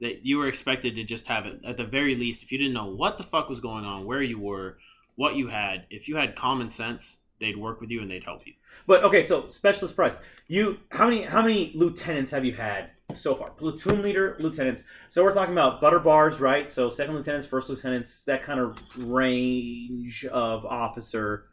that 0.00 0.24
you 0.24 0.38
were 0.38 0.48
expected 0.48 0.94
to 0.94 1.04
just 1.04 1.26
have 1.28 1.46
it 1.46 1.60
at 1.64 1.76
the 1.76 1.84
very 1.84 2.14
least. 2.14 2.42
If 2.42 2.52
you 2.52 2.58
didn't 2.58 2.74
know 2.74 2.86
what 2.86 3.18
the 3.18 3.22
fuck 3.22 3.48
was 3.48 3.60
going 3.60 3.84
on, 3.84 4.06
where 4.06 4.22
you 4.22 4.38
were, 4.38 4.78
what 5.16 5.36
you 5.36 5.48
had, 5.48 5.86
if 5.90 6.08
you 6.08 6.16
had 6.16 6.34
common 6.34 6.70
sense, 6.70 7.20
they'd 7.38 7.56
work 7.56 7.80
with 7.80 7.90
you 7.90 8.00
and 8.00 8.10
they'd 8.10 8.24
help 8.24 8.46
you. 8.46 8.54
But 8.86 9.02
okay, 9.04 9.22
so 9.22 9.46
specialist 9.46 9.96
price. 9.96 10.20
You 10.46 10.78
how 10.90 11.06
many 11.06 11.22
how 11.22 11.42
many 11.42 11.72
lieutenants 11.74 12.30
have 12.30 12.44
you 12.44 12.52
had 12.54 12.90
so 13.14 13.34
far? 13.34 13.50
Platoon 13.50 14.02
leader, 14.02 14.36
lieutenants. 14.38 14.84
So 15.08 15.22
we're 15.22 15.34
talking 15.34 15.52
about 15.52 15.80
butter 15.80 15.98
bars, 15.98 16.40
right? 16.40 16.68
So 16.68 16.88
second 16.88 17.14
lieutenants, 17.14 17.46
first 17.46 17.68
lieutenants, 17.68 18.24
that 18.24 18.42
kind 18.42 18.60
of 18.60 18.78
range 18.96 20.24
of 20.26 20.64
officer 20.64 21.44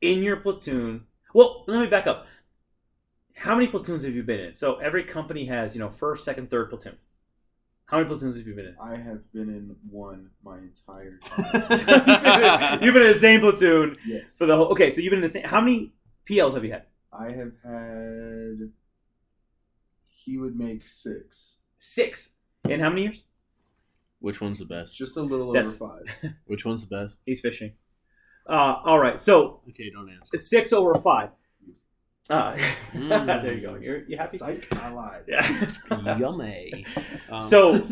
in 0.00 0.22
your 0.22 0.36
platoon. 0.36 1.06
Well, 1.34 1.64
let 1.66 1.80
me 1.80 1.86
back 1.86 2.06
up. 2.06 2.26
How 3.36 3.54
many 3.54 3.68
platoons 3.68 4.04
have 4.04 4.14
you 4.14 4.22
been 4.22 4.40
in? 4.40 4.54
So 4.54 4.76
every 4.76 5.04
company 5.04 5.46
has, 5.46 5.74
you 5.74 5.80
know, 5.80 5.88
first, 5.88 6.24
second, 6.24 6.50
third 6.50 6.68
platoon. 6.68 6.98
How 7.90 7.96
many 7.98 8.08
platoons 8.08 8.36
have 8.36 8.46
you 8.46 8.54
been 8.54 8.66
in? 8.66 8.76
I 8.80 8.96
have 8.96 9.32
been 9.32 9.48
in 9.48 9.74
one 9.90 10.30
my 10.44 10.58
entire 10.58 11.18
time. 11.24 12.78
you've 12.82 12.94
been 12.94 13.02
in 13.02 13.08
the 13.08 13.18
same 13.18 13.40
platoon 13.40 13.96
yes. 14.06 14.36
for 14.36 14.46
the 14.46 14.56
whole. 14.56 14.66
Okay, 14.68 14.90
so 14.90 15.00
you've 15.00 15.10
been 15.10 15.18
in 15.18 15.22
the 15.22 15.28
same. 15.28 15.44
How 15.44 15.60
many 15.60 15.92
PLs 16.28 16.54
have 16.54 16.64
you 16.64 16.72
had? 16.72 16.84
I 17.12 17.32
have 17.32 17.52
had. 17.64 18.70
He 20.12 20.38
would 20.38 20.56
make 20.56 20.86
six. 20.86 21.56
Six. 21.78 22.34
In 22.68 22.78
how 22.80 22.90
many 22.90 23.02
years? 23.02 23.24
Which 24.20 24.40
one's 24.40 24.58
the 24.60 24.66
best? 24.66 24.94
Just 24.94 25.16
a 25.16 25.22
little 25.22 25.52
That's- 25.52 25.80
over 25.80 26.04
five. 26.22 26.32
Which 26.46 26.64
one's 26.64 26.86
the 26.86 26.94
best? 26.94 27.16
He's 27.24 27.40
fishing. 27.40 27.72
Uh, 28.48 28.76
all 28.84 28.98
right, 28.98 29.18
so 29.18 29.60
Okay, 29.68 29.90
don't 29.90 30.10
answer. 30.10 30.36
six 30.36 30.72
over 30.72 30.94
five. 31.00 31.30
Uh, 32.30 32.56
Mm. 32.92 33.42
there 33.42 33.54
you 33.54 33.60
go. 33.60 33.74
You're 33.76 34.02
you 34.08 34.16
happy? 34.16 34.38
Psych, 34.38 34.66
I 34.76 34.90
lied. 34.90 35.24
Yeah. 35.28 35.66
Yummy. 36.18 36.84
Um, 37.30 37.40
so, 37.40 37.88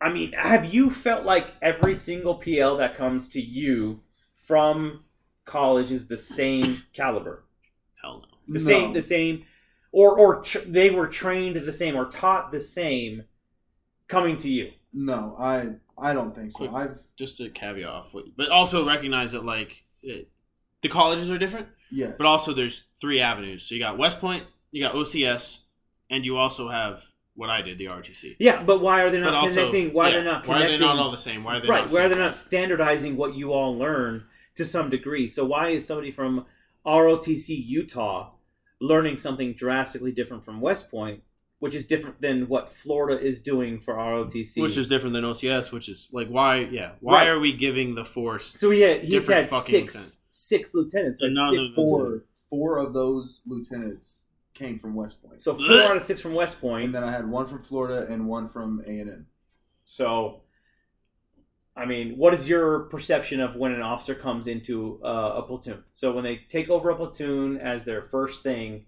I 0.00 0.10
mean, 0.12 0.32
have 0.32 0.72
you 0.72 0.90
felt 0.90 1.24
like 1.24 1.54
every 1.60 1.94
single 1.94 2.36
PL 2.36 2.76
that 2.78 2.94
comes 2.94 3.28
to 3.30 3.40
you 3.40 4.00
from 4.36 5.04
college 5.44 5.90
is 5.92 6.08
the 6.08 6.16
same 6.16 6.82
caliber, 6.92 7.44
hell 8.00 8.22
no. 8.22 8.54
the 8.54 8.58
No. 8.58 8.64
same, 8.64 8.92
the 8.94 9.02
same, 9.02 9.44
or 9.92 10.18
or 10.18 10.42
tr- 10.42 10.58
they 10.66 10.90
were 10.90 11.06
trained 11.08 11.56
the 11.56 11.72
same 11.72 11.94
or 11.94 12.06
taught 12.06 12.52
the 12.52 12.60
same 12.60 13.24
coming 14.08 14.36
to 14.38 14.50
you? 14.50 14.72
No, 14.92 15.36
I 15.38 15.74
I 15.98 16.12
don't 16.14 16.34
think 16.34 16.52
so. 16.52 16.58
Quick. 16.68 16.72
I've 16.72 16.98
Just 17.16 17.36
to 17.38 17.50
caveat 17.50 17.88
off, 17.88 18.14
but 18.36 18.48
also 18.50 18.86
recognize 18.86 19.32
that 19.32 19.44
like 19.44 19.84
it, 20.02 20.30
the 20.80 20.88
colleges 20.88 21.30
are 21.30 21.38
different. 21.38 21.68
Yes. 21.92 22.14
But 22.18 22.26
also, 22.26 22.52
there's 22.52 22.84
three 23.00 23.20
avenues. 23.20 23.62
So 23.64 23.74
you 23.74 23.80
got 23.80 23.98
West 23.98 24.20
Point, 24.20 24.44
you 24.70 24.82
got 24.82 24.94
OCS, 24.94 25.58
and 26.10 26.24
you 26.24 26.36
also 26.36 26.68
have 26.68 27.00
what 27.34 27.48
I 27.50 27.62
did, 27.62 27.78
the 27.78 27.86
ROTC. 27.86 28.36
Yeah, 28.38 28.62
but 28.62 28.80
why 28.80 29.02
are 29.02 29.10
they 29.10 29.18
But 29.20 29.30
not 29.30 29.34
also, 29.34 29.54
connecting? 29.54 29.92
Why 29.94 30.06
yeah, 30.08 30.14
they're 30.14 30.24
not 30.24 30.46
Why 30.46 30.64
are 30.64 30.68
they 30.68 30.78
not 30.78 30.98
all 30.98 31.10
the 31.10 31.16
same? 31.16 31.44
Why 31.44 31.56
are 31.56 31.60
they 31.60 31.68
right, 31.68 31.84
not 31.86 31.92
why 31.92 32.04
are 32.04 32.08
they 32.08 32.16
not 32.18 32.34
standardizing 32.34 33.16
what 33.16 33.34
you 33.34 33.52
all 33.52 33.76
learn 33.76 34.24
to 34.56 34.64
some 34.64 34.90
degree? 34.90 35.28
So 35.28 35.44
why 35.44 35.68
is 35.68 35.86
somebody 35.86 36.10
from 36.10 36.44
ROTC 36.84 37.48
Utah 37.66 38.30
learning 38.80 39.16
something 39.16 39.54
drastically 39.54 40.12
different 40.12 40.44
from 40.44 40.60
West 40.60 40.90
Point, 40.90 41.22
which 41.60 41.74
is 41.74 41.86
different 41.86 42.20
than 42.20 42.48
what 42.48 42.70
Florida 42.72 43.18
is 43.20 43.40
doing 43.40 43.80
for 43.80 43.94
ROTC? 43.94 44.60
Which 44.60 44.76
is 44.76 44.88
different 44.88 45.14
than 45.14 45.24
OCS, 45.24 45.72
which 45.72 45.88
is 45.88 46.08
like 46.12 46.28
why? 46.28 46.56
Yeah, 46.70 46.92
why 47.00 47.20
Right. 47.22 47.28
are 47.28 47.38
we 47.38 47.52
giving 47.52 47.94
the 47.94 48.04
force? 48.04 48.46
so 48.46 48.70
yeah, 48.70 48.86
he 48.88 48.92
had, 48.92 49.00
he's 49.02 49.10
different 49.10 49.40
had 49.42 49.50
fucking 49.50 49.62
six 49.70 49.94
lieutenants. 49.94 50.20
Six 50.32 50.74
lieutenants, 50.74 51.20
right? 51.22 51.26
And 51.26 51.36
none 51.36 51.50
Six 51.52 51.60
of 51.60 51.66
them- 51.66 51.74
four 51.74 52.24
four 52.50 52.78
of 52.78 52.92
those 52.92 53.42
lieutenants 53.46 54.26
came 54.54 54.78
from 54.78 54.94
West 54.94 55.22
Point. 55.22 55.42
So 55.42 55.54
four 55.54 55.82
out 55.82 55.96
of 55.96 56.02
six 56.02 56.20
from 56.20 56.34
West 56.34 56.56
and 56.56 56.60
Point. 56.62 56.92
then 56.92 57.04
I 57.04 57.10
had 57.12 57.28
one 57.28 57.46
from 57.46 57.62
Florida 57.62 58.06
and 58.12 58.26
one 58.28 58.48
from 58.48 58.82
A 58.86 58.98
and 59.00 59.10
M. 59.10 59.26
So, 59.84 60.42
I 61.74 61.86
mean, 61.86 62.16
what 62.18 62.34
is 62.34 62.48
your 62.48 62.80
perception 62.84 63.40
of 63.40 63.56
when 63.56 63.72
an 63.72 63.80
officer 63.82 64.14
comes 64.14 64.46
into 64.46 65.00
uh, 65.02 65.34
a 65.36 65.42
platoon? 65.42 65.82
So 65.94 66.12
when 66.12 66.24
they 66.24 66.36
take 66.48 66.68
over 66.68 66.90
a 66.90 66.96
platoon 66.96 67.56
as 67.58 67.84
their 67.84 68.02
first 68.02 68.42
thing, 68.42 68.84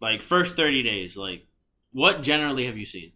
Like 0.00 0.22
first 0.22 0.56
thirty 0.56 0.82
days, 0.82 1.16
like 1.16 1.46
what 1.92 2.22
generally 2.22 2.66
have 2.66 2.76
you 2.76 2.86
seen? 2.86 3.12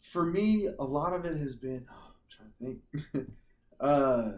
For 0.00 0.26
me, 0.26 0.68
a 0.78 0.84
lot 0.84 1.12
of 1.14 1.24
it 1.24 1.36
has 1.38 1.56
been. 1.56 1.86
I'm 1.88 2.12
trying 2.28 2.52
to 2.58 2.80
think. 3.14 3.28
uh, 3.80 4.32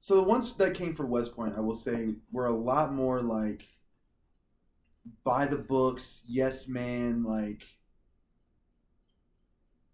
so 0.00 0.16
the 0.16 0.22
ones 0.22 0.56
that 0.56 0.74
came 0.74 0.94
from 0.94 1.10
West 1.10 1.36
Point, 1.36 1.58
I 1.58 1.60
will 1.60 1.74
say, 1.74 2.14
were 2.32 2.46
a 2.46 2.56
lot 2.56 2.90
more 2.92 3.20
like 3.20 3.68
by 5.22 5.46
the 5.46 5.58
books, 5.58 6.24
yes 6.26 6.66
man, 6.66 7.22
like 7.22 7.64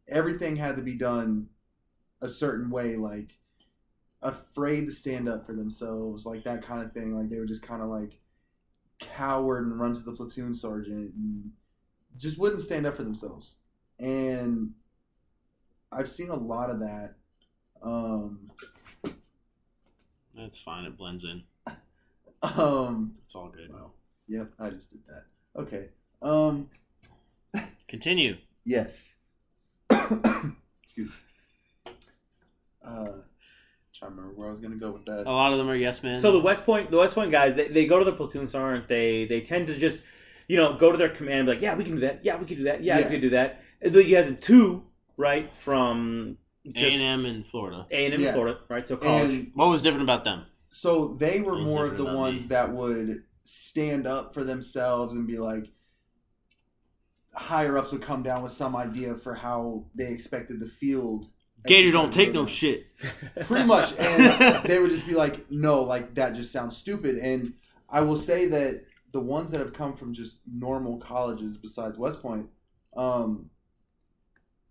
everything 0.07 0.57
had 0.57 0.77
to 0.77 0.83
be 0.83 0.97
done 0.97 1.49
a 2.23 2.29
certain 2.29 2.71
way, 2.71 2.95
like 2.95 3.41
afraid 4.23 4.87
to 4.87 4.93
stand 4.93 5.29
up 5.29 5.45
for 5.45 5.55
themselves, 5.55 6.25
like 6.25 6.45
that 6.45 6.63
kind 6.63 6.85
of 6.85 6.93
thing. 6.93 7.19
Like 7.19 7.29
they 7.29 7.41
would 7.41 7.49
just 7.49 7.67
kind 7.67 7.83
of 7.83 7.89
like 7.89 8.21
coward 9.01 9.67
and 9.67 9.81
run 9.81 9.93
to 9.93 10.03
the 10.03 10.13
platoon 10.13 10.55
sergeant 10.55 11.15
and 11.17 11.51
just 12.17 12.39
wouldn't 12.39 12.63
stand 12.63 12.87
up 12.87 12.95
for 12.95 13.03
themselves. 13.03 13.59
And 13.99 14.75
I've 15.91 16.09
seen 16.09 16.29
a 16.29 16.37
lot 16.37 16.71
of 16.71 16.79
that. 16.79 17.17
Um, 17.83 18.53
That's 20.37 20.59
fine. 20.59 20.85
It 20.85 20.97
blends 20.97 21.25
in. 21.25 21.43
um, 22.43 23.15
It's 23.25 23.35
all 23.35 23.49
good. 23.49 23.73
wow. 23.73 23.91
Yep, 24.29 24.51
I 24.59 24.71
just 24.71 24.91
did 24.91 25.01
that. 25.09 25.25
Okay. 25.61 25.89
Um, 26.23 26.69
Continue. 27.89 28.37
yes. 28.65 29.17
Excuse 29.91 31.11
me. 31.11 31.93
Uh, 32.85 33.05
trying 33.95 34.11
to 34.11 34.17
remember 34.17 34.33
where 34.35 34.49
I 34.49 34.51
was 34.53 34.61
gonna 34.61 34.77
go 34.77 34.91
with 34.93 35.05
that. 35.07 35.27
A 35.27 35.31
lot 35.31 35.53
of 35.53 35.59
them 35.59 35.69
are 35.69 35.75
yes 35.77 36.03
men. 36.03 36.15
So 36.15 36.33
the 36.33 36.41
West 36.41 36.65
Point, 36.67 36.91
the 36.91 36.99
West 36.99 37.15
Point 37.15 37.31
guys, 37.31 37.55
they, 37.55 37.69
they 37.69 37.87
go 37.87 37.99
to 37.99 38.05
the 38.05 38.13
platoon 38.13 38.47
sergeant. 38.47 38.89
They 38.89 39.25
they 39.27 39.41
tend 39.41 39.69
to 39.69 39.77
just, 39.77 40.05
you 40.49 40.57
know, 40.57 40.77
go 40.77 40.93
to 40.93 40.99
their 40.99 41.09
command, 41.09 41.41
and 41.41 41.47
be 41.47 41.53
like, 41.55 41.63
yeah, 41.63 41.75
we 41.77 41.85
can 41.85 41.95
do 41.95 42.01
that. 42.03 42.25
Yeah, 42.25 42.39
we 42.39 42.45
can 42.47 42.57
do 42.59 42.65
that. 42.65 42.83
Yeah, 42.83 42.99
Yeah. 42.99 43.05
we 43.05 43.11
can 43.13 43.21
do 43.21 43.31
that. 43.31 43.63
But 43.83 44.07
you 44.07 44.17
have 44.17 44.27
the 44.27 44.35
two 44.35 44.85
right 45.17 45.55
from 45.55 46.37
A 46.67 46.71
just 46.73 47.01
and 47.01 47.21
M 47.21 47.27
in 47.27 47.45
Florida. 47.45 47.87
A 47.91 48.05
and 48.07 48.15
M 48.15 48.21
Yeah. 48.21 48.33
Florida, 48.33 48.59
right? 48.69 48.87
So 48.87 48.97
college. 48.97 49.33
And 49.35 49.51
What 49.55 49.69
was 49.69 49.83
different 49.83 50.05
about 50.05 50.25
them? 50.25 50.45
so 50.69 51.15
they 51.19 51.41
were 51.41 51.53
What 51.55 51.63
was 51.65 51.75
more 51.75 51.85
of 51.85 51.91
different 51.93 51.99
the 51.99 52.05
about 52.11 52.19
ones 52.19 52.41
me? 52.43 52.49
that 52.49 52.73
would 52.73 53.23
stand 53.45 54.07
up 54.07 54.35
for 54.35 54.45
themselves 54.45 55.15
and 55.15 55.27
be 55.27 55.39
like 55.39 55.65
higher 57.35 57.77
ups 57.79 57.93
would 57.93 58.03
come 58.03 58.23
down 58.23 58.43
with 58.43 58.53
some 58.53 58.75
idea 58.75 59.15
for 59.15 59.35
how 59.35 59.85
they 59.95 60.11
expected 60.13 60.59
the 60.61 60.67
field 60.67 61.29
Gator 61.67 61.91
don't 61.91 62.13
take 62.13 62.33
no 62.33 62.43
go 62.43 62.47
shit. 62.47 62.87
pretty 63.43 63.67
much 63.67 63.93
and 63.99 64.65
they 64.65 64.79
would 64.79 64.91
just 64.91 65.07
be 65.07 65.15
like 65.15 65.51
no 65.51 65.83
like 65.83 66.15
that 66.15 66.35
just 66.35 66.51
sounds 66.53 66.77
stupid 66.77 67.17
and 67.19 67.53
i 67.91 68.01
will 68.01 68.17
say 68.17 68.47
that 68.47 68.85
the 69.13 69.21
ones 69.21 69.51
that 69.51 69.59
have 69.61 69.73
come 69.73 69.95
from 69.95 70.13
just 70.15 70.41
normal 70.51 70.97
colleges 70.99 71.57
besides 71.57 71.99
west 71.99 72.23
point 72.23 72.47
um, 72.97 73.51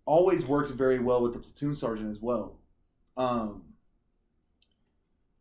always 0.06 0.46
worked 0.46 0.70
very 0.70 0.98
well 0.98 1.22
with 1.22 1.32
the 1.32 1.38
platoon 1.38 1.76
sergeant 1.76 2.10
as 2.10 2.20
well 2.20 2.58
um, 3.16 3.62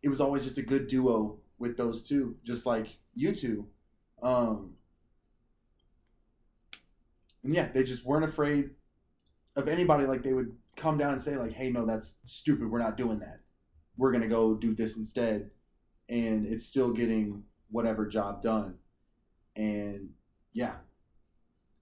it 0.03 0.09
was 0.09 0.22
always 0.22 0.43
just 0.43 0.57
a 0.57 0.61
good 0.61 0.88
duo 0.88 1.38
with 1.57 1.78
those 1.78 2.03
two 2.03 2.36
just 2.43 2.66
like 2.66 2.97
you 3.13 3.34
two 3.34 3.68
um, 4.22 4.74
and 7.43 7.53
yeah 7.53 7.70
they 7.74 7.84
just 7.84 8.05
weren't 8.05 8.26
afraid 8.26 8.72
of 9.55 9.68
anybody 9.68 10.05
like 10.05 10.24
they 10.24 10.34
would 10.34 10.55
come 10.76 10.97
down 10.97 11.13
and 11.13 11.22
say 11.22 11.38
like, 11.38 11.53
"Hey, 11.53 11.72
no, 11.72 11.86
that's 11.86 12.18
stupid. 12.24 12.70
We're 12.70 12.80
not 12.80 12.97
doing 12.97 13.20
that. 13.20 13.41
We're 13.97 14.11
gonna 14.11 14.28
go 14.28 14.55
do 14.55 14.76
this 14.76 14.97
instead," 14.97 15.51
and 16.09 16.45
it's 16.45 16.66
still 16.66 16.91
getting 16.91 17.43
whatever 17.70 18.05
job 18.05 18.41
done. 18.41 18.80
And 19.55 20.11
yeah, 20.53 20.76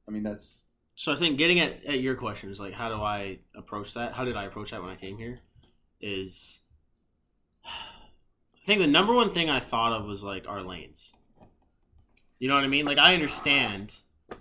I 0.07 0.11
mean 0.11 0.23
that's 0.23 0.63
So 0.95 1.11
I 1.11 1.15
think 1.15 1.37
getting 1.37 1.59
at, 1.59 1.83
at 1.85 2.01
your 2.01 2.15
question 2.15 2.49
is 2.49 2.59
like, 2.59 2.73
how 2.73 2.89
do 2.89 3.01
I 3.01 3.39
approach 3.55 3.93
that? 3.95 4.13
How 4.13 4.23
did 4.23 4.35
I 4.35 4.45
approach 4.45 4.71
that 4.71 4.81
when 4.81 4.91
I 4.91 4.95
came 4.95 5.17
here? 5.17 5.39
Is 5.99 6.59
I 7.65 8.65
think 8.65 8.79
the 8.79 8.87
number 8.87 9.13
one 9.13 9.31
thing 9.31 9.49
I 9.49 9.59
thought 9.59 9.91
of 9.93 10.05
was 10.05 10.23
like 10.23 10.47
our 10.47 10.61
lanes. 10.61 11.13
You 12.39 12.47
know 12.49 12.55
what 12.55 12.63
I 12.63 12.67
mean? 12.67 12.85
Like 12.85 12.97
I 12.97 13.13
understand 13.13 13.95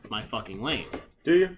my 0.09 0.23
fucking 0.23 0.61
lane. 0.63 0.87
Do 1.25 1.35
you? 1.35 1.57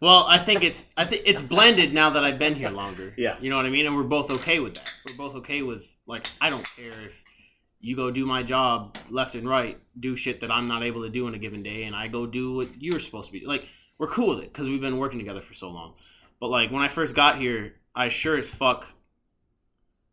Well, 0.00 0.24
I 0.26 0.38
think 0.38 0.64
it's 0.64 0.86
I 0.96 1.04
think 1.04 1.22
it's 1.24 1.42
blended 1.42 1.94
now 1.94 2.10
that 2.10 2.24
I've 2.24 2.38
been 2.38 2.56
here 2.56 2.70
longer. 2.70 3.14
Yeah. 3.16 3.36
You 3.40 3.50
know 3.50 3.56
what 3.56 3.66
I 3.66 3.70
mean? 3.70 3.86
And 3.86 3.96
we're 3.96 4.02
both 4.02 4.30
okay 4.32 4.58
with 4.58 4.74
that. 4.74 4.92
We're 5.06 5.16
both 5.16 5.36
okay 5.36 5.62
with 5.62 5.96
like 6.06 6.26
I 6.40 6.50
don't 6.50 6.66
care 6.76 7.00
if 7.04 7.22
you 7.78 7.96
go 7.96 8.10
do 8.10 8.26
my 8.26 8.42
job 8.42 8.96
left 9.10 9.34
and 9.34 9.48
right, 9.48 9.78
do 9.98 10.16
shit 10.16 10.40
that 10.40 10.50
I'm 10.50 10.66
not 10.66 10.82
able 10.82 11.02
to 11.02 11.08
do 11.08 11.26
in 11.28 11.34
a 11.34 11.38
given 11.38 11.62
day, 11.62 11.84
and 11.84 11.94
I 11.94 12.08
go 12.08 12.26
do 12.26 12.54
what 12.54 12.68
you're 12.80 13.00
supposed 13.00 13.26
to 13.26 13.32
be. 13.32 13.46
Like 13.46 13.68
we're 14.02 14.08
cool 14.08 14.30
with 14.30 14.40
it 14.40 14.52
because 14.52 14.68
we've 14.68 14.80
been 14.80 14.98
working 14.98 15.20
together 15.20 15.40
for 15.40 15.54
so 15.54 15.70
long. 15.70 15.94
But 16.40 16.48
like 16.48 16.72
when 16.72 16.82
I 16.82 16.88
first 16.88 17.14
got 17.14 17.38
here, 17.38 17.76
I 17.94 18.08
sure 18.08 18.36
as 18.36 18.52
fuck 18.52 18.88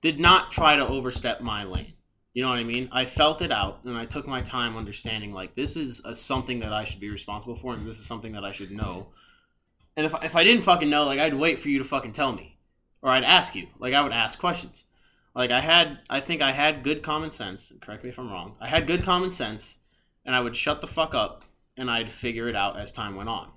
did 0.03 0.19
not 0.19 0.51
try 0.51 0.75
to 0.75 0.87
overstep 0.87 1.41
my 1.41 1.63
lane. 1.63 1.93
You 2.35 2.43
know 2.43 2.49
what 2.49 2.59
I 2.59 2.63
mean? 2.63 2.89
I 2.91 3.05
felt 3.05 3.41
it 3.41 3.51
out, 3.51 3.79
and 3.85 3.97
I 3.97 4.05
took 4.05 4.27
my 4.27 4.41
time 4.41 4.77
understanding 4.77 5.33
like 5.33 5.55
this 5.55 5.75
is 5.75 6.03
a, 6.05 6.13
something 6.13 6.59
that 6.59 6.71
I 6.71 6.83
should 6.83 7.01
be 7.01 7.09
responsible 7.09 7.55
for, 7.55 7.73
and 7.73 7.87
this 7.87 7.97
is 7.97 8.05
something 8.05 8.33
that 8.33 8.45
I 8.45 8.51
should 8.51 8.69
know. 8.69 9.07
And 9.97 10.05
if 10.05 10.13
if 10.23 10.35
I 10.35 10.43
didn't 10.43 10.61
fucking 10.61 10.87
know, 10.87 11.05
like 11.05 11.17
I'd 11.17 11.33
wait 11.33 11.57
for 11.57 11.69
you 11.69 11.79
to 11.79 11.83
fucking 11.83 12.13
tell 12.13 12.31
me, 12.31 12.59
or 13.01 13.09
I'd 13.09 13.23
ask 13.23 13.55
you. 13.55 13.69
Like 13.79 13.95
I 13.95 14.03
would 14.03 14.13
ask 14.13 14.37
questions. 14.37 14.85
Like 15.33 15.49
I 15.49 15.61
had, 15.61 15.97
I 16.11 16.19
think 16.19 16.43
I 16.43 16.51
had 16.51 16.83
good 16.83 17.01
common 17.01 17.31
sense. 17.31 17.73
Correct 17.81 18.03
me 18.03 18.11
if 18.11 18.19
I'm 18.19 18.31
wrong. 18.31 18.55
I 18.61 18.67
had 18.67 18.85
good 18.85 19.01
common 19.01 19.31
sense, 19.31 19.79
and 20.27 20.35
I 20.35 20.41
would 20.41 20.55
shut 20.55 20.79
the 20.79 20.85
fuck 20.85 21.15
up, 21.15 21.43
and 21.75 21.89
I'd 21.89 22.11
figure 22.11 22.47
it 22.47 22.55
out 22.55 22.77
as 22.79 22.91
time 22.91 23.15
went 23.15 23.29
on, 23.29 23.49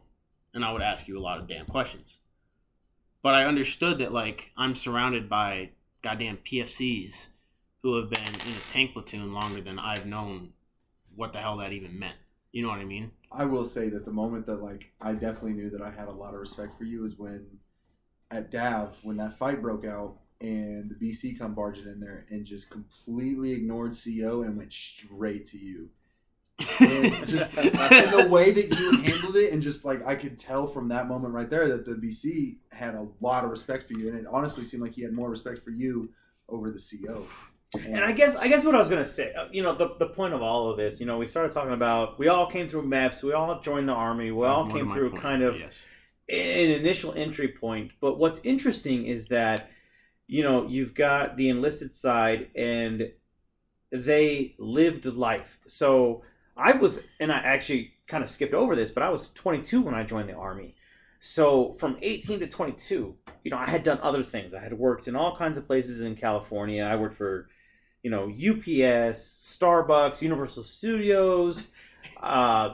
and 0.54 0.64
I 0.64 0.72
would 0.72 0.82
ask 0.82 1.08
you 1.08 1.18
a 1.18 1.20
lot 1.20 1.38
of 1.38 1.48
damn 1.48 1.66
questions. 1.66 2.18
But 3.22 3.34
I 3.34 3.44
understood 3.44 3.98
that 3.98 4.12
like 4.12 4.50
I'm 4.56 4.74
surrounded 4.74 5.28
by 5.28 5.70
goddamn 6.02 6.38
PFCs 6.38 7.28
who 7.82 7.96
have 7.96 8.10
been 8.10 8.22
in 8.22 8.34
a 8.34 8.68
tank 8.68 8.92
platoon 8.92 9.32
longer 9.32 9.60
than 9.60 9.78
I've 9.78 10.06
known 10.06 10.52
what 11.14 11.32
the 11.32 11.38
hell 11.38 11.56
that 11.58 11.72
even 11.72 11.98
meant. 11.98 12.16
You 12.52 12.62
know 12.62 12.68
what 12.68 12.78
I 12.78 12.84
mean? 12.84 13.12
I 13.30 13.44
will 13.44 13.64
say 13.64 13.88
that 13.88 14.04
the 14.04 14.12
moment 14.12 14.46
that 14.46 14.62
like 14.62 14.92
I 15.00 15.12
definitely 15.12 15.54
knew 15.54 15.70
that 15.70 15.82
I 15.82 15.90
had 15.90 16.08
a 16.08 16.12
lot 16.12 16.34
of 16.34 16.40
respect 16.40 16.76
for 16.76 16.84
you 16.84 17.04
is 17.04 17.16
when 17.16 17.46
at 18.30 18.50
Dav 18.50 18.96
when 19.02 19.16
that 19.16 19.38
fight 19.38 19.62
broke 19.62 19.84
out 19.84 20.18
and 20.40 20.90
the 20.90 20.94
BC 20.94 21.38
come 21.38 21.54
barging 21.54 21.86
in 21.86 22.00
there 22.00 22.26
and 22.28 22.44
just 22.44 22.70
completely 22.70 23.52
ignored 23.52 23.92
CO 23.92 24.42
and 24.42 24.56
went 24.56 24.72
straight 24.72 25.46
to 25.46 25.58
you. 25.58 25.90
And 26.80 27.28
just 27.28 27.56
and 27.58 28.12
the 28.12 28.28
way 28.28 28.50
that 28.50 28.78
you 28.78 29.00
handled 29.02 29.36
it 29.36 29.52
and 29.52 29.62
just 29.62 29.84
like 29.84 30.06
I 30.06 30.14
could 30.14 30.38
tell 30.38 30.66
from 30.66 30.88
that 30.88 31.08
moment 31.08 31.34
right 31.34 31.48
there 31.48 31.68
that 31.68 31.84
the 31.84 31.92
BC 31.92 32.56
had 32.70 32.94
a 32.94 33.06
lot 33.20 33.44
of 33.44 33.50
respect 33.50 33.84
for 33.84 33.94
you 33.94 34.08
and 34.08 34.18
it 34.18 34.26
honestly 34.30 34.64
seemed 34.64 34.82
like 34.82 34.94
he 34.94 35.02
had 35.02 35.12
more 35.12 35.30
respect 35.30 35.60
for 35.60 35.70
you 35.70 36.10
over 36.48 36.70
the 36.70 36.78
CO. 36.78 37.26
And 37.74 38.04
I 38.04 38.12
guess 38.12 38.36
I 38.36 38.48
guess 38.48 38.64
what 38.64 38.74
I 38.74 38.78
was 38.78 38.88
gonna 38.88 39.04
say, 39.04 39.32
uh, 39.32 39.48
you 39.50 39.62
know, 39.62 39.74
the, 39.74 39.94
the 39.98 40.06
point 40.06 40.34
of 40.34 40.42
all 40.42 40.70
of 40.70 40.76
this, 40.76 41.00
you 41.00 41.06
know, 41.06 41.16
we 41.16 41.26
started 41.26 41.52
talking 41.52 41.72
about 41.72 42.18
we 42.18 42.28
all 42.28 42.46
came 42.46 42.68
through 42.68 42.82
MEPS, 42.82 43.22
we 43.22 43.32
all 43.32 43.60
joined 43.60 43.88
the 43.88 43.94
army, 43.94 44.30
we 44.30 44.46
all 44.46 44.68
came 44.68 44.88
through 44.88 45.10
point, 45.10 45.22
kind 45.22 45.42
of 45.42 45.58
yes. 45.58 45.82
an 46.28 46.70
initial 46.70 47.14
entry 47.14 47.48
point. 47.48 47.92
But 48.00 48.18
what's 48.18 48.40
interesting 48.44 49.06
is 49.06 49.28
that, 49.28 49.70
you 50.26 50.42
know, 50.42 50.66
you've 50.68 50.94
got 50.94 51.36
the 51.36 51.48
enlisted 51.48 51.94
side 51.94 52.50
and 52.54 53.10
they 53.90 54.54
lived 54.58 55.06
life. 55.06 55.58
So 55.66 56.22
I 56.56 56.72
was, 56.72 57.00
and 57.18 57.32
I 57.32 57.38
actually 57.38 57.94
kind 58.06 58.22
of 58.22 58.28
skipped 58.28 58.54
over 58.54 58.76
this, 58.76 58.90
but 58.90 59.02
I 59.02 59.10
was 59.10 59.30
22 59.30 59.82
when 59.82 59.94
I 59.94 60.02
joined 60.04 60.28
the 60.28 60.34
army. 60.34 60.74
So 61.18 61.72
from 61.74 61.96
18 62.02 62.40
to 62.40 62.48
22, 62.48 63.16
you 63.44 63.50
know, 63.50 63.56
I 63.56 63.68
had 63.68 63.84
done 63.84 63.98
other 64.02 64.22
things. 64.22 64.54
I 64.54 64.60
had 64.60 64.72
worked 64.72 65.08
in 65.08 65.16
all 65.16 65.36
kinds 65.36 65.56
of 65.56 65.66
places 65.66 66.00
in 66.00 66.16
California. 66.16 66.82
I 66.82 66.96
worked 66.96 67.14
for, 67.14 67.48
you 68.02 68.10
know, 68.10 68.24
UPS, 68.24 69.56
Starbucks, 69.58 70.20
Universal 70.20 70.64
Studios. 70.64 71.68
Uh, 72.20 72.70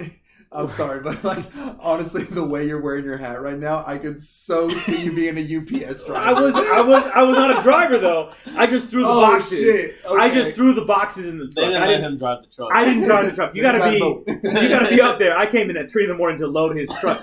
I'm 0.51 0.67
sorry, 0.69 1.01
but 1.01 1.23
like 1.25 1.45
honestly, 1.81 2.25
the 2.25 2.43
way 2.45 2.67
you're 2.67 2.81
wearing 2.81 3.05
your 3.05 3.19
hat 3.19 3.43
right 3.43 3.59
now, 3.59 3.85
I 3.87 3.99
could 3.99 4.19
so 4.21 4.69
see 4.71 5.05
you 5.05 5.13
being 5.15 5.37
a 5.37 5.43
UPS 5.43 6.05
driver. 6.05 6.15
I 6.17 6.33
was, 6.41 6.55
I 6.57 6.81
was, 6.81 7.05
I 7.15 7.23
was 7.23 7.37
not 7.37 7.59
a 7.59 7.63
driver 7.63 7.99
though. 7.99 8.33
I 8.57 8.67
just 8.67 8.89
threw 8.89 9.03
the 9.03 9.09
Oh, 9.09 9.21
boxes. 9.21 9.59
shit. 9.59 9.97
I 10.11 10.31
just 10.31 10.53
threw 10.57 10.73
the 10.73 10.87
boxes 10.87 11.29
in 11.29 11.39
the 11.39 11.45
They 11.47 11.51
truck. 11.63 11.67
didn't 11.69 11.83
I 11.83 11.87
didn't, 11.89 12.05
him 12.13 12.19
drive 12.19 12.43
the 12.43 12.49
truck. 12.49 12.71
I 12.73 12.85
didn't 12.87 13.05
drive 13.05 13.27
the 13.27 13.33
truck. 13.33 13.55
You 13.55 13.61
gotta 13.61 13.91
be, 13.91 13.99
you 13.99 14.69
gotta 14.71 14.89
be 14.89 15.01
up 15.03 15.19
there. 15.19 15.37
I 15.37 15.45
came 15.51 15.69
in 15.69 15.77
at 15.77 15.91
three 15.91 16.05
in 16.05 16.09
the 16.09 16.17
morning 16.17 16.39
to 16.39 16.47
load 16.47 16.75
his 16.77 16.91
truck. 16.99 17.21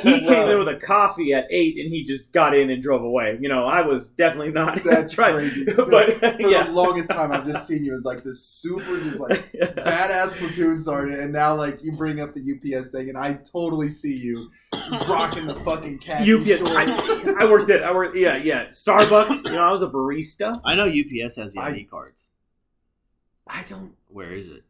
He 0.00 0.20
came 0.26 0.48
in 0.48 0.58
with 0.58 0.68
a 0.68 0.78
coffee 0.80 1.32
at 1.32 1.46
eight, 1.50 1.78
and 1.78 1.88
he 1.88 2.02
just 2.02 2.32
got 2.32 2.56
in 2.56 2.70
and 2.70 2.82
drove 2.82 3.02
away. 3.04 3.38
You 3.40 3.48
know, 3.48 3.66
I 3.66 3.82
was 3.82 4.08
definitely 4.08 4.50
not. 4.52 4.82
That's 4.84 5.16
right. 5.16 5.32
crazy. 5.34 5.64
But 5.76 6.18
For 6.18 6.40
yeah, 6.50 6.64
the 6.64 6.72
longest 6.72 7.08
time, 7.10 7.30
I've 7.30 7.46
just 7.46 7.68
seen 7.68 7.84
you 7.84 7.94
as 7.94 8.04
like 8.04 8.24
this 8.24 8.42
super, 8.44 9.00
just 9.00 9.20
like 9.20 9.52
badass 9.52 10.32
platoon 10.38 10.80
sergeant, 10.80 11.20
and 11.20 11.32
now 11.32 11.54
like 11.54 11.78
you 11.84 11.92
bring 11.92 12.20
up 12.20 12.34
the 12.34 12.40
UPS 12.40 12.63
thing, 12.72 13.08
and 13.08 13.18
I 13.18 13.34
totally 13.52 13.90
see 13.90 14.16
you 14.16 14.50
rocking 15.08 15.46
the 15.46 15.54
fucking 15.64 15.98
khaki 15.98 16.32
UPS. 16.34 16.62
I, 16.64 17.34
I 17.40 17.50
worked 17.50 17.70
at. 17.70 17.82
I 17.82 17.92
worked. 17.94 18.16
Yeah, 18.16 18.36
yeah. 18.36 18.66
Starbucks. 18.68 19.44
You 19.44 19.52
know, 19.52 19.66
I 19.68 19.70
was 19.70 19.82
a 19.82 19.88
barista. 19.88 20.60
I 20.64 20.74
know 20.74 20.84
UPS 20.86 21.36
has 21.36 21.52
the 21.52 21.60
I- 21.60 21.68
ID 21.68 21.84
cards. 21.84 22.32
I 23.46 23.62
don't. 23.68 23.92
Where 24.08 24.32
is 24.32 24.48
it? 24.48 24.64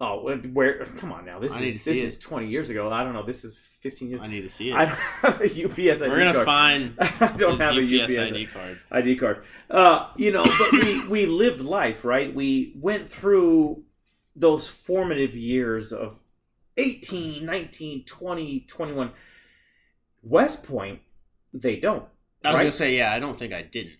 Oh, 0.00 0.28
where? 0.52 0.84
Come 0.98 1.12
on 1.12 1.24
now. 1.24 1.38
This 1.38 1.56
I 1.56 1.60
need 1.60 1.66
is 1.68 1.84
to 1.84 1.90
this 1.90 1.98
see 2.00 2.04
is 2.04 2.18
twenty 2.18 2.48
years 2.48 2.68
ago. 2.68 2.90
I 2.90 3.04
don't 3.04 3.12
know. 3.12 3.22
This 3.24 3.44
is 3.44 3.56
fifteen 3.56 4.10
years. 4.10 4.20
I 4.20 4.26
need 4.26 4.42
to 4.42 4.48
see 4.48 4.70
it. 4.70 4.74
I 4.74 4.86
don't 4.86 4.94
have 5.22 5.40
a 5.40 5.44
UPS 5.44 6.02
ID 6.02 6.10
We're 6.10 6.18
gonna 6.18 6.32
card. 6.32 6.44
find 6.44 6.94
I 6.98 7.32
don't 7.36 7.52
his 7.52 7.60
have 7.60 7.76
a 7.76 7.82
UPS 8.04 8.16
UPS 8.18 8.32
ID 8.32 8.46
card. 8.46 8.80
ID 8.90 9.16
card. 9.16 9.44
Uh, 9.70 10.08
you 10.16 10.32
know, 10.32 10.42
but 10.44 10.72
we, 10.72 11.08
we 11.08 11.26
lived 11.26 11.60
life, 11.60 12.04
right? 12.04 12.34
We 12.34 12.72
went 12.76 13.08
through 13.08 13.84
those 14.34 14.68
formative 14.68 15.36
years 15.36 15.92
of 15.92 16.18
18, 16.76 17.44
19, 17.44 18.04
20, 18.04 18.60
21. 18.60 19.10
West 20.22 20.64
Point, 20.64 21.00
they 21.52 21.76
don't. 21.76 22.04
I 22.44 22.48
was 22.48 22.54
right? 22.54 22.62
gonna 22.62 22.72
say, 22.72 22.96
yeah, 22.96 23.12
I 23.12 23.18
don't 23.18 23.38
think 23.38 23.52
I 23.52 23.62
didn't. 23.62 23.94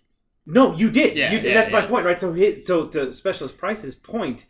No, 0.47 0.75
you 0.75 0.91
did. 0.91 1.17
Yeah, 1.17 1.33
you, 1.33 1.39
yeah, 1.39 1.55
that's 1.55 1.73
my 1.73 1.87
point, 1.87 2.05
right? 2.05 2.21
So 2.21 2.33
his, 2.33 2.67
so 2.67 2.87
to 2.87 3.11
Specialist 3.11 3.57
Price's 3.57 3.95
point 3.95 4.45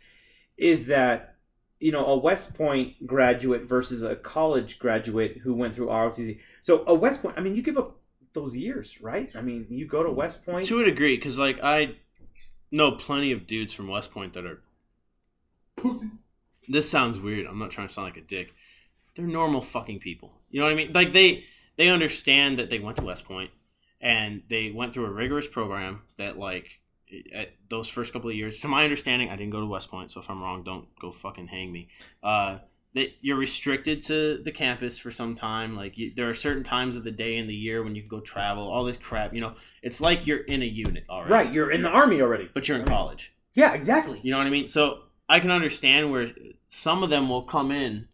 is 0.57 0.87
that 0.87 1.35
you 1.79 1.91
know 1.91 2.05
a 2.05 2.17
West 2.17 2.53
Point 2.55 3.05
graduate 3.05 3.63
versus 3.63 4.03
a 4.03 4.15
college 4.15 4.79
graduate 4.79 5.37
who 5.37 5.53
went 5.53 5.75
through 5.75 5.87
ROTC. 5.87 6.39
So 6.61 6.83
a 6.87 6.93
West 6.93 7.21
Point, 7.21 7.37
I 7.37 7.41
mean, 7.41 7.55
you 7.55 7.61
give 7.61 7.77
up 7.77 7.97
those 8.33 8.57
years, 8.57 9.01
right? 9.01 9.29
I 9.35 9.41
mean, 9.41 9.67
you 9.69 9.87
go 9.87 10.03
to 10.03 10.11
West 10.11 10.45
Point. 10.45 10.65
To 10.65 10.81
a 10.81 10.83
degree, 10.83 11.15
because 11.15 11.39
like 11.39 11.63
I 11.63 11.95
know 12.71 12.91
plenty 12.93 13.31
of 13.31 13.47
dudes 13.47 13.71
from 13.71 13.87
West 13.87 14.11
Point 14.11 14.33
that 14.33 14.45
are. 14.45 14.61
This 16.67 16.89
sounds 16.89 17.19
weird. 17.19 17.45
I'm 17.47 17.59
not 17.59 17.71
trying 17.71 17.87
to 17.87 17.93
sound 17.93 18.07
like 18.07 18.17
a 18.17 18.21
dick. 18.21 18.53
They're 19.15 19.25
normal 19.25 19.61
fucking 19.61 19.99
people. 19.99 20.33
You 20.49 20.59
know 20.59 20.65
what 20.65 20.73
I 20.73 20.75
mean? 20.75 20.93
Like 20.93 21.13
they 21.13 21.43
they 21.77 21.89
understand 21.89 22.59
that 22.59 22.69
they 22.69 22.79
went 22.79 22.97
to 22.97 23.03
West 23.03 23.25
Point 23.25 23.51
and 24.01 24.43
they 24.49 24.71
went 24.71 24.93
through 24.93 25.05
a 25.05 25.11
rigorous 25.11 25.47
program 25.47 26.01
that 26.17 26.37
like 26.37 26.81
at 27.33 27.53
those 27.69 27.87
first 27.87 28.13
couple 28.13 28.29
of 28.29 28.35
years. 28.35 28.59
To 28.61 28.67
my 28.67 28.83
understanding, 28.83 29.29
I 29.29 29.35
didn't 29.35 29.51
go 29.51 29.59
to 29.59 29.65
West 29.65 29.89
Point, 29.89 30.11
so 30.11 30.19
if 30.19 30.29
I'm 30.29 30.41
wrong, 30.41 30.63
don't 30.63 30.87
go 30.99 31.11
fucking 31.11 31.47
hang 31.47 31.71
me. 31.71 31.87
Uh, 32.23 32.59
that 32.95 33.13
you're 33.21 33.37
restricted 33.37 34.01
to 34.01 34.41
the 34.43 34.51
campus 34.51 34.97
for 34.97 35.11
some 35.11 35.35
time. 35.35 35.75
Like 35.75 35.97
you, 35.97 36.13
there 36.15 36.29
are 36.29 36.33
certain 36.33 36.63
times 36.63 36.95
of 36.95 37.03
the 37.03 37.11
day 37.11 37.37
and 37.37 37.49
the 37.49 37.55
year 37.55 37.83
when 37.83 37.93
you 37.93 38.01
can 38.01 38.09
go 38.09 38.21
travel. 38.21 38.67
All 38.67 38.83
this 38.83 38.97
crap. 38.97 39.33
You 39.33 39.41
know, 39.41 39.55
it's 39.83 40.01
like 40.01 40.25
you're 40.25 40.39
in 40.39 40.61
a 40.61 40.65
unit 40.65 41.03
already. 41.09 41.31
Right, 41.31 41.53
you're 41.53 41.71
in 41.71 41.81
the 41.81 41.89
army 41.89 42.21
already. 42.21 42.49
But 42.53 42.67
you're 42.67 42.77
in 42.77 42.85
college. 42.85 43.33
Yeah, 43.53 43.73
exactly. 43.73 44.19
You 44.23 44.31
know 44.31 44.37
what 44.37 44.47
I 44.47 44.49
mean? 44.49 44.67
So 44.67 45.03
I 45.27 45.39
can 45.39 45.51
understand 45.51 46.11
where 46.11 46.31
some 46.67 47.03
of 47.03 47.09
them 47.09 47.29
will 47.29 47.43
come 47.43 47.71
in 47.71 48.07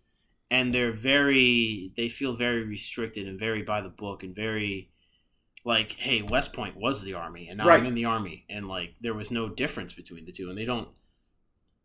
and 0.49 0.74
they're 0.74 0.93
very 0.93 1.91
they 1.97 2.07
feel 2.09 2.34
very 2.34 2.64
restricted 2.64 3.28
and 3.28 3.39
very 3.39 3.64
by 3.64 3.82
the 3.82 3.89
book 3.89 4.24
and 4.24 4.36
very 4.36 4.89
like, 5.64 5.91
hey, 5.91 6.22
West 6.24 6.53
Point 6.53 6.76
was 6.78 7.03
the 7.03 7.14
army 7.14 7.47
and 7.49 7.57
now 7.57 7.68
Right. 7.68 7.80
I'm 7.80 7.86
in 7.86 7.93
the 7.93 8.05
army 8.05 8.45
and 8.49 8.66
like 8.68 8.95
there 9.01 9.14
was 9.14 9.30
no 9.32 9.49
difference 9.49 9.93
between 9.93 10.26
the 10.26 10.32
two 10.32 10.49
and 10.49 10.57
they 10.57 10.66
don't 10.66 10.88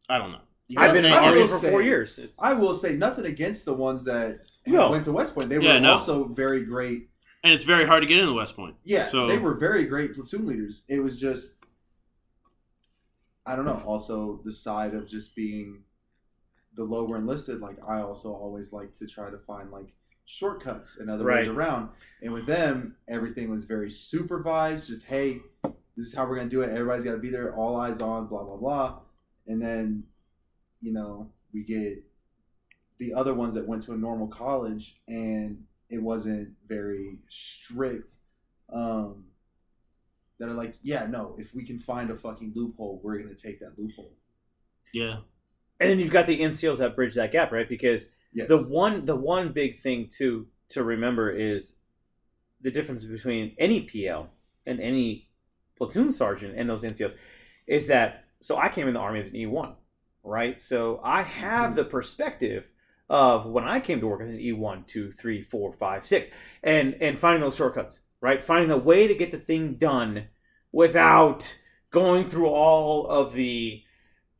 I 0.08 0.18
don't 0.18 0.32
know. 0.32 0.40
You 0.68 0.76
know 0.76 0.82
I've 0.82 0.88
what 0.90 0.96
I'm 0.98 1.02
been 1.02 1.04
in 1.06 1.12
saying? 1.12 1.22
the 1.32 1.38
army 1.38 1.48
for 1.48 1.58
say- 1.58 1.70
four 1.70 1.82
years. 1.82 2.18
It's, 2.18 2.42
I 2.42 2.52
will 2.52 2.74
say 2.74 2.96
nothing 2.96 3.26
against 3.26 3.64
the 3.64 3.74
ones 3.74 4.04
that 4.04 4.40
No. 4.66 4.90
went 4.90 5.04
to 5.04 5.12
West 5.12 5.34
Point. 5.34 5.48
They 5.48 5.58
were 5.58 5.64
Yeah, 5.64 5.78
no. 5.78 5.92
also 5.94 6.28
very 6.28 6.64
great. 6.64 7.08
and 7.44 7.52
it's 7.52 7.62
very 7.64 7.84
hard 7.84 8.02
to 8.02 8.06
get 8.08 8.18
into 8.18 8.32
West 8.32 8.56
Point. 8.56 8.74
Yeah, 8.84 9.06
So- 9.06 9.28
they 9.28 9.38
were 9.38 9.54
very 9.56 9.84
great 9.86 10.14
platoon 10.14 10.46
leaders. 10.46 10.84
It 10.88 11.00
was 11.00 11.20
just, 11.20 11.54
I 13.47 13.55
don't 13.57 13.64
know. 13.64 13.82
Also, 13.86 14.40
the 14.44 14.53
side 14.53 14.94
of 14.94 15.07
just 15.09 15.36
being 15.36 15.84
the 16.74 16.84
lower 16.84 17.16
enlisted. 17.16 17.61
Like 17.61 17.78
I 17.86 18.01
also 18.01 18.32
always 18.32 18.72
like 18.72 18.92
to 18.99 19.07
try 19.07 19.30
to 19.30 19.38
find 19.38 19.70
like 19.70 19.92
shortcuts 20.26 20.99
and 20.99 21.09
other 21.09 21.24
Right. 21.24 21.40
ways 21.47 21.49
around. 21.49 21.90
And 22.20 22.32
with 22.32 22.47
them, 22.47 22.97
everything 23.09 23.49
was 23.51 23.64
very 23.64 23.90
supervised. 23.90 24.88
Just 24.88 25.07
hey, 25.07 25.40
this 25.97 26.07
is 26.09 26.14
how 26.14 26.28
we're 26.28 26.36
gonna 26.36 26.51
do 26.51 26.62
it. 26.62 26.70
Everybody's 26.70 27.05
got 27.05 27.12
to 27.12 27.18
be 27.18 27.30
there. 27.30 27.55
All 27.55 27.76
eyes 27.76 28.01
on. 28.03 28.26
Blah 28.26 28.42
blah 28.44 28.57
blah. 28.57 29.01
And 29.47 29.62
then, 29.62 30.05
you 30.82 30.92
know, 30.92 31.30
we 31.55 31.62
get 31.62 32.05
the 32.99 33.14
other 33.14 33.32
ones 33.34 33.55
that 33.55 33.66
went 33.68 33.84
to 33.84 33.92
a 33.92 33.97
normal 33.97 34.26
college 34.26 35.01
and 35.07 35.64
it 35.88 36.03
wasn't 36.03 36.49
very 36.66 37.20
strict. 37.28 38.12
Um, 38.72 39.25
that 40.39 40.49
are 40.49 40.55
like, 40.55 40.76
yeah, 40.82 41.07
no, 41.07 41.34
if 41.39 41.55
we 41.55 41.64
can 41.64 41.78
find 41.78 42.11
a 42.11 42.16
fucking 42.16 42.53
loophole, 42.55 43.01
we're 43.03 43.18
gonna 43.18 43.34
take 43.34 43.61
that 43.61 43.78
loophole. 43.78 44.12
Yeah. 44.93 45.18
And 45.80 45.91
then 45.91 45.99
you've 45.99 46.11
got 46.11 46.26
the 46.26 46.41
NCOs 46.41 46.78
that 46.78 46.97
bridge 46.97 47.14
that 47.14 47.32
gap, 47.32 47.53
right? 47.53 47.68
Because 47.68 48.11
Yes. 48.32 48.49
the 48.49 48.59
one 48.59 49.07
the 49.07 49.16
one 49.16 49.53
big 49.53 49.78
thing 49.78 50.09
to 50.18 50.47
to 50.70 50.84
remember 50.84 51.30
is 51.30 51.76
the 52.61 52.70
difference 52.70 53.05
between 53.05 53.55
any 53.59 53.80
PL 53.82 54.28
and 54.66 54.80
any 54.80 55.30
platoon 55.76 56.11
sergeant 56.11 56.55
and 56.57 56.68
those 56.68 56.84
NCOs 56.84 57.14
is 57.66 57.87
that 57.87 58.24
so 58.41 58.57
I 58.59 58.68
came 58.68 58.89
in 58.89 58.95
the 58.95 59.01
army 59.01 59.20
as 59.20 59.28
an 59.28 59.34
E1, 59.37 59.74
right? 60.22 60.61
So 60.61 61.01
I 61.03 61.22
have 61.22 61.76
the 61.76 61.84
perspective 61.84 62.70
of 63.09 63.47
when 63.47 63.64
I 63.64 63.80
came 63.80 64.01
to 64.01 64.07
work 64.07 64.20
as 64.20 64.30
an 64.30 64.39
E1, 64.39 64.87
2, 64.87 65.12
3, 65.12 65.41
4, 65.41 65.72
5, 65.72 66.07
6, 66.07 66.28
and 66.62 66.95
and 67.01 67.18
finding 67.18 67.41
those 67.41 67.57
shortcuts, 67.57 68.01
right? 68.20 68.40
Finding 68.40 68.70
a 68.70 68.78
way 68.78 69.06
to 69.06 69.14
get 69.14 69.30
the 69.30 69.38
thing 69.38 69.74
done 69.74 70.28
without 70.72 71.58
going 71.90 72.24
through 72.24 72.48
all 72.48 73.06
of 73.06 73.32
the 73.32 73.82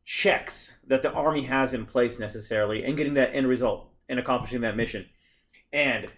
checks 0.05 0.81
that 0.87 1.03
the 1.03 1.13
army 1.13 1.43
has 1.43 1.75
in 1.75 1.85
place 1.85 2.21
necessarily 2.21 2.85
and 2.85 2.97
getting 2.97 3.15
that 3.15 3.35
end 3.35 3.49
result 3.49 3.91
and 4.09 4.19
accomplishing 4.19 4.61
that 4.61 4.77
mission. 4.77 5.07
And 5.73 6.13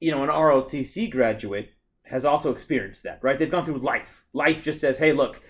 you 0.00 0.10
know, 0.10 0.22
an 0.22 0.30
ROTC 0.30 1.10
graduate 1.10 1.70
has 2.04 2.24
also 2.24 2.50
experienced 2.50 3.02
that, 3.02 3.18
right? 3.22 3.38
They've 3.38 3.50
gone 3.50 3.64
through 3.64 3.78
life. 3.78 4.24
Life 4.32 4.62
just 4.62 4.80
says, 4.80 4.98
"Hey, 4.98 5.12
look, 5.12 5.42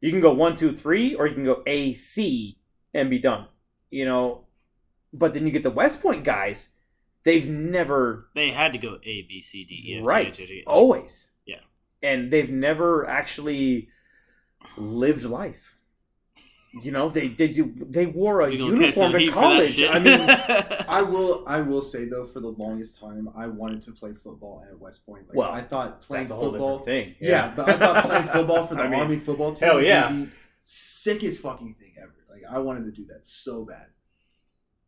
you 0.00 0.10
can 0.10 0.20
go 0.20 0.32
one, 0.32 0.54
two, 0.54 0.72
three, 0.72 1.14
or 1.14 1.26
you 1.26 1.34
can 1.34 1.44
go 1.44 1.62
A, 1.66 1.92
C, 1.94 2.58
and 2.92 3.08
be 3.08 3.18
done." 3.18 3.48
You 3.90 4.04
know, 4.04 4.46
but 5.12 5.32
then 5.32 5.46
you 5.46 5.52
get 5.52 5.62
the 5.62 5.70
West 5.70 6.02
Point 6.02 6.24
guys; 6.24 6.70
they've 7.26 7.48
never 7.48 8.28
They 8.34 8.50
had 8.50 8.72
to 8.72 8.78
go 8.78 8.94
A, 9.02 9.22
B, 9.22 9.42
C, 9.42 9.64
D, 9.64 9.74
E, 9.74 9.94
F, 9.98 10.02
G, 10.02 10.06
Right. 10.06 10.28
H, 10.28 10.40
I, 10.40 10.44
J, 10.46 10.58
K. 10.60 10.64
always, 10.66 11.28
Yeah. 11.44 11.60
and 12.02 12.30
they've 12.32 12.50
never 12.50 13.06
actually 13.06 13.88
lived 14.78 15.24
life. 15.24 15.74
You 16.82 16.90
know, 16.92 17.08
they 17.08 17.28
they 17.28 17.48
do 17.48 17.72
they 17.96 18.04
wore 18.06 18.42
a 18.42 18.48
We 18.50 18.58
gonna 18.58 18.76
catch 18.78 18.94
some 18.94 19.12
uniform 19.12 19.14
in 19.14 19.20
heat 19.20 19.30
for 19.30 19.40
that 19.40 19.40
college. 19.40 19.82
I 19.82 19.98
mean, 19.98 20.86
I 20.98 21.00
will. 21.02 21.44
I 21.46 21.60
will 21.62 21.80
say 21.80 22.04
though, 22.06 22.26
for 22.26 22.40
the 22.40 22.48
longest 22.64 23.00
time, 23.00 23.30
I 23.34 23.46
wanted 23.46 23.80
to 23.84 23.92
play 23.92 24.12
football 24.12 24.62
at 24.68 24.78
West 24.78 25.06
Point. 25.06 25.26
Like, 25.28 25.36
Well, 25.38 25.50
I 25.50 25.62
thought 25.62 26.02
playing 26.02 26.24
that's 26.24 26.32
a 26.32 26.34
whole 26.34 26.50
football. 26.50 26.78
different 26.80 27.04
thing. 27.06 27.14
Yeah, 27.30 27.52
but 27.56 27.68
I 27.70 27.78
thought 27.78 28.04
playing 28.04 28.28
football 28.28 28.66
for 28.66 28.74
the 28.80 28.82
I 28.82 28.88
mean, 28.90 29.00
Army 29.00 29.16
football 29.18 29.54
team 29.54 29.66
hell 29.68 29.76
was 29.76 29.86
yeah. 29.86 30.08
the 30.12 30.28
sickest 30.66 31.40
fucking 31.40 31.74
thing 31.80 31.94
ever. 31.98 32.12
Like, 32.30 32.42
I 32.50 32.58
wanted 32.58 32.84
to 32.84 32.92
do 32.92 33.06
that 33.06 33.24
so 33.24 33.64
bad. 33.64 33.86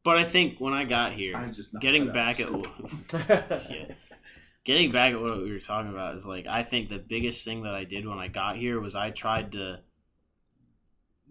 But 0.08 0.16
I 0.16 0.24
think 0.24 0.58
when 0.58 0.72
I 0.72 0.84
got 0.84 1.12
here, 1.12 1.36
I'm 1.36 1.52
just 1.52 1.74
not 1.74 1.82
getting 1.82 2.10
back 2.10 2.40
at. 2.40 2.48
Shit. 3.60 3.94
Getting 4.64 4.90
back 4.90 5.12
at 5.12 5.20
what 5.20 5.36
we 5.36 5.52
were 5.52 5.58
talking 5.58 5.90
about 5.90 6.14
is 6.14 6.24
like 6.24 6.46
I 6.48 6.62
think 6.62 6.88
the 6.88 6.98
biggest 6.98 7.44
thing 7.44 7.64
that 7.64 7.74
I 7.74 7.84
did 7.84 8.06
when 8.06 8.16
I 8.16 8.28
got 8.28 8.56
here 8.56 8.80
was 8.80 8.94
I 8.94 9.10
tried 9.10 9.52
to 9.52 9.80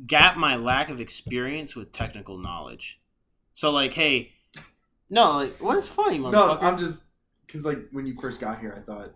gap 0.05 0.38
my 0.38 0.57
lack 0.57 0.89
of 0.89 1.01
experience 1.01 1.75
with 1.75 1.91
technical 1.91 2.38
knowledge. 2.38 3.01
So 3.55 3.71
like, 3.71 3.95
hey, 3.95 4.34
no, 5.09 5.38
like 5.38 5.59
what 5.59 5.75
is 5.75 5.89
funny, 5.89 6.19
No. 6.19 6.59
I'm 6.61 6.78
just 6.78 7.03
because 7.47 7.65
like 7.65 7.80
when 7.91 8.05
you 8.05 8.13
first 8.21 8.39
got 8.39 8.59
here, 8.59 8.75
I 8.78 8.82
thought 8.82 9.09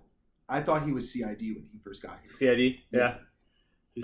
I 0.50 0.62
thought 0.62 0.88
he 0.88 0.92
was 0.92 1.14
CID 1.14 1.40
when 1.40 1.68
he 1.72 1.78
first 1.84 2.02
got 2.02 2.18
here. 2.24 2.32
CID. 2.32 2.80
Yeah. 2.90 3.14
Who 3.14 3.20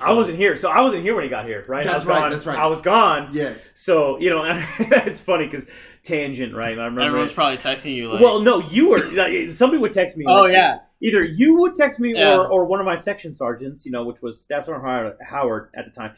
I 0.06 0.12
wasn't 0.14 0.38
here, 0.38 0.56
so 0.58 0.70
I 0.70 0.82
wasn't 0.82 1.04
here 1.04 1.16
when 1.16 1.24
he 1.24 1.30
got 1.30 1.46
here, 1.46 1.64
right? 1.68 1.86
I 1.88 1.92
That's 1.92 2.06
was 2.06 2.06
right, 2.08 2.20
Gone. 2.20 2.30
that's 2.32 2.46
right. 2.46 2.60
I 2.60 2.68
was 2.68 2.82
gone. 2.82 3.30
Yes. 3.32 3.74
So 3.80 4.20
you 4.20 4.30
know, 4.30 4.44
it's 4.80 5.22
funny 5.22 5.46
because 5.46 5.66
tangent, 6.04 6.54
right? 6.54 6.78
I 6.78 6.84
remember. 6.84 7.02
Everyone's 7.02 7.32
it. 7.32 7.36
probably 7.36 7.58
texting 7.58 7.96
you 7.96 8.12
like, 8.12 8.22
well, 8.22 8.42
no, 8.42 8.60
you 8.60 8.90
were. 8.90 9.00
Like, 9.12 9.52
somebody 9.52 9.82
would 9.82 9.94
text 9.94 10.18
me. 10.18 10.26
oh 10.28 10.42
like, 10.44 10.52
yeah, 10.54 10.80
Either 11.02 11.24
you 11.24 11.58
would 11.60 11.74
text 11.76 12.00
me, 12.00 12.14
Yeah. 12.16 12.38
or 12.38 12.48
or 12.48 12.66
one 12.66 12.80
of 12.82 12.86
my 12.86 12.96
section 12.96 13.34
sergeants, 13.34 13.86
you 13.86 13.92
know, 13.92 14.04
which 14.04 14.22
was 14.22 14.42
Staff 14.42 14.66
Sergeant 14.66 14.86
Howard- 14.86 15.18
Howard 15.30 15.70
at 15.76 15.86
the 15.86 15.92
time, 15.92 16.14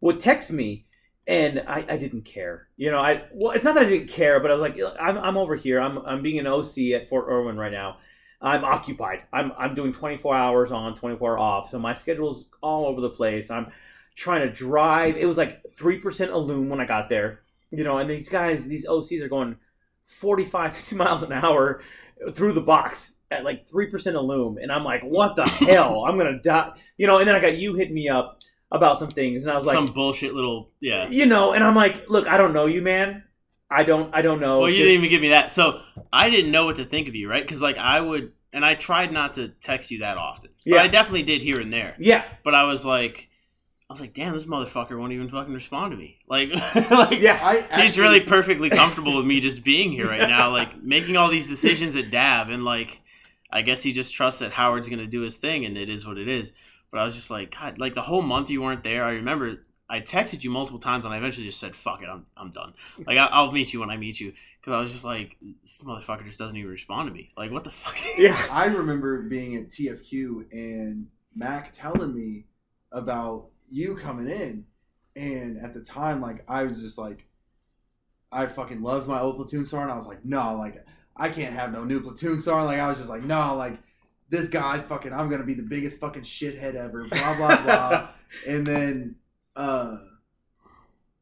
would 0.00 0.18
text 0.18 0.50
me, 0.50 0.84
and 1.26 1.62
I, 1.68 1.84
I 1.90 1.96
didn't 1.96 2.22
care. 2.24 2.66
You 2.76 2.90
know, 2.90 2.98
I 2.98 3.22
well, 3.32 3.52
it's 3.52 3.64
not 3.64 3.74
that 3.74 3.84
I 3.84 3.88
didn't 3.88 4.08
care, 4.08 4.40
but 4.40 4.50
I 4.50 4.54
was 4.54 4.62
like, 4.62 4.78
I'm, 4.98 5.16
I'm 5.16 5.36
over 5.36 5.54
here. 5.54 5.80
I'm 5.80 5.98
I'm 5.98 6.22
being 6.22 6.40
an 6.40 6.46
OC 6.48 6.78
at 6.94 7.08
Fort 7.08 7.26
Irwin 7.28 7.56
right 7.56 7.72
now. 7.72 7.98
I'm 8.42 8.64
occupied. 8.64 9.22
I'm 9.32 9.52
I'm 9.56 9.74
doing 9.74 9.92
24 9.92 10.34
hours 10.34 10.72
on, 10.72 10.94
24 10.94 11.38
off. 11.38 11.68
So 11.68 11.78
my 11.78 11.92
schedule's 11.92 12.50
all 12.60 12.86
over 12.86 13.00
the 13.00 13.08
place. 13.08 13.50
I'm 13.50 13.70
trying 14.16 14.46
to 14.46 14.52
drive. 14.52 15.16
It 15.16 15.26
was 15.26 15.38
like 15.38 15.62
three 15.70 15.98
percent 15.98 16.32
illume 16.32 16.68
when 16.68 16.80
I 16.80 16.84
got 16.84 17.08
there. 17.08 17.42
You 17.70 17.84
know, 17.84 17.98
and 17.98 18.10
these 18.10 18.28
guys, 18.28 18.68
these 18.68 18.86
OCs 18.86 19.22
are 19.22 19.28
going 19.28 19.56
45, 20.04 20.76
50 20.76 20.96
miles 20.96 21.22
an 21.22 21.32
hour 21.32 21.80
through 22.34 22.52
the 22.52 22.60
box 22.60 23.16
at 23.30 23.44
like 23.44 23.68
three 23.68 23.86
percent 23.86 24.16
illume, 24.16 24.58
and 24.58 24.72
I'm 24.72 24.84
like, 24.84 25.02
what 25.02 25.36
the 25.36 25.44
hell? 25.48 26.04
I'm 26.04 26.18
gonna 26.18 26.40
die. 26.40 26.72
You 26.96 27.06
know, 27.06 27.18
and 27.18 27.28
then 27.28 27.36
I 27.36 27.40
got 27.40 27.56
you 27.56 27.74
hitting 27.74 27.94
me 27.94 28.08
up 28.08 28.40
about 28.72 28.98
some 28.98 29.10
things, 29.10 29.44
and 29.44 29.52
I 29.52 29.54
was 29.54 29.66
like, 29.66 29.74
some 29.74 29.86
bullshit 29.86 30.34
little 30.34 30.72
yeah. 30.80 31.08
you 31.08 31.26
know, 31.26 31.52
and 31.52 31.62
I'm 31.62 31.76
like, 31.76 32.08
look, 32.10 32.26
I 32.26 32.36
don't 32.36 32.52
know 32.52 32.66
you, 32.66 32.82
man. 32.82 33.22
I 33.72 33.82
don't, 33.84 34.14
I 34.14 34.22
don't 34.22 34.40
know. 34.40 34.60
Well, 34.60 34.68
you 34.70 34.76
Just- 34.76 34.88
didn't 34.88 34.98
even 34.98 35.10
give 35.10 35.22
me 35.22 35.28
that, 35.28 35.52
so 35.52 35.80
I 36.12 36.30
didn't 36.30 36.50
know 36.52 36.64
what 36.66 36.76
to 36.76 36.84
think 36.84 37.08
of 37.08 37.14
you, 37.14 37.28
right? 37.30 37.42
Because 37.42 37.62
like 37.62 37.78
I 37.78 38.00
would, 38.00 38.32
and 38.52 38.64
I 38.64 38.74
tried 38.74 39.12
not 39.12 39.34
to 39.34 39.48
text 39.48 39.90
you 39.90 40.00
that 40.00 40.16
often. 40.18 40.50
But 40.64 40.72
Yeah. 40.74 40.82
I 40.82 40.88
definitely 40.88 41.22
did 41.22 41.42
here 41.42 41.58
and 41.60 41.72
there. 41.72 41.94
yeah, 41.98 42.24
But 42.44 42.54
I 42.54 42.64
was 42.64 42.84
like, 42.84 43.28
I 43.88 43.92
was 43.92 44.00
like, 44.00 44.14
damn, 44.14 44.32
this 44.34 44.46
motherfucker 44.46 44.98
won't 44.98 45.12
even 45.12 45.28
fucking 45.28 45.52
respond 45.52 45.90
to 45.92 45.96
me. 45.98 46.18
Like, 46.28 46.50
like 46.90 47.20
yeah. 47.20 47.38
I 47.42 47.82
he's 47.82 47.98
really 47.98 48.20
perfectly 48.20 48.70
comfortable 48.80 49.16
with 49.16 49.26
me 49.26 49.40
just 49.40 49.62
being 49.64 49.90
here 49.90 50.08
right 50.08 50.28
now, 50.28 50.50
like 50.50 50.82
making 50.82 51.16
all 51.16 51.28
these 51.28 51.46
decisions 51.48 51.94
at 51.96 52.10
Dav, 52.10 52.48
and 52.50 52.64
like, 52.64 53.02
I 53.50 53.60
guess 53.62 53.82
he 53.82 53.92
just 53.92 54.14
trusts 54.14 54.40
that 54.40 54.52
Howard's 54.52 54.88
gonna 54.88 55.06
do 55.06 55.20
his 55.20 55.36
thing, 55.36 55.64
and 55.66 55.76
it 55.76 55.88
is 55.90 56.06
what 56.06 56.16
it 56.18 56.28
is. 56.28 56.52
But 56.90 57.00
I 57.00 57.04
was 57.04 57.14
just 57.14 57.30
like, 57.30 57.54
God, 57.58 57.78
like 57.78 57.92
the 57.94 58.02
whole 58.02 58.22
month 58.22 58.48
you 58.50 58.62
weren't 58.62 58.82
there. 58.82 59.04
I 59.04 59.12
remember 59.12 59.62
I 59.92 60.00
texted 60.00 60.42
you 60.42 60.50
multiple 60.50 60.78
times, 60.78 61.04
and 61.04 61.12
I 61.12 61.18
eventually 61.18 61.44
just 61.44 61.60
said, 61.60 61.76
"Fuck 61.76 62.02
it, 62.02 62.08
I'm 62.08 62.24
I'm 62.34 62.48
done. 62.48 62.72
Like 63.06 63.18
I, 63.18 63.26
I'll 63.26 63.52
meet 63.52 63.74
you 63.74 63.80
when 63.80 63.90
I 63.90 63.98
meet 63.98 64.18
you," 64.18 64.32
because 64.58 64.72
I 64.72 64.80
was 64.80 64.90
just 64.90 65.04
like, 65.04 65.36
this 65.60 65.84
motherfucker 65.86 66.24
just 66.24 66.38
doesn't 66.38 66.56
even 66.56 66.70
respond 66.70 67.08
to 67.08 67.14
me. 67.14 67.28
Like, 67.36 67.52
what 67.52 67.64
the 67.64 67.70
fuck? 67.70 67.94
yeah. 68.18 68.40
I 68.50 68.66
remember 68.66 69.20
being 69.20 69.54
at 69.56 69.68
TFQ 69.68 70.50
and 70.50 71.08
Mac 71.36 71.72
telling 71.74 72.14
me 72.14 72.46
about 72.90 73.50
you 73.68 73.94
coming 73.94 74.28
in, 74.28 74.64
and 75.14 75.58
at 75.58 75.74
the 75.74 75.82
time, 75.82 76.22
like 76.22 76.42
I 76.48 76.62
was 76.62 76.80
just 76.80 76.96
like, 76.96 77.26
I 78.32 78.46
fucking 78.46 78.82
loved 78.82 79.08
my 79.08 79.20
old 79.20 79.36
platoon 79.36 79.66
star, 79.66 79.82
and 79.82 79.92
I 79.92 79.96
was 79.96 80.08
like, 80.08 80.24
no, 80.24 80.56
like 80.56 80.86
I 81.14 81.28
can't 81.28 81.54
have 81.54 81.70
no 81.70 81.84
new 81.84 82.00
platoon 82.00 82.40
sergeant. 82.40 82.66
Like 82.66 82.80
I 82.80 82.88
was 82.88 82.96
just 82.96 83.10
like, 83.10 83.24
no, 83.24 83.56
like 83.56 83.78
this 84.30 84.48
guy, 84.48 84.78
fucking, 84.78 85.12
I'm 85.12 85.28
gonna 85.28 85.44
be 85.44 85.52
the 85.52 85.62
biggest 85.62 86.00
fucking 86.00 86.22
shithead 86.22 86.76
ever. 86.76 87.04
Blah 87.04 87.36
blah 87.36 87.62
blah. 87.62 88.08
and 88.48 88.66
then, 88.66 89.16
uh, 89.56 89.98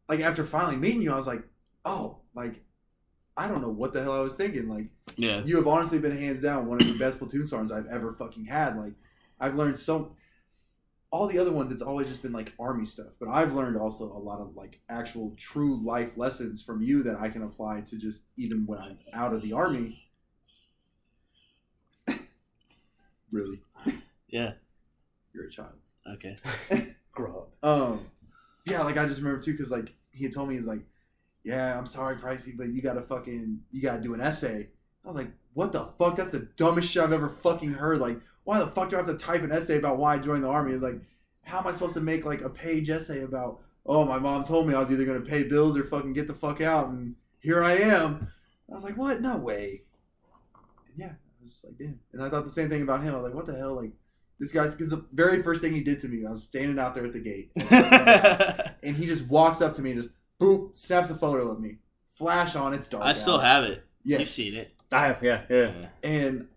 like 0.08 0.20
after 0.20 0.44
finally 0.44 0.76
meeting 0.76 1.02
you, 1.02 1.12
I 1.12 1.16
was 1.16 1.26
like, 1.26 1.42
oh, 1.84 2.18
like 2.34 2.62
I 3.36 3.48
don't 3.48 3.62
know 3.62 3.70
what 3.70 3.92
the 3.92 4.02
hell 4.02 4.12
I 4.12 4.20
was 4.20 4.36
thinking. 4.36 4.68
Like 4.68 4.88
Yeah, 5.16 5.42
you 5.44 5.56
have 5.56 5.66
honestly 5.66 5.98
been 5.98 6.16
hands 6.16 6.42
down 6.42 6.66
one 6.66 6.80
of 6.80 6.86
the 6.86 6.98
best 6.98 7.18
platoon 7.18 7.46
sergeants 7.46 7.72
I've 7.72 7.86
ever 7.86 8.12
fucking 8.12 8.46
had. 8.46 8.76
Like, 8.76 8.94
I've 9.38 9.54
learned 9.54 9.78
so. 9.78 10.16
All 11.12 11.26
the 11.26 11.38
other 11.40 11.50
ones, 11.50 11.72
it's 11.72 11.82
always 11.82 12.06
just 12.06 12.22
been 12.22 12.32
like 12.32 12.52
army 12.60 12.84
stuff, 12.84 13.14
but 13.18 13.28
I've 13.28 13.52
learned 13.52 13.76
also 13.76 14.04
a 14.04 14.18
lot 14.18 14.40
of 14.40 14.54
like 14.54 14.78
actual 14.88 15.34
true 15.36 15.84
life 15.84 16.16
lessons 16.16 16.62
from 16.62 16.82
you 16.82 17.02
that 17.02 17.18
I 17.18 17.28
can 17.28 17.42
apply 17.42 17.80
to 17.80 17.98
just 17.98 18.26
even 18.36 18.64
when 18.64 18.78
I'm 18.78 18.98
out 19.12 19.32
of 19.32 19.42
the 19.42 19.52
army. 19.52 20.08
really, 23.32 23.62
yeah. 24.28 24.52
you're 25.32 25.46
a 25.46 25.50
child. 25.50 25.72
Okay. 26.14 26.36
Grow 27.12 27.48
up. 27.62 27.68
Um, 27.68 28.06
yeah, 28.70 28.82
like 28.82 28.96
I 28.96 29.06
just 29.06 29.20
remember 29.20 29.42
too, 29.42 29.52
because 29.52 29.70
like 29.70 29.92
he 30.12 30.28
told 30.28 30.48
me 30.48 30.56
he's 30.56 30.66
like, 30.66 30.82
yeah, 31.44 31.76
I'm 31.76 31.86
sorry, 31.86 32.16
Pricey, 32.16 32.56
but 32.56 32.68
you 32.68 32.82
gotta 32.82 33.02
fucking 33.02 33.60
you 33.70 33.82
gotta 33.82 34.02
do 34.02 34.14
an 34.14 34.20
essay. 34.20 34.68
I 35.04 35.08
was 35.08 35.16
like, 35.16 35.32
what 35.54 35.72
the 35.72 35.86
fuck? 35.98 36.16
That's 36.16 36.30
the 36.30 36.48
dumbest 36.56 36.90
shit 36.90 37.02
I've 37.02 37.12
ever 37.12 37.28
fucking 37.28 37.72
heard. 37.72 37.98
Like, 37.98 38.20
why 38.44 38.58
the 38.58 38.68
fuck 38.68 38.90
do 38.90 38.96
I 38.96 39.00
have 39.00 39.08
to 39.08 39.16
type 39.16 39.42
an 39.42 39.52
essay 39.52 39.78
about 39.78 39.98
why 39.98 40.14
I 40.14 40.18
joined 40.18 40.44
the 40.44 40.48
army? 40.48 40.72
It's 40.72 40.82
like, 40.82 41.00
how 41.42 41.60
am 41.60 41.66
I 41.66 41.72
supposed 41.72 41.94
to 41.94 42.00
make 42.00 42.24
like 42.24 42.42
a 42.42 42.50
page 42.50 42.90
essay 42.90 43.22
about? 43.22 43.60
Oh, 43.86 44.04
my 44.04 44.18
mom 44.18 44.44
told 44.44 44.68
me 44.68 44.74
I 44.74 44.80
was 44.80 44.90
either 44.90 45.06
gonna 45.06 45.20
pay 45.20 45.48
bills 45.48 45.76
or 45.76 45.84
fucking 45.84 46.12
get 46.12 46.26
the 46.26 46.34
fuck 46.34 46.60
out, 46.60 46.88
and 46.88 47.16
here 47.40 47.62
I 47.64 47.72
am. 47.72 48.30
I 48.70 48.74
was 48.74 48.84
like, 48.84 48.96
what? 48.96 49.20
No 49.20 49.36
way. 49.36 49.82
And 50.88 50.98
yeah, 50.98 51.06
I 51.06 51.44
was 51.44 51.52
just 51.52 51.64
like, 51.64 51.78
damn. 51.78 51.98
And 52.12 52.22
I 52.22 52.28
thought 52.28 52.44
the 52.44 52.50
same 52.50 52.68
thing 52.68 52.82
about 52.82 53.02
him. 53.02 53.14
I 53.14 53.18
was 53.18 53.24
like, 53.24 53.34
what 53.34 53.46
the 53.46 53.56
hell? 53.56 53.74
Like, 53.74 53.92
this 54.40 54.52
guy's 54.52 54.74
because 54.74 54.88
the 54.88 55.04
very 55.12 55.42
first 55.42 55.62
thing 55.62 55.74
he 55.74 55.82
did 55.82 56.00
to 56.00 56.08
me, 56.08 56.26
I 56.26 56.30
was 56.30 56.42
standing 56.42 56.78
out 56.78 56.94
there 56.94 57.04
at 57.04 57.12
the 57.12 57.20
gate, 57.20 57.52
and 58.82 58.96
he 58.96 59.06
just 59.06 59.28
walks 59.28 59.60
up 59.60 59.74
to 59.76 59.82
me 59.82 59.92
and 59.92 60.02
just 60.02 60.14
boop, 60.40 60.76
snaps 60.76 61.10
a 61.10 61.14
photo 61.14 61.50
of 61.50 61.60
me. 61.60 61.76
Flash 62.14 62.56
on, 62.56 62.74
it's 62.74 62.88
dark. 62.88 63.04
I 63.04 63.12
still 63.12 63.34
out. 63.36 63.44
have 63.44 63.64
it. 63.64 63.84
Yes. 64.02 64.20
You've 64.20 64.28
seen 64.28 64.54
it. 64.54 64.72
I 64.92 65.06
have, 65.06 65.22
yeah, 65.22 65.42
yeah. 65.48 65.72
Yeah. 65.80 65.88
and 66.02 66.48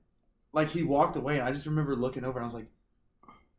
like 0.54 0.70
he 0.70 0.84
walked 0.84 1.18
away. 1.18 1.40
And 1.40 1.48
I 1.48 1.52
just 1.52 1.66
remember 1.66 1.96
looking 1.96 2.24
over 2.24 2.40
and 2.40 2.44
I 2.44 2.46
was 2.46 2.54
like, 2.54 2.68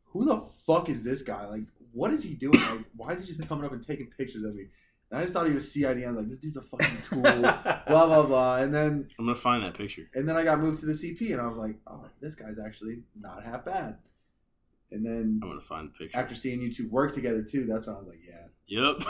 "Who 0.07 0.25
the 0.25 0.41
fuck 0.65 0.89
is 0.89 1.03
this 1.03 1.21
guy? 1.21 1.45
Like, 1.45 1.63
what 1.93 2.11
is 2.11 2.23
he 2.23 2.33
doing? 2.33 2.59
Like, 2.59 2.85
why 2.95 3.11
is 3.11 3.21
he 3.21 3.27
just 3.27 3.47
coming 3.47 3.63
up 3.63 3.71
and 3.71 3.85
taking 3.85 4.07
pictures 4.07 4.43
of 4.43 4.55
me?" 4.55 4.65
And 5.11 5.19
I 5.19 5.21
just 5.21 5.33
thought 5.33 5.47
he 5.47 5.53
was 5.53 5.71
CID. 5.71 6.03
I'm 6.03 6.15
like, 6.15 6.27
"This 6.27 6.39
dude's 6.39 6.57
a 6.57 6.61
fucking 6.63 6.97
tool." 7.07 7.21
blah 7.21 7.83
blah 7.85 8.23
blah. 8.25 8.57
And 8.57 8.73
then 8.73 9.07
I'm 9.19 9.25
gonna 9.25 9.35
find 9.35 9.63
that 9.63 9.75
picture. 9.75 10.09
and 10.15 10.27
then 10.27 10.35
I 10.35 10.43
got 10.43 10.59
moved 10.59 10.79
to 10.79 10.87
the 10.87 10.93
CP, 10.93 11.31
and 11.31 11.39
I 11.39 11.45
was 11.45 11.57
like, 11.57 11.75
"Oh, 11.85 12.05
this 12.19 12.33
guy's 12.33 12.57
actually 12.57 13.03
not 13.19 13.43
half 13.43 13.63
bad." 13.65 13.99
And 14.91 15.05
then 15.05 15.39
I'm 15.41 15.49
gonna 15.49 15.59
find 15.59 15.87
the 15.87 15.91
picture. 15.91 16.17
after 16.17 16.35
seeing 16.35 16.61
you 16.61 16.71
two 16.71 16.89
work 16.89 17.13
together 17.13 17.43
too, 17.43 17.65
that's 17.65 17.87
when 17.87 17.95
I 17.95 17.99
was 17.99 18.07
like, 18.07 18.21
"Yeah." 18.25 18.45
Yep. 18.67 19.01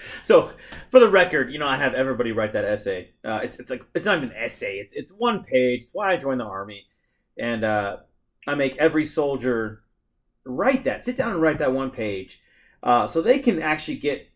so, 0.22 0.50
for 0.90 1.00
the 1.00 1.08
record, 1.08 1.52
you 1.52 1.58
know, 1.58 1.66
I 1.66 1.76
have 1.76 1.92
everybody 1.92 2.32
write 2.32 2.52
that 2.52 2.64
essay. 2.64 3.10
Uh, 3.22 3.40
it's 3.42 3.58
it's 3.58 3.70
like 3.70 3.84
it's 3.94 4.06
not 4.06 4.16
even 4.16 4.30
an 4.30 4.36
essay. 4.36 4.76
It's 4.76 4.94
it's 4.94 5.12
one 5.12 5.44
page. 5.44 5.82
It's 5.82 5.94
why 5.94 6.12
I 6.12 6.16
joined 6.16 6.40
the 6.40 6.44
army, 6.44 6.86
and 7.38 7.62
uh, 7.62 7.98
I 8.46 8.54
make 8.54 8.76
every 8.76 9.04
soldier 9.04 9.82
write 10.44 10.84
that. 10.84 11.04
Sit 11.04 11.16
down 11.16 11.32
and 11.32 11.42
write 11.42 11.58
that 11.58 11.72
one 11.72 11.90
page, 11.90 12.40
uh, 12.82 13.06
so 13.06 13.20
they 13.20 13.38
can 13.38 13.60
actually 13.60 13.96
get 13.96 14.30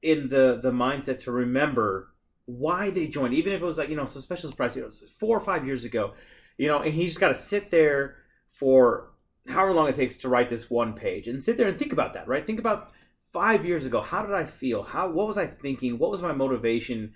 in 0.00 0.28
the 0.28 0.58
the 0.62 0.70
mindset 0.70 1.18
to 1.24 1.32
remember 1.32 2.14
why 2.46 2.90
they 2.90 3.08
joined. 3.08 3.34
Even 3.34 3.52
if 3.52 3.60
it 3.60 3.66
was 3.66 3.76
like 3.76 3.90
you 3.90 3.96
know, 3.96 4.06
so 4.06 4.20
Specialist 4.20 4.56
Price, 4.56 4.74
you 4.74 4.82
know, 4.82 4.90
four 5.20 5.36
or 5.36 5.40
five 5.40 5.66
years 5.66 5.84
ago, 5.84 6.14
you 6.56 6.68
know, 6.68 6.80
and 6.80 6.94
he's 6.94 7.10
just 7.10 7.20
got 7.20 7.28
to 7.28 7.34
sit 7.34 7.70
there 7.70 8.16
for 8.48 9.12
however 9.48 9.72
long 9.72 9.88
it 9.88 9.94
takes 9.94 10.16
to 10.18 10.28
write 10.28 10.48
this 10.48 10.70
one 10.70 10.92
page 10.92 11.28
and 11.28 11.42
sit 11.42 11.56
there 11.56 11.68
and 11.68 11.78
think 11.78 11.92
about 11.92 12.14
that, 12.14 12.26
right? 12.26 12.46
Think 12.46 12.58
about 12.58 12.92
five 13.32 13.64
years 13.64 13.84
ago. 13.84 14.00
How 14.00 14.24
did 14.24 14.34
I 14.34 14.44
feel? 14.44 14.82
How 14.82 15.10
what 15.10 15.26
was 15.26 15.38
I 15.38 15.46
thinking? 15.46 15.98
What 15.98 16.10
was 16.10 16.22
my 16.22 16.32
motivation 16.32 17.14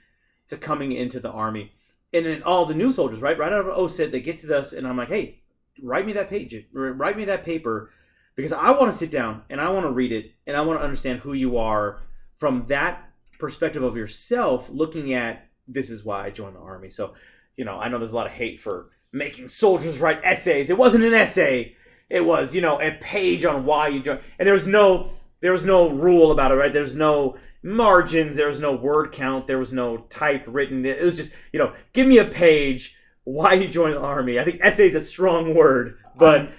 to 0.48 0.56
coming 0.56 0.92
into 0.92 1.20
the 1.20 1.30
army? 1.30 1.72
And 2.12 2.26
then 2.26 2.42
all 2.42 2.66
the 2.66 2.74
new 2.74 2.90
soldiers, 2.90 3.20
right, 3.20 3.38
right 3.38 3.52
out 3.52 3.66
of 3.66 3.74
OSUT, 3.74 4.10
they 4.10 4.20
get 4.20 4.38
to 4.38 4.48
this, 4.48 4.72
and 4.72 4.86
I'm 4.86 4.96
like, 4.96 5.08
hey, 5.08 5.42
write 5.80 6.06
me 6.06 6.12
that 6.14 6.28
page, 6.28 6.54
write 6.72 7.16
me 7.16 7.24
that 7.26 7.44
paper, 7.44 7.90
because 8.34 8.52
I 8.52 8.70
want 8.72 8.90
to 8.90 8.98
sit 8.98 9.10
down 9.10 9.42
and 9.48 9.60
I 9.60 9.70
want 9.70 9.86
to 9.86 9.92
read 9.92 10.12
it 10.12 10.32
and 10.46 10.56
I 10.56 10.62
want 10.62 10.80
to 10.80 10.84
understand 10.84 11.20
who 11.20 11.32
you 11.32 11.56
are 11.58 12.00
from 12.36 12.66
that 12.66 13.08
perspective 13.38 13.82
of 13.82 13.96
yourself, 13.96 14.70
looking 14.70 15.12
at 15.12 15.48
this 15.68 15.90
is 15.90 16.04
why 16.04 16.24
I 16.24 16.30
joined 16.30 16.56
the 16.56 16.60
army. 16.60 16.90
So, 16.90 17.14
you 17.56 17.64
know, 17.64 17.78
I 17.78 17.88
know 17.88 17.98
there's 17.98 18.12
a 18.12 18.16
lot 18.16 18.26
of 18.26 18.32
hate 18.32 18.58
for 18.58 18.90
making 19.12 19.48
soldiers 19.48 20.00
write 20.00 20.20
essays. 20.22 20.70
It 20.70 20.78
wasn't 20.78 21.04
an 21.04 21.14
essay. 21.14 21.76
It 22.08 22.24
was, 22.24 22.54
you 22.54 22.60
know, 22.60 22.80
a 22.80 22.92
page 22.92 23.44
on 23.44 23.64
why 23.64 23.88
you 23.88 24.00
joined. 24.00 24.20
And 24.38 24.46
there 24.46 24.54
was 24.54 24.66
no 24.66 25.10
there 25.40 25.52
was 25.52 25.64
no 25.64 25.90
rule 25.90 26.32
about 26.32 26.52
it, 26.52 26.56
right? 26.56 26.72
There 26.72 26.82
was 26.82 26.96
no 26.96 27.38
margins, 27.62 28.36
there 28.36 28.46
was 28.46 28.60
no 28.60 28.74
word 28.74 29.12
count, 29.12 29.46
there 29.46 29.58
was 29.58 29.72
no 29.72 29.98
type 30.08 30.44
written. 30.46 30.84
It 30.84 31.02
was 31.02 31.16
just, 31.16 31.32
you 31.52 31.58
know, 31.58 31.72
give 31.92 32.06
me 32.06 32.18
a 32.18 32.24
page 32.24 32.96
why 33.24 33.54
you 33.54 33.68
joined 33.68 33.94
the 33.94 34.00
army. 34.00 34.38
I 34.38 34.44
think 34.44 34.60
essay 34.62 34.86
is 34.86 34.94
a 34.94 35.00
strong 35.00 35.54
word, 35.54 35.98
but 36.16 36.50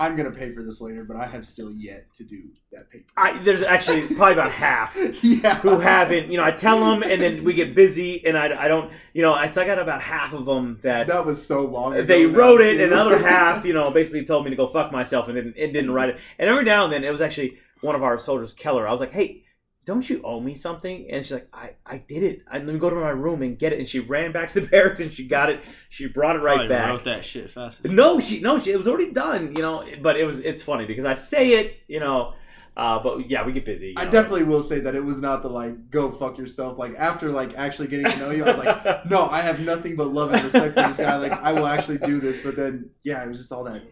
I'm 0.00 0.16
gonna 0.16 0.30
pay 0.30 0.52
for 0.54 0.62
this 0.62 0.80
later, 0.80 1.04
but 1.04 1.16
I 1.18 1.26
have 1.26 1.46
still 1.46 1.70
yet 1.70 2.06
to 2.14 2.24
do 2.24 2.38
that 2.72 2.88
paper. 2.90 3.04
I, 3.18 3.38
there's 3.42 3.62
actually 3.62 4.06
probably 4.14 4.32
about 4.32 4.50
half 4.50 4.96
yeah. 5.22 5.56
who 5.58 5.78
haven't. 5.78 6.30
You 6.30 6.38
know, 6.38 6.44
I 6.44 6.52
tell 6.52 6.80
them, 6.80 7.02
and 7.02 7.20
then 7.20 7.44
we 7.44 7.52
get 7.52 7.74
busy, 7.74 8.24
and 8.26 8.36
I, 8.36 8.64
I 8.64 8.66
don't. 8.66 8.90
You 9.12 9.20
know, 9.20 9.36
it's 9.36 9.58
I 9.58 9.66
got 9.66 9.78
about 9.78 10.00
half 10.00 10.32
of 10.32 10.46
them 10.46 10.80
that 10.82 11.06
That 11.08 11.26
was 11.26 11.46
so 11.46 11.60
long. 11.66 11.92
ago 11.92 12.02
they 12.02 12.24
wrote 12.24 12.62
it, 12.62 12.78
too. 12.78 12.84
and 12.84 12.92
another 12.92 13.18
half, 13.28 13.66
you 13.66 13.74
know, 13.74 13.90
basically 13.90 14.24
told 14.24 14.44
me 14.44 14.50
to 14.50 14.56
go 14.56 14.66
fuck 14.66 14.90
myself 14.90 15.28
and 15.28 15.36
didn't, 15.36 15.54
it 15.58 15.72
didn't 15.74 15.90
write 15.92 16.08
it. 16.08 16.18
And 16.38 16.48
every 16.48 16.64
now 16.64 16.84
and 16.84 16.92
then, 16.92 17.04
it 17.04 17.10
was 17.10 17.20
actually 17.20 17.58
one 17.82 17.94
of 17.94 18.02
our 18.02 18.16
soldiers, 18.18 18.54
Keller. 18.54 18.88
I 18.88 18.90
was 18.90 19.00
like, 19.00 19.12
hey, 19.12 19.42
don't 19.86 20.08
you 20.08 20.20
owe 20.22 20.40
me 20.40 20.54
something? 20.54 21.08
And 21.10 21.24
she's 21.24 21.32
like, 21.32 21.48
I, 21.52 21.70
I 21.86 21.98
did 21.98 22.22
it. 22.22 22.42
I, 22.50 22.58
let 22.58 22.66
me 22.66 22.78
go 22.78 22.90
to 22.90 22.96
my 22.96 23.10
room 23.10 23.42
and 23.42 23.58
get 23.58 23.72
it. 23.72 23.78
And 23.78 23.88
she 23.88 23.98
ran 23.98 24.30
back 24.32 24.52
to 24.52 24.60
the 24.60 24.66
barracks 24.70 25.00
and 25.00 25.10
she 25.12 25.26
got 25.26 25.50
it. 25.50 25.62
She 25.88 26.06
brought 26.08 26.36
it 26.36 26.40
right 26.40 26.54
Probably 26.56 26.68
back. 26.68 26.88
wrote 26.88 27.04
that 27.04 27.24
shit 27.24 27.50
fast. 27.50 27.84
No, 27.86 28.20
she 28.20 28.40
no, 28.40 28.58
she 28.58 28.70
it 28.72 28.76
was 28.76 28.86
already 28.86 29.10
done, 29.12 29.54
you 29.56 29.62
know. 29.62 29.84
But 30.02 30.16
it 30.18 30.24
was 30.24 30.38
it's 30.40 30.62
funny 30.62 30.84
because 30.86 31.04
I 31.04 31.14
say 31.14 31.52
it, 31.60 31.80
you 31.88 32.00
know. 32.00 32.34
Uh, 32.76 33.02
but 33.02 33.28
yeah, 33.28 33.44
we 33.44 33.52
get 33.52 33.64
busy. 33.64 33.88
you 33.88 33.94
I 33.96 34.04
know. 34.04 34.10
definitely 34.10 34.44
will 34.44 34.62
say 34.62 34.80
that 34.80 34.94
it 34.94 35.04
was 35.04 35.20
not 35.20 35.42
the 35.42 35.48
like 35.50 35.90
go 35.90 36.12
fuck 36.12 36.38
yourself. 36.38 36.78
Like 36.78 36.94
after 36.96 37.30
like 37.30 37.54
actually 37.56 37.88
getting 37.88 38.10
to 38.10 38.18
know 38.18 38.30
you, 38.30 38.44
I 38.44 38.56
was 38.56 38.64
like, 38.64 39.06
no, 39.10 39.28
I 39.28 39.40
have 39.40 39.60
nothing 39.60 39.96
but 39.96 40.06
love 40.08 40.32
and 40.32 40.44
respect 40.44 40.74
for 40.76 40.82
this 40.88 40.96
guy. 40.96 41.16
Like 41.16 41.32
I 41.32 41.52
will 41.52 41.66
actually 41.66 41.98
do 41.98 42.20
this. 42.20 42.42
But 42.42 42.56
then 42.56 42.90
yeah, 43.02 43.24
it 43.24 43.28
was 43.28 43.38
just 43.38 43.50
all 43.52 43.64
that 43.64 43.82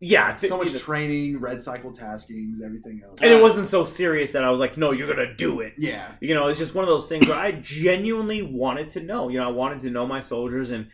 yeah, 0.00 0.34
so 0.34 0.58
much 0.58 0.72
you 0.72 0.78
training, 0.78 1.40
red 1.40 1.62
cycle 1.62 1.92
taskings, 1.92 2.62
everything 2.64 3.00
else. 3.04 3.20
and 3.22 3.32
it 3.32 3.40
wasn't 3.40 3.66
so 3.66 3.84
serious 3.84 4.32
that 4.32 4.44
I 4.44 4.50
was 4.50 4.60
like, 4.60 4.76
no, 4.76 4.90
you're 4.90 5.08
gonna 5.08 5.34
do 5.34 5.60
it. 5.60 5.74
Yeah, 5.78 6.12
You 6.20 6.34
know, 6.34 6.48
it's 6.48 6.58
just 6.58 6.74
one 6.74 6.84
of 6.84 6.88
those 6.88 7.08
things 7.08 7.26
where 7.26 7.38
I 7.38 7.52
genuinely 7.52 8.42
wanted 8.42 8.90
to 8.90 9.00
know. 9.00 9.28
You 9.28 9.38
know, 9.38 9.48
I 9.48 9.52
wanted 9.52 9.78
to 9.80 9.90
know 9.90 10.06
my 10.06 10.20
soldiers 10.20 10.70
and 10.70 10.88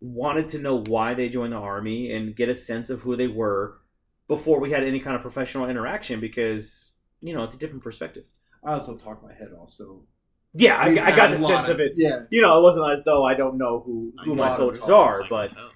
wanted 0.00 0.48
to 0.48 0.58
know 0.58 0.82
why 0.82 1.14
they 1.14 1.28
joined 1.28 1.52
the 1.52 1.58
army 1.58 2.12
and 2.12 2.34
get 2.34 2.48
a 2.48 2.54
sense 2.54 2.90
of 2.90 3.02
who 3.02 3.16
they 3.16 3.28
were 3.28 3.78
before 4.28 4.60
we 4.60 4.70
had 4.70 4.82
any 4.82 5.00
kind 5.00 5.16
of 5.16 5.22
professional 5.22 5.68
interaction 5.68 6.20
because 6.20 6.92
you 7.20 7.34
know 7.34 7.44
it's 7.44 7.54
a 7.54 7.58
different 7.58 7.82
perspective. 7.82 8.24
I 8.64 8.72
also 8.72 8.96
talk 8.96 9.22
my 9.22 9.32
head 9.32 9.52
off. 9.58 9.70
So 9.70 10.02
Yeah, 10.54 10.76
I, 10.76 10.88
I 10.88 11.14
got 11.14 11.30
the 11.30 11.38
sense 11.38 11.68
of 11.68 11.80
it. 11.80 11.92
Yeah, 11.96 12.22
You 12.30 12.42
know, 12.42 12.58
it 12.58 12.62
wasn't 12.62 12.90
as 12.90 13.04
though 13.04 13.24
I 13.24 13.34
don't 13.34 13.58
know 13.58 13.82
who 13.84 14.12
who 14.24 14.34
my 14.34 14.50
soldiers 14.50 14.88
are, 14.88 15.22
but 15.28 15.54
oh. 15.56 15.70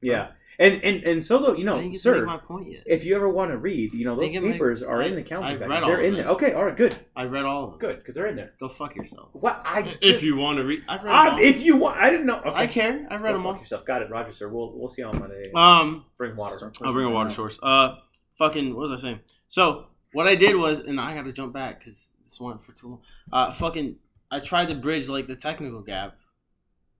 yeah. 0.00 0.16
tell. 0.16 0.32
And 0.58 0.82
and 0.84 1.02
and 1.04 1.24
so 1.24 1.38
though, 1.40 1.54
you 1.54 1.64
know, 1.64 1.76
didn't 1.76 1.92
get 1.92 1.96
to 1.98 2.02
sir, 2.02 2.24
my 2.26 2.36
point 2.36 2.70
yet. 2.70 2.82
if 2.86 3.04
you 3.06 3.16
ever 3.16 3.28
want 3.28 3.50
to 3.52 3.56
read, 3.56 3.94
you 3.94 4.04
know, 4.04 4.14
those 4.14 4.26
They 4.26 4.32
get 4.32 4.42
my- 4.42 4.52
papers 4.52 4.82
are 4.82 5.02
I- 5.02 5.06
in 5.06 5.14
the 5.14 5.22
council. 5.22 5.52
I've 5.54 5.60
read 5.60 5.82
all 5.82 5.88
They're 5.88 5.98
of 6.00 6.04
in 6.04 6.12
them. 6.14 6.22
there. 6.24 6.32
Okay, 6.34 6.52
all 6.52 6.64
right, 6.66 6.76
good, 6.76 6.94
I've 7.16 7.32
read 7.32 7.44
all 7.44 7.64
of 7.64 7.70
them. 7.70 7.78
good, 7.78 7.98
because 7.98 8.14
they're 8.14 8.26
in 8.26 8.36
there. 8.36 8.52
Go 8.60 8.68
fuck 8.68 8.94
yourself. 8.94 9.30
What 9.32 9.62
I 9.64 9.82
just, 9.82 9.98
if 10.02 10.22
you 10.22 10.36
want 10.36 10.58
to 10.58 10.64
read, 10.64 10.82
I've 10.88 11.02
read 11.02 11.10
them 11.26 11.34
all. 11.34 11.38
if 11.40 11.62
you 11.62 11.78
want, 11.78 11.98
I 11.98 12.10
didn't 12.10 12.26
know. 12.26 12.40
Okay. 12.40 12.54
I 12.54 12.66
care. 12.66 13.06
I've 13.10 13.22
read 13.22 13.30
Go 13.32 13.38
them 13.38 13.42
fuck 13.44 13.54
all. 13.54 13.60
yourself. 13.60 13.84
Got 13.86 14.02
it, 14.02 14.10
Roger, 14.10 14.32
sir. 14.32 14.48
We'll 14.48 14.72
we'll 14.78 14.88
see 14.88 15.02
you 15.02 15.08
on 15.08 15.18
Monday. 15.18 15.50
Um, 15.54 16.04
Bring 16.18 16.36
water. 16.36 16.70
I'll 16.82 16.92
bring 16.92 17.06
a 17.06 17.10
water 17.10 17.30
source. 17.30 17.58
Uh, 17.62 17.96
fucking, 18.36 18.74
what 18.74 18.88
was 18.88 18.92
I 18.92 18.96
saying? 18.98 19.20
So 19.48 19.86
what 20.12 20.26
I 20.26 20.34
did 20.34 20.54
was, 20.56 20.80
and 20.80 21.00
I 21.00 21.14
got 21.14 21.24
to 21.24 21.32
jump 21.32 21.54
back 21.54 21.78
because 21.78 22.12
this 22.18 22.38
went 22.38 22.60
for 22.62 22.72
too 22.72 22.88
long. 22.88 23.00
Uh, 23.32 23.50
fucking, 23.50 23.96
I 24.30 24.40
tried 24.40 24.68
to 24.68 24.74
bridge 24.74 25.08
like 25.08 25.26
the 25.28 25.36
technical 25.36 25.80
gap 25.80 26.16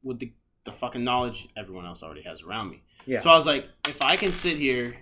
with 0.03 0.19
the 0.21 0.33
the 0.65 0.73
fucking 0.73 1.03
knowledge 1.03 1.49
everyone 1.57 1.87
else 1.87 2.03
already 2.03 2.23
has 2.23 2.43
around 2.43 2.71
me. 2.71 2.83
Yeah. 3.07 3.19
So 3.19 3.31
I 3.31 3.37
was 3.37 3.47
like, 3.47 3.69
if 3.89 4.01
I 4.03 4.17
can 4.17 4.33
sit 4.33 4.59
here 4.59 4.97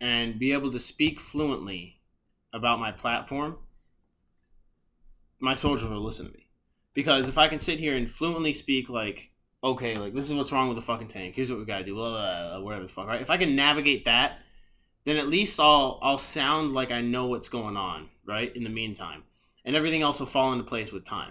and 0.00 0.38
be 0.38 0.52
able 0.52 0.70
to 0.72 0.78
speak 0.78 1.20
fluently 1.20 2.00
about 2.52 2.78
my 2.78 2.92
platform, 2.92 3.56
my 5.40 5.54
soldiers 5.54 5.88
will 5.88 6.02
listen 6.02 6.26
to 6.26 6.32
me. 6.32 6.48
Because 6.94 7.28
if 7.28 7.38
I 7.38 7.48
can 7.48 7.58
sit 7.58 7.78
here 7.78 7.96
and 7.96 8.10
fluently 8.10 8.52
speak 8.52 8.90
like, 8.90 9.30
okay, 9.62 9.96
like 9.96 10.14
this 10.14 10.26
is 10.26 10.34
what's 10.34 10.52
wrong 10.52 10.68
with 10.68 10.76
the 10.76 10.82
fucking 10.82 11.08
tank. 11.08 11.34
Here's 11.34 11.50
what 11.50 11.58
we 11.58 11.64
gotta 11.64 11.84
do. 11.84 11.94
Blah, 11.94 12.10
blah, 12.10 12.48
blah, 12.48 12.60
whatever 12.60 12.82
the 12.84 12.88
fuck. 12.88 13.06
Right? 13.06 13.20
If 13.20 13.30
I 13.30 13.36
can 13.36 13.56
navigate 13.56 14.04
that, 14.04 14.38
then 15.04 15.16
at 15.16 15.28
least 15.28 15.58
I'll 15.58 15.98
I'll 16.02 16.18
sound 16.18 16.72
like 16.72 16.92
I 16.92 17.00
know 17.00 17.26
what's 17.26 17.48
going 17.48 17.76
on. 17.76 18.08
Right. 18.26 18.54
In 18.54 18.62
the 18.62 18.70
meantime, 18.70 19.22
and 19.64 19.74
everything 19.74 20.02
else 20.02 20.20
will 20.20 20.26
fall 20.26 20.52
into 20.52 20.64
place 20.64 20.92
with 20.92 21.04
time. 21.04 21.30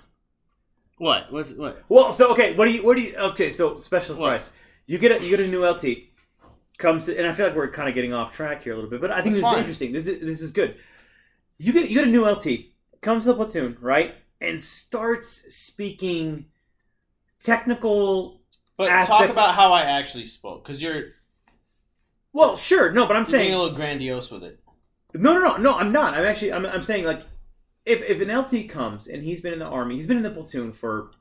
What? 0.98 1.32
What's 1.32 1.54
what? 1.54 1.84
well, 1.90 2.12
so 2.12 2.32
okay, 2.32 2.56
what 2.56 2.66
do 2.66 2.72
you? 2.72 2.84
What 2.84 2.98
do 2.98 3.04
you? 3.04 3.16
Okay, 3.18 3.50
so 3.50 3.76
special 3.76 4.16
What? 4.16 4.30
price. 4.32 4.52
You 4.88 4.98
get 4.98 5.12
a 5.12 5.24
you 5.24 5.30
get 5.30 5.40
a 5.40 5.48
new 5.48 5.66
LT. 5.66 5.86
Comes 6.80 7.06
to, 7.08 7.18
and 7.18 7.26
I 7.26 7.34
feel 7.34 7.48
like 7.48 7.56
we're 7.56 7.72
kind 7.72 7.90
of 7.90 7.96
getting 7.96 8.14
off 8.14 8.32
track 8.36 8.62
here 8.64 8.74
a 8.74 8.76
little 8.76 8.90
bit, 8.90 9.02
but 9.02 9.10
I 9.10 9.22
think 9.22 9.36
That's 9.36 9.46
this 9.46 9.54
is 9.54 9.60
interesting. 9.60 9.92
This 9.94 10.08
is 10.08 10.22
this 10.22 10.42
is 10.42 10.52
good. 10.52 10.76
You 11.58 11.74
get 11.74 11.90
you 11.90 11.96
get 11.98 12.08
a 12.08 12.12
new 12.12 12.24
LT. 12.28 12.48
Comes 13.02 13.24
to 13.24 13.30
the 13.30 13.36
platoon, 13.36 13.78
right, 13.82 14.16
and 14.42 14.60
starts 14.62 15.56
speaking 15.56 16.46
technical. 17.40 18.42
But 18.78 18.90
Aspects- 18.90 19.36
talk 19.36 19.44
about 19.46 19.56
how 19.56 19.74
I 19.74 19.82
actually 19.82 20.28
spoke, 20.28 20.64
because 20.64 20.82
you're, 20.84 21.14
Well, 22.32 22.56
sure, 22.56 22.92
no, 22.92 23.08
but 23.08 23.16
I'm 23.16 23.26
saying 23.26 23.46
being 23.46 23.54
a 23.56 23.58
little 23.58 23.76
grandiose 23.76 24.30
with 24.30 24.44
it. 24.44 24.60
No, 25.16 25.34
no, 25.34 25.40
no, 25.40 25.58
no. 25.58 25.78
I'm 25.80 25.92
not. 25.92 26.14
I'm 26.14 26.26
actually. 26.26 26.54
I'm, 26.54 26.66
I'm 26.66 26.84
saying 26.84 27.06
like, 27.06 27.22
if 27.88 28.02
if 28.10 28.22
an 28.22 28.30
LT 28.36 28.70
comes 28.70 29.08
and 29.08 29.24
he's 29.24 29.42
been 29.42 29.54
in 29.54 29.60
the 29.60 29.66
army, 29.66 29.96
he's 29.96 30.08
been 30.08 30.18
in 30.18 30.24
the 30.24 30.32
platoon 30.32 30.74
for 30.74 31.12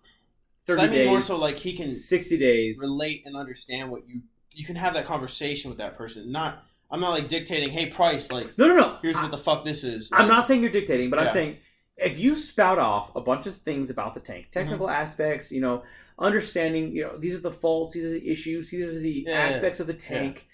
So 0.69 0.75
thirty 0.75 0.83
I 0.83 0.89
mean 0.89 1.03
days, 1.03 1.05
more 1.05 1.21
so 1.21 1.37
like 1.39 1.59
he 1.59 1.73
can 1.73 1.91
sixty 1.91 2.39
days. 2.39 2.81
relate 2.81 3.23
and 3.27 3.37
understand 3.37 3.91
what 3.91 4.09
you 4.09 4.23
you 4.53 4.65
can 4.65 4.77
have 4.77 4.95
that 4.95 5.05
conversation 5.07 5.71
with 5.71 5.79
that 5.79 5.97
person. 5.97 6.31
Not 6.33 6.65
I'm 6.91 7.01
not 7.01 7.11
like 7.11 7.29
dictating, 7.29 7.71
hey 7.71 7.87
Price, 7.87 8.31
like 8.31 8.55
No, 8.57 8.67
no, 8.69 8.77
no. 8.77 8.99
here's 9.03 9.17
I, 9.17 9.23
what 9.23 9.31
the 9.31 9.39
fuck 9.39 9.65
this 9.65 9.85
is. 9.85 10.13
I'm 10.13 10.29
not 10.29 10.45
saying 10.45 10.63
you're 10.63 10.71
dictating, 10.71 11.11
but 11.11 11.19
I'm 11.19 11.29
saying 11.29 11.59
if 11.97 12.19
you 12.19 12.35
spout 12.35 12.79
off 12.79 13.15
a 13.17 13.21
bunch 13.21 13.47
of 13.47 13.55
things 13.55 13.91
about 13.91 14.15
the 14.15 14.21
tank, 14.21 14.51
technical 14.51 14.87
Mm-hmm. 14.87 14.95
aspects, 15.03 15.51
you 15.53 15.61
know, 15.61 15.83
understanding, 16.19 16.95
you 16.95 17.05
know, 17.05 17.17
these 17.17 17.37
are 17.37 17.41
the 17.41 17.51
faults, 17.51 17.93
these 17.95 18.05
are 18.05 18.11
the 18.11 18.29
issues, 18.31 18.71
these 18.71 18.83
are 18.97 18.99
the 19.01 19.27
Yeah, 19.27 19.33
yeah, 19.33 19.37
aspects 19.37 19.81
of 19.81 19.87
the 19.87 19.95
tank. 19.95 20.47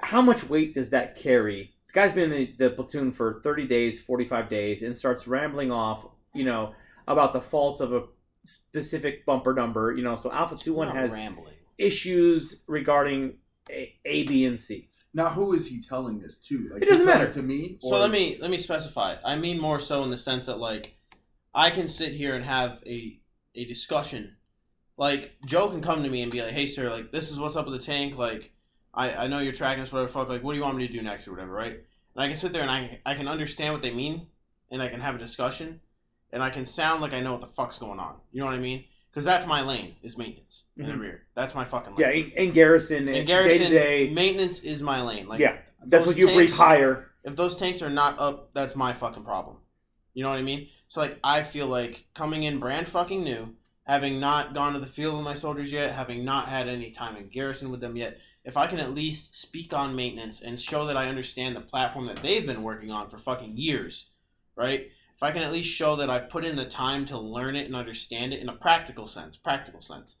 How 0.00 0.20
much 0.22 0.48
weight 0.48 0.74
does 0.74 0.90
that 0.90 1.14
carry? 1.16 1.72
The 1.88 1.92
guy's 1.94 2.12
been 2.12 2.30
in 2.30 2.38
the, 2.56 2.68
the 2.68 2.70
platoon 2.70 3.12
for 3.12 3.40
30 3.42 3.66
days, 3.66 4.00
45 4.00 4.48
days, 4.48 4.82
and 4.82 4.94
starts 4.96 5.26
rambling 5.26 5.70
off, 5.72 6.06
you 6.34 6.44
know, 6.44 6.74
about 7.06 7.32
the 7.32 7.40
faults 7.40 7.80
of 7.80 7.92
a 7.92 8.04
specific 8.44 9.24
bumper 9.24 9.54
number. 9.54 9.92
You 9.94 10.02
know, 10.04 10.16
so 10.16 10.30
Alpha 10.32 10.56
Two 10.56 10.74
One 10.74 10.88
has 10.88 11.12
rambling. 11.12 11.54
issues 11.78 12.62
regarding 12.66 13.34
a, 13.70 13.94
a, 14.04 14.24
B, 14.24 14.44
and 14.44 14.58
C. 14.58 14.88
now 15.14 15.30
who 15.30 15.52
is 15.54 15.66
he 15.66 15.80
telling 15.80 16.18
this 16.20 16.38
to? 16.40 16.68
Like 16.72 16.82
It 16.82 16.86
doesn't 16.86 17.06
matter. 17.06 17.30
to 17.32 17.42
me. 17.42 17.78
So 17.80 17.98
let 17.98 18.10
me 18.10 18.36
let 18.40 18.50
me 18.50 18.58
specify. 18.58 19.16
I 19.24 19.36
mean 19.36 19.60
more 19.60 19.78
so 19.78 20.02
in 20.04 20.10
the 20.10 20.18
sense 20.18 20.46
that 20.46 20.58
like 20.58 20.96
I 21.54 21.70
can 21.70 21.88
sit 21.88 22.12
here 22.12 22.34
and 22.34 22.44
have 22.44 22.82
a 22.86 23.18
a 23.54 23.64
discussion 23.64 24.36
like 24.98 25.36
Joe 25.46 25.68
can 25.70 25.80
come 25.80 26.02
to 26.02 26.10
me 26.10 26.22
and 26.22 26.30
be 26.32 26.42
like, 26.42 26.52
"Hey, 26.52 26.66
sir, 26.66 26.90
like 26.90 27.12
this 27.12 27.30
is 27.30 27.38
what's 27.38 27.56
up 27.56 27.66
with 27.66 27.80
the 27.80 27.86
tank. 27.86 28.16
Like, 28.16 28.52
I 28.94 29.24
I 29.24 29.26
know 29.26 29.38
you're 29.38 29.52
tracking 29.52 29.82
us, 29.82 29.92
whatever. 29.92 30.08
Fuck, 30.08 30.28
like, 30.28 30.42
what 30.42 30.52
do 30.52 30.58
you 30.58 30.64
want 30.64 30.76
me 30.76 30.86
to 30.86 30.92
do 30.92 31.02
next 31.02 31.28
or 31.28 31.32
whatever, 31.32 31.52
right?" 31.52 31.72
And 32.14 32.24
I 32.24 32.28
can 32.28 32.36
sit 32.36 32.52
there 32.52 32.62
and 32.62 32.70
I 32.70 33.00
I 33.06 33.14
can 33.14 33.28
understand 33.28 33.72
what 33.74 33.82
they 33.82 33.90
mean, 33.92 34.26
and 34.70 34.82
I 34.82 34.88
can 34.88 35.00
have 35.00 35.14
a 35.14 35.18
discussion, 35.18 35.80
and 36.32 36.42
I 36.42 36.50
can 36.50 36.64
sound 36.66 37.00
like 37.00 37.12
I 37.14 37.20
know 37.20 37.32
what 37.32 37.40
the 37.40 37.46
fuck's 37.46 37.78
going 37.78 37.98
on. 38.00 38.16
You 38.32 38.40
know 38.40 38.46
what 38.46 38.54
I 38.54 38.58
mean? 38.58 38.84
Because 39.10 39.24
that's 39.24 39.46
my 39.46 39.62
lane 39.62 39.96
is 40.02 40.18
maintenance 40.18 40.64
in 40.76 40.86
the 40.86 40.92
Mhm. 40.92 41.00
rear. 41.00 41.22
That's 41.34 41.54
my 41.54 41.64
fucking 41.64 41.94
Yeah, 41.98 42.08
lane. 42.08 42.30
in, 42.36 42.48
in 42.48 42.50
Garrison, 42.52 43.08
in 43.08 43.14
day 43.14 43.24
Garrison, 43.24 43.70
day. 43.70 44.10
maintenance 44.10 44.60
is 44.60 44.82
my 44.82 45.00
lane. 45.02 45.26
Like, 45.28 45.40
Yeah, 45.40 45.56
that's 45.86 46.06
what 46.06 46.16
you 46.18 46.26
breathe 46.26 46.38
tanks- 46.48 46.56
higher. 46.56 47.10
if 47.24 47.34
those 47.34 47.56
tanks 47.56 47.80
are 47.82 47.88
not 47.90 48.18
up, 48.18 48.52
that's 48.52 48.76
my 48.76 48.92
fucking 48.92 49.24
problem. 49.24 49.56
You 50.14 50.22
know 50.24 50.30
what 50.30 50.38
I 50.38 50.42
mean? 50.42 50.68
So 50.88 51.00
like 51.00 51.18
I 51.24 51.42
feel 51.42 51.66
like 51.66 52.06
coming 52.14 52.42
in 52.42 52.58
brand 52.58 52.86
fucking 52.88 53.22
new, 53.24 53.54
having 53.84 54.20
not 54.20 54.52
gone 54.54 54.72
to 54.74 54.78
the 54.78 54.86
field 54.86 55.14
with 55.16 55.24
my 55.24 55.34
soldiers 55.34 55.72
yet, 55.72 55.92
having 55.92 56.24
not 56.24 56.48
had 56.48 56.68
any 56.68 56.90
time 56.90 57.16
in 57.16 57.28
garrison 57.28 57.70
with 57.70 57.80
them 57.80 57.96
yet, 57.96 58.18
if 58.48 58.56
I 58.56 58.66
can 58.66 58.80
at 58.80 58.94
least 58.94 59.34
speak 59.34 59.74
on 59.74 59.94
maintenance 59.94 60.40
and 60.40 60.58
show 60.58 60.86
that 60.86 60.96
I 60.96 61.08
understand 61.10 61.54
the 61.54 61.60
platform 61.60 62.06
that 62.06 62.16
they've 62.22 62.46
been 62.46 62.62
working 62.62 62.90
on 62.90 63.10
for 63.10 63.18
fucking 63.18 63.58
years, 63.58 64.06
right? 64.56 64.88
If 65.14 65.22
I 65.22 65.32
can 65.32 65.42
at 65.42 65.52
least 65.52 65.68
show 65.70 65.96
that 65.96 66.08
I've 66.08 66.30
put 66.30 66.46
in 66.46 66.56
the 66.56 66.64
time 66.64 67.04
to 67.06 67.18
learn 67.18 67.56
it 67.56 67.66
and 67.66 67.76
understand 67.76 68.32
it 68.32 68.40
in 68.40 68.48
a 68.48 68.54
practical 68.56 69.06
sense, 69.06 69.36
practical 69.36 69.82
sense, 69.82 70.16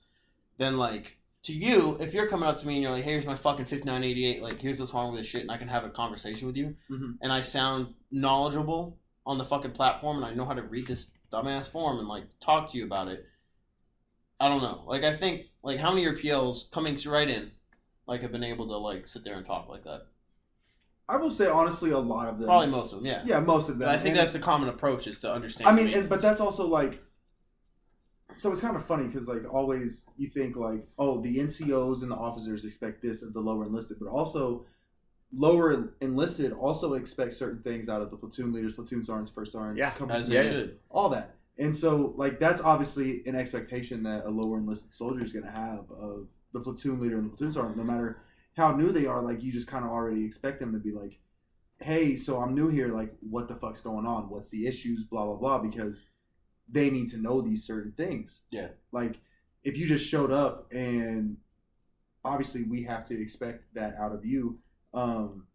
then 0.58 0.76
like 0.76 1.16
to 1.44 1.54
you, 1.54 1.96
if 2.00 2.12
you're 2.12 2.28
coming 2.28 2.46
up 2.46 2.58
to 2.58 2.66
me 2.66 2.74
and 2.74 2.82
you're 2.82 2.92
like, 2.92 3.04
hey, 3.04 3.12
"Here's 3.12 3.24
my 3.24 3.34
fucking 3.34 3.64
5988, 3.64 4.42
like 4.42 4.60
here's 4.60 4.78
what's 4.78 4.92
wrong 4.92 5.10
with 5.12 5.20
this 5.22 5.28
shit," 5.30 5.40
and 5.40 5.50
I 5.50 5.56
can 5.56 5.68
have 5.68 5.84
a 5.84 5.90
conversation 5.90 6.46
with 6.46 6.56
you, 6.58 6.76
Mhm. 6.90 7.16
and 7.22 7.32
I 7.32 7.40
sound 7.40 7.94
knowledgeable 8.10 8.98
on 9.24 9.38
the 9.38 9.44
fucking 9.44 9.70
platform, 9.70 10.18
and 10.18 10.26
I 10.26 10.34
know 10.34 10.44
how 10.44 10.52
to 10.54 10.62
read 10.62 10.86
this 10.86 11.12
dumbass 11.32 11.66
form 11.70 11.98
and 11.98 12.08
like 12.08 12.24
talk 12.40 12.70
to 12.72 12.76
you 12.78 12.84
about 12.84 13.08
it. 13.08 13.26
I 14.38 14.48
don't 14.48 14.60
know. 14.62 14.84
Like 14.86 15.04
I 15.04 15.14
think 15.16 15.46
like 15.62 15.78
how 15.78 15.90
many 15.90 16.04
of 16.04 16.12
your 16.12 16.22
PLs 16.22 16.70
coming 16.70 16.98
right 17.06 17.30
in, 17.30 17.52
like 18.08 18.22
have 18.22 18.32
been 18.32 18.42
able 18.42 18.66
to 18.66 18.76
like 18.78 19.06
sit 19.06 19.22
there 19.22 19.36
and 19.36 19.46
talk 19.46 19.68
like 19.68 19.84
that? 19.84 20.06
I 21.08 21.16
will 21.16 21.30
say 21.30 21.46
honestly, 21.46 21.90
a 21.90 21.98
lot 21.98 22.28
of 22.28 22.38
them. 22.38 22.48
Probably 22.48 22.66
most 22.68 22.92
of 22.92 22.98
them, 22.98 23.06
yeah. 23.06 23.22
Yeah, 23.24 23.40
most 23.40 23.68
of 23.68 23.78
them. 23.78 23.86
But 23.88 23.94
I 23.94 23.98
think 23.98 24.10
And- 24.10 24.18
that's 24.18 24.32
the 24.32 24.38
common 24.40 24.68
approach 24.68 25.06
is 25.06 25.18
to 25.20 25.32
understand. 25.32 25.68
I 25.68 25.72
mean, 25.72 25.88
and, 25.94 26.08
but 26.08 26.20
that's 26.20 26.40
also 26.40 26.66
like, 26.66 27.00
so 28.34 28.52
it's 28.52 28.60
kind 28.60 28.76
of 28.76 28.84
funny 28.84 29.06
because 29.06 29.26
like 29.28 29.42
always 29.52 30.06
you 30.16 30.28
think 30.28 30.56
like, 30.56 30.86
oh, 30.98 31.20
the 31.20 31.38
NCOs 31.38 32.02
and 32.02 32.10
the 32.10 32.16
officers 32.16 32.64
expect 32.64 33.02
this 33.02 33.22
of 33.22 33.32
the 33.32 33.40
lower 33.40 33.64
enlisted, 33.64 33.98
but 34.00 34.08
also 34.08 34.66
lower 35.34 35.92
enlisted 36.00 36.52
also 36.52 36.94
expect 36.94 37.34
certain 37.34 37.62
things 37.62 37.88
out 37.88 38.00
of 38.02 38.10
the 38.10 38.16
platoon 38.16 38.52
leaders, 38.52 38.74
platoon 38.74 39.02
sergeants, 39.04 39.30
first 39.30 39.52
sergeants, 39.52 39.78
Yeah, 39.78 39.92
as 40.10 40.28
they 40.28 40.42
should. 40.42 40.78
all 40.90 41.08
that. 41.10 41.34
And 41.58 41.74
so 41.76 42.14
like 42.16 42.38
that's 42.38 42.60
obviously 42.62 43.22
an 43.26 43.34
expectation 43.34 44.02
that 44.04 44.24
a 44.26 44.30
lower 44.30 44.58
enlisted 44.58 44.92
soldier 44.92 45.24
is 45.24 45.32
going 45.32 45.44
to 45.46 45.50
have 45.50 45.90
of 45.90 46.28
the 46.52 46.60
platoon 46.60 47.00
leader 47.00 47.18
and 47.18 47.26
the 47.26 47.36
platoon 47.36 47.52
sergeant, 47.52 47.76
no 47.76 47.84
matter 47.84 48.22
how 48.56 48.74
new 48.74 48.92
they 48.92 49.06
are. 49.06 49.22
Like 49.22 49.42
you 49.42 49.52
just 49.52 49.68
kind 49.68 49.84
of 49.84 49.90
already 49.90 50.24
expect 50.24 50.60
them 50.60 50.72
to 50.72 50.78
be 50.78 50.92
like, 50.92 51.18
hey, 51.80 52.16
so 52.16 52.40
I'm 52.40 52.54
new 52.54 52.68
here. 52.68 52.88
Like, 52.88 53.14
what 53.20 53.48
the 53.48 53.56
fuck's 53.56 53.80
going 53.80 54.06
on? 54.06 54.28
What's 54.28 54.50
the 54.50 54.66
issues? 54.66 55.04
Blah 55.04 55.26
blah 55.26 55.36
blah. 55.36 55.58
Because 55.58 56.06
they 56.68 56.90
need 56.90 57.10
to 57.10 57.18
know 57.18 57.40
these 57.40 57.64
certain 57.64 57.92
things. 57.92 58.42
Yeah. 58.50 58.68
Like, 58.92 59.20
if 59.64 59.76
you 59.76 59.86
just 59.86 60.06
showed 60.06 60.30
up 60.30 60.72
and 60.72 61.38
obviously 62.24 62.64
we 62.64 62.82
have 62.84 63.04
to 63.06 63.20
expect 63.20 63.74
that 63.74 63.94
out 63.96 64.12
of 64.12 64.24
you, 64.24 64.58
um, 64.92 65.46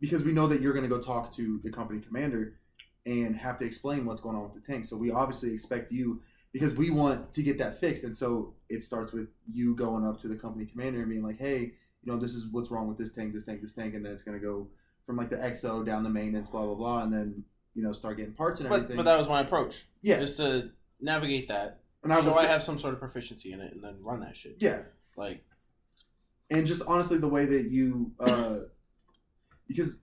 because 0.00 0.22
we 0.22 0.32
know 0.32 0.46
that 0.46 0.60
you're 0.60 0.72
going 0.72 0.88
to 0.88 0.94
go 0.94 1.00
talk 1.00 1.34
to 1.34 1.60
the 1.62 1.70
company 1.70 2.00
commander 2.00 2.58
and 3.06 3.36
have 3.36 3.58
to 3.58 3.64
explain 3.64 4.04
what's 4.04 4.20
going 4.20 4.36
on 4.36 4.44
with 4.44 4.54
the 4.54 4.72
tank. 4.72 4.84
So 4.84 4.96
we 4.96 5.10
obviously 5.10 5.52
expect 5.52 5.92
you 5.92 6.22
because 6.54 6.72
we 6.76 6.88
want 6.88 7.32
to 7.34 7.42
get 7.42 7.58
that 7.58 7.80
fixed. 7.80 8.04
And 8.04 8.16
so 8.16 8.54
it 8.68 8.82
starts 8.84 9.12
with 9.12 9.28
you 9.52 9.74
going 9.74 10.06
up 10.06 10.20
to 10.20 10.28
the 10.28 10.36
company 10.36 10.64
commander 10.64 11.00
and 11.00 11.10
being 11.10 11.24
like, 11.24 11.38
hey, 11.38 11.58
you 12.04 12.12
know, 12.12 12.16
this 12.16 12.32
is 12.32 12.46
what's 12.46 12.70
wrong 12.70 12.86
with 12.86 12.96
this 12.96 13.12
tank, 13.12 13.34
this 13.34 13.44
tank, 13.44 13.60
this 13.60 13.74
tank, 13.74 13.94
and 13.94 14.06
then 14.06 14.12
it's 14.12 14.22
going 14.22 14.38
to 14.38 14.42
go 14.46 14.68
from 15.04 15.16
like 15.16 15.30
the 15.30 15.36
XO 15.36 15.84
down 15.84 16.04
the 16.04 16.10
maintenance, 16.10 16.48
blah 16.50 16.64
blah 16.64 16.76
blah, 16.76 17.02
and 17.02 17.12
then 17.12 17.44
you 17.74 17.82
know 17.82 17.92
start 17.92 18.16
getting 18.16 18.34
parts 18.34 18.60
and 18.60 18.72
everything. 18.72 18.96
but 18.96 19.04
that 19.04 19.18
was 19.18 19.28
my 19.28 19.40
approach. 19.40 19.84
yeah, 20.00 20.18
Just 20.20 20.36
to 20.36 20.70
navigate 21.00 21.48
that, 21.48 21.80
and 22.04 22.12
I 22.12 22.20
so 22.20 22.34
I 22.34 22.46
have 22.46 22.62
some 22.62 22.78
sort 22.78 22.94
of 22.94 23.00
proficiency 23.00 23.52
in 23.52 23.60
it, 23.60 23.72
and 23.72 23.82
then 23.82 23.96
run 24.00 24.20
that 24.20 24.36
shit. 24.36 24.56
yeah, 24.60 24.82
Like 25.16 25.44
and 26.50 26.66
just 26.66 26.82
honestly 26.86 27.18
the 27.18 27.28
way 27.28 27.46
that 27.46 27.64
you 27.70 28.12
uh 28.20 28.58
because 29.66 29.98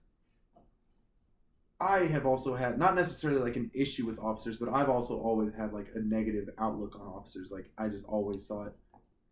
I 1.82 2.06
have 2.06 2.26
also 2.26 2.54
had 2.54 2.78
not 2.78 2.94
necessarily 2.94 3.40
like 3.40 3.56
an 3.56 3.70
issue 3.74 4.06
with 4.06 4.18
officers, 4.18 4.56
but 4.56 4.68
I've 4.68 4.88
also 4.88 5.18
always 5.18 5.52
had 5.54 5.72
like 5.72 5.88
a 5.94 6.00
negative 6.00 6.48
outlook 6.58 6.94
on 6.96 7.06
officers. 7.06 7.48
Like 7.50 7.70
I 7.76 7.88
just 7.88 8.06
always 8.06 8.46
thought, 8.46 8.72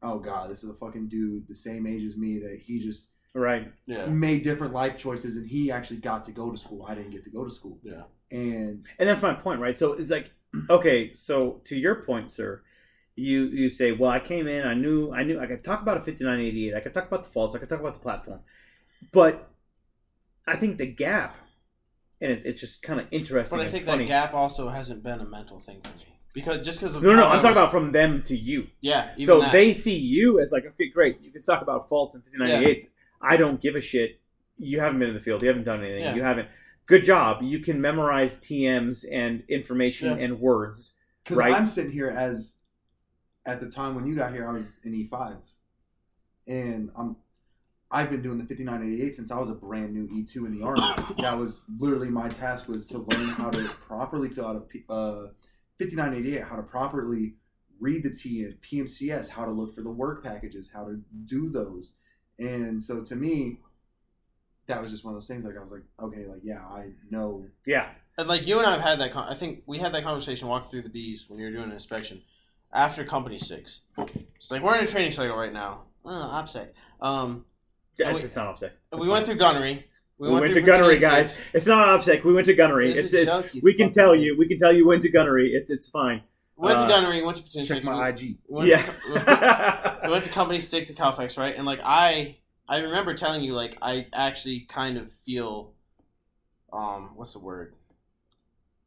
oh 0.02 0.18
god, 0.18 0.50
this 0.50 0.64
is 0.64 0.70
a 0.70 0.74
fucking 0.74 1.08
dude 1.08 1.46
the 1.48 1.54
same 1.54 1.86
age 1.86 2.04
as 2.04 2.16
me 2.16 2.38
that 2.40 2.58
he 2.66 2.80
just 2.82 3.10
Right. 3.32 3.72
yeah, 3.86 4.06
made 4.06 4.42
different 4.42 4.74
life 4.74 4.98
choices 4.98 5.36
and 5.36 5.48
he 5.48 5.70
actually 5.70 5.98
got 5.98 6.24
to 6.24 6.32
go 6.32 6.50
to 6.50 6.58
school. 6.58 6.84
I 6.88 6.96
didn't 6.96 7.12
get 7.12 7.22
to 7.24 7.30
go 7.30 7.44
to 7.44 7.50
school. 7.50 7.78
yeah. 7.82 8.02
And 8.32 8.84
And 8.98 9.08
that's 9.08 9.22
my 9.22 9.34
point, 9.34 9.60
right? 9.60 9.76
So 9.76 9.92
it's 9.92 10.10
like, 10.10 10.32
okay, 10.70 11.12
so 11.12 11.60
to 11.64 11.76
your 11.76 12.02
point, 12.02 12.30
sir, 12.30 12.62
you 13.14 13.42
you 13.60 13.68
say, 13.68 13.92
well, 13.92 14.10
I 14.10 14.18
came 14.18 14.46
in, 14.48 14.66
I 14.66 14.74
knew, 14.74 15.12
I 15.12 15.22
knew, 15.22 15.38
I 15.38 15.46
could 15.46 15.62
talk 15.62 15.80
about 15.82 15.98
a 15.98 16.00
fifty 16.00 16.24
nine 16.24 16.40
eighty 16.40 16.68
eight, 16.68 16.74
I 16.74 16.80
could 16.80 16.94
talk 16.94 17.06
about 17.06 17.22
the 17.24 17.30
faults, 17.30 17.54
I 17.54 17.58
could 17.60 17.68
talk 17.68 17.80
about 17.80 17.94
the 17.94 18.00
platform, 18.00 18.40
but 19.12 19.50
I 20.46 20.56
think 20.56 20.78
the 20.78 20.86
gap, 20.86 21.36
and 22.20 22.30
it's 22.32 22.42
it's 22.44 22.60
just 22.60 22.82
kind 22.82 23.00
of 23.00 23.06
interesting. 23.10 23.56
But 23.58 23.62
I 23.62 23.64
and 23.66 23.72
think 23.72 23.84
funny. 23.84 24.04
that 24.04 24.08
gap 24.08 24.34
also 24.34 24.68
hasn't 24.68 25.02
been 25.02 25.20
a 25.20 25.24
mental 25.24 25.60
thing 25.60 25.80
for 25.82 25.88
me 25.90 26.16
because 26.32 26.64
just 26.64 26.80
because 26.80 26.96
No, 26.96 27.10
no, 27.10 27.16
no, 27.16 27.26
I 27.26 27.34
I'm 27.34 27.42
talking 27.42 27.52
about 27.56 27.70
from 27.70 27.92
them 27.92 28.22
to 28.24 28.36
you. 28.36 28.68
yeah. 28.80 29.10
Even 29.16 29.26
so 29.26 29.40
that. 29.40 29.52
they 29.52 29.72
see 29.72 29.96
you 29.98 30.40
as 30.40 30.52
like, 30.52 30.64
okay, 30.66 30.88
great, 30.88 31.20
you 31.22 31.30
can 31.30 31.42
talk 31.42 31.62
about 31.62 31.88
faults 31.88 32.14
and 32.14 32.22
5988s. 32.24 32.82
I 33.22 33.36
don't 33.36 33.60
give 33.60 33.74
a 33.76 33.80
shit. 33.80 34.20
You 34.58 34.80
haven't 34.80 34.98
been 34.98 35.08
in 35.08 35.14
the 35.14 35.20
field. 35.20 35.42
You 35.42 35.48
haven't 35.48 35.64
done 35.64 35.80
anything. 35.80 36.02
Yeah. 36.04 36.14
You 36.14 36.22
haven't. 36.22 36.48
Good 36.86 37.04
job. 37.04 37.42
You 37.42 37.60
can 37.60 37.80
memorize 37.80 38.36
TMs 38.36 39.04
and 39.10 39.42
information 39.48 40.18
Yeah. 40.18 40.24
and 40.24 40.40
words. 40.40 40.98
because 41.24 41.38
Right. 41.38 41.54
I'm 41.54 41.66
sitting 41.66 41.92
here 41.92 42.10
as 42.10 42.58
at 43.46 43.60
the 43.60 43.70
time 43.70 43.94
when 43.94 44.06
you 44.06 44.14
got 44.14 44.32
here, 44.32 44.48
I 44.48 44.52
was 44.52 44.78
in 44.84 44.92
E5, 44.92 45.36
and 46.46 46.90
I'm 46.96 47.16
I've 47.92 48.10
been 48.10 48.22
doing 48.22 48.38
the 48.38 48.44
5988 48.44 49.14
since 49.14 49.30
I 49.32 49.38
was 49.38 49.50
a 49.50 49.54
brand 49.54 49.92
new 49.92 50.06
E2 50.08 50.36
in 50.46 50.58
the 50.58 50.64
army. 50.64 50.82
that 51.18 51.36
was 51.36 51.62
literally 51.78 52.08
my 52.08 52.28
task 52.28 52.68
was 52.68 52.86
to 52.88 52.98
learn 52.98 53.28
how 53.30 53.50
to 53.50 53.68
properly 53.86 54.28
fill 54.28 54.46
out 54.46 54.56
a 54.56 54.92
uh, 54.92 55.28
5988, 55.80 56.42
how 56.42 56.56
to 56.56 56.62
properly 56.62 57.34
read 57.80 58.04
the 58.04 58.10
TM, 58.10 58.58
PMCS, 58.60 59.30
how 59.30 59.44
to 59.44 59.50
look 59.50 59.74
for 59.74 59.82
the 59.82 59.90
work 59.90 60.22
packages, 60.22 60.70
how 60.72 60.84
to 60.84 61.00
do 61.24 61.50
those. 61.50 61.94
And 62.38 62.80
so 62.80 63.02
to 63.04 63.16
me, 63.16 63.58
that 64.66 64.80
was 64.80 64.92
just 64.92 65.04
one 65.04 65.14
of 65.14 65.16
those 65.16 65.26
things. 65.26 65.44
Like 65.44 65.56
I 65.56 65.62
was 65.62 65.72
like, 65.72 65.82
okay, 66.00 66.26
like 66.26 66.40
yeah, 66.44 66.60
I 66.60 66.92
know. 67.10 67.46
Yeah. 67.66 67.88
And 68.18 68.28
like 68.28 68.46
you 68.46 68.58
and 68.58 68.66
I 68.66 68.72
have 68.72 68.80
had 68.80 69.00
that. 69.00 69.12
Con- 69.12 69.28
I 69.28 69.34
think 69.34 69.62
we 69.66 69.78
had 69.78 69.92
that 69.94 70.04
conversation 70.04 70.46
walking 70.46 70.70
through 70.70 70.82
the 70.82 70.88
bees 70.90 71.26
when 71.28 71.40
you 71.40 71.46
were 71.46 71.52
doing 71.52 71.64
an 71.64 71.72
inspection 71.72 72.22
after 72.72 73.04
Company 73.04 73.38
Six. 73.38 73.80
It's 73.98 74.50
like 74.50 74.62
we're 74.62 74.78
in 74.78 74.84
a 74.84 74.86
training 74.86 75.12
cycle 75.12 75.36
right 75.36 75.52
now. 75.52 75.82
Oh, 76.04 76.10
OPSEC. 76.44 76.68
Um, 77.00 77.44
That's 78.06 78.18
we- 78.18 78.24
it's 78.24 78.36
not 78.36 78.56
OPSEC. 78.56 78.70
we 78.98 79.08
went 79.08 79.26
through 79.26 79.36
gunnery. 79.36 79.86
We, 80.18 80.28
went, 80.28 80.52
to 80.52 80.60
gunnery, 80.60 80.98
platoon 80.98 81.00
guys. 81.00 81.36
six. 81.36 81.48
It's 81.54 81.66
not 81.66 81.98
OPSEC. 81.98 82.24
We 82.24 82.34
went 82.34 82.44
to 82.46 82.52
gunnery. 82.54 82.92
This 82.92 83.06
It's, 83.06 83.14
it's 83.14 83.24
joke, 83.32 83.50
we 83.62 83.72
can 83.72 83.88
tell 83.88 84.10
idiot. 84.12 84.26
you. 84.26 84.38
We 84.38 84.46
can 84.48 84.58
tell 84.58 84.70
you 84.70 84.86
went 84.86 85.00
to 85.02 85.08
gunnery. 85.08 85.52
It's 85.54 85.70
it's 85.70 85.88
fine. 85.88 86.22
We 86.56 86.66
went 86.66 86.78
Uh, 86.78 86.82
to 86.84 86.88
gunnery. 86.90 87.22
Went 87.22 87.38
to 87.38 87.42
platoon 87.42 87.64
Check 87.64 87.84
my 87.84 88.10
we, 88.10 88.10
IG. 88.10 88.38
went 88.46 88.68
Yeah. 88.68 88.82
To, 88.82 90.00
we 90.04 90.10
went 90.10 90.24
to 90.24 90.30
Company 90.30 90.60
sticks 90.60 90.90
at 90.90 90.96
Calfax, 90.96 91.38
right? 91.38 91.56
And 91.56 91.64
like 91.64 91.80
I, 91.82 92.36
I 92.68 92.80
remember 92.80 93.14
telling 93.14 93.42
you 93.42 93.54
like 93.54 93.78
I 93.80 94.06
actually 94.12 94.60
kind 94.68 94.98
of 94.98 95.10
feel, 95.24 95.72
um, 96.70 97.12
what's 97.14 97.32
the 97.32 97.38
word? 97.38 97.72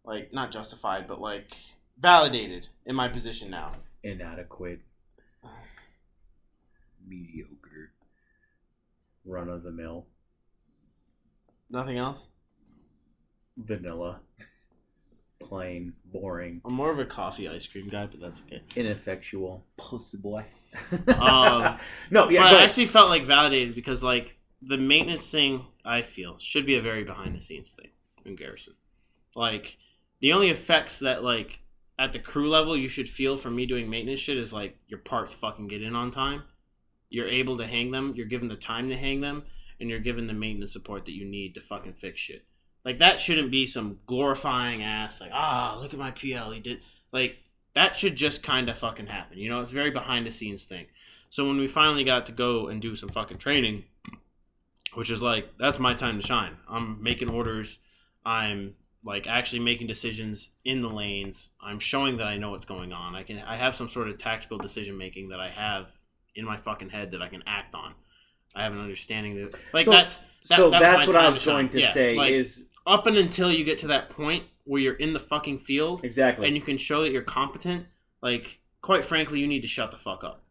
Like 0.06 0.34
not 0.34 0.52
justified, 0.52 1.08
but 1.08 1.20
like 1.20 1.58
validated 2.00 2.68
in 2.86 2.96
my 2.96 3.08
position 3.08 3.50
now. 3.50 3.72
Inadequate, 4.04 4.82
Mediocre. 7.08 7.63
Run 9.26 9.50
of 9.50 9.64
the 9.64 9.72
mill, 9.72 10.08
Nothing 11.70 11.98
else. 11.98 12.28
vanilla, 13.58 14.20
plain, 15.40 15.94
boring, 16.06 16.62
I'm 16.66 16.74
more 16.74 16.92
of 16.92 17.00
a 17.00 17.06
coffee 17.06 17.48
ice 17.48 17.68
cream 17.68 17.90
guy, 17.90 18.06
but 18.08 18.20
that's 18.20 18.42
okay. 18.42 18.62
ineffectual. 18.76 19.66
Pussy 19.78 20.18
boy. 20.18 20.46
Um, 21.08 21.78
no, 22.12 22.30
yeah, 22.30 22.44
but 22.44 22.50
go 22.50 22.58
I 22.58 22.60
ahead. 22.60 22.64
actually 22.64 22.86
felt 22.88 23.10
like 23.10 23.24
validated 23.26 23.76
because 23.76 24.04
like 24.04 24.38
the 24.62 24.78
maintenance 24.78 25.30
thing 25.30 25.66
I 25.86 26.02
feel 26.02 26.38
should 26.38 26.66
be 26.66 26.76
a 26.76 26.82
very 26.82 27.04
behind 27.04 27.36
the 27.36 27.42
scenes 27.42 27.74
thing 27.74 27.90
in 28.26 28.36
Garrison. 28.36 28.74
Like 29.36 29.78
the 30.22 30.34
only 30.34 30.50
effects 30.50 31.00
that 31.00 31.24
like 31.24 31.60
at 32.00 32.14
the 32.14 32.20
crew 32.20 32.50
level 32.50 32.76
you 32.78 32.88
should 32.88 33.08
feel 33.10 33.36
from 33.36 33.56
me 33.56 33.66
doing 33.66 33.90
maintenance 33.90 34.20
shit 34.20 34.38
is 34.38 34.54
like 34.54 34.78
your 34.88 35.00
parts 35.00 35.34
fucking 35.34 35.68
get 35.68 35.82
in 35.84 35.96
on 35.96 36.12
time. 36.12 36.44
You're 37.14 37.28
able 37.28 37.58
to 37.58 37.68
hang 37.68 37.92
them, 37.92 38.14
you're 38.16 38.26
given 38.26 38.48
the 38.48 38.56
time 38.56 38.90
to 38.90 38.98
hang 38.98 39.22
them, 39.22 39.44
and 39.80 39.88
you're 39.88 40.00
given 40.00 40.26
the 40.26 40.34
maintenance 40.34 40.74
support 40.74 41.06
that 41.06 41.14
you 41.14 41.26
need 41.26 41.54
to 41.54 41.62
fucking 41.62 41.94
fix 41.94 42.20
shit. 42.20 42.44
Like 42.84 42.98
that 43.00 43.20
shouldn't 43.20 43.52
be 43.52 43.68
some 43.68 44.00
glorifying 44.08 44.82
ass 44.82 45.22
like, 45.22 45.30
ah, 45.32 45.78
look 45.80 45.94
at 45.94 46.00
my 46.00 46.10
PL, 46.10 46.50
he 46.50 46.60
did 46.60 46.82
like 47.12 47.38
that 47.76 47.96
should 47.96 48.16
just 48.16 48.42
kind 48.42 48.68
of 48.68 48.78
fucking 48.78 49.06
happen. 49.06 49.38
You 49.38 49.50
know, 49.50 49.62
it's 49.62 49.70
very 49.70 49.92
behind 49.92 50.26
the 50.26 50.32
scenes 50.32 50.66
thing. 50.66 50.88
So 51.30 51.48
when 51.48 51.58
we 51.58 51.68
finally 51.68 52.04
got 52.04 52.26
to 52.26 52.32
go 52.32 52.68
and 52.68 52.82
do 52.82 52.96
some 52.96 53.10
fucking 53.10 53.38
training, 53.38 53.84
which 54.96 55.12
is 55.12 55.22
like 55.22 55.50
that's 55.60 55.80
my 55.80 55.94
time 55.94 56.20
to 56.20 56.26
shine. 56.26 56.58
I'm 56.68 57.02
making 57.02 57.30
orders. 57.30 57.78
I'm 58.26 58.74
like 59.04 59.28
actually 59.28 59.60
making 59.60 59.86
decisions 59.86 60.50
in 60.66 60.82
the 60.82 60.90
lanes. 60.90 61.52
I'm 61.62 61.78
showing 61.78 62.18
that 62.18 62.28
I 62.28 62.38
know 62.38 62.50
what's 62.50 62.66
going 62.66 62.92
on. 62.92 63.14
I 63.16 63.22
can 63.22 63.38
I 63.38 63.56
have 63.56 63.76
some 63.76 63.90
sort 63.90 64.10
of 64.10 64.18
tactical 64.18 64.58
decision 64.58 64.98
making 64.98 65.30
that 65.30 65.40
I 65.40 65.50
have 65.50 65.92
in 66.36 66.46
my 66.46 66.58
fucking 66.58 66.90
head 66.90 67.12
that 67.12 67.22
I 67.22 67.28
can 67.28 67.44
act 67.48 67.76
on. 67.76 67.94
I 68.56 68.64
have 68.64 68.74
an 68.74 68.80
understanding 68.80 69.36
that 69.36 69.56
like 69.74 69.86
So- 69.86 69.92
that's 69.92 70.18
that, 70.50 70.58
so 70.58 70.70
that 70.70 70.82
was 70.82 70.92
that's 70.92 71.08
what 71.08 71.16
I 71.16 71.30
was 71.30 71.46
going 71.46 71.70
to 71.70 71.80
Yeah, 71.82 71.92
say 71.92 72.16
like, 72.16 72.32
is 72.32 72.68
up 72.86 73.08
and 73.08 73.18
until 73.18 73.52
you 73.52 73.64
get 73.64 73.78
to 73.80 73.88
that 73.88 74.10
point 74.10 74.44
where 74.66 74.82
you're 74.82 74.96
in 74.96 75.14
the 75.14 75.20
fucking 75.20 75.58
field 75.58 76.04
exactly. 76.04 76.48
and 76.48 76.56
you 76.56 76.62
can 76.62 76.78
show 76.78 77.02
that 77.02 77.12
you're 77.12 77.22
competent, 77.22 77.86
like 78.22 78.60
quite 78.82 79.04
frankly, 79.06 79.40
you 79.40 79.48
need 79.48 79.62
to 79.62 79.68
shut 79.68 79.92
the 79.92 79.98
fuck 79.98 80.24
up. 80.24 80.44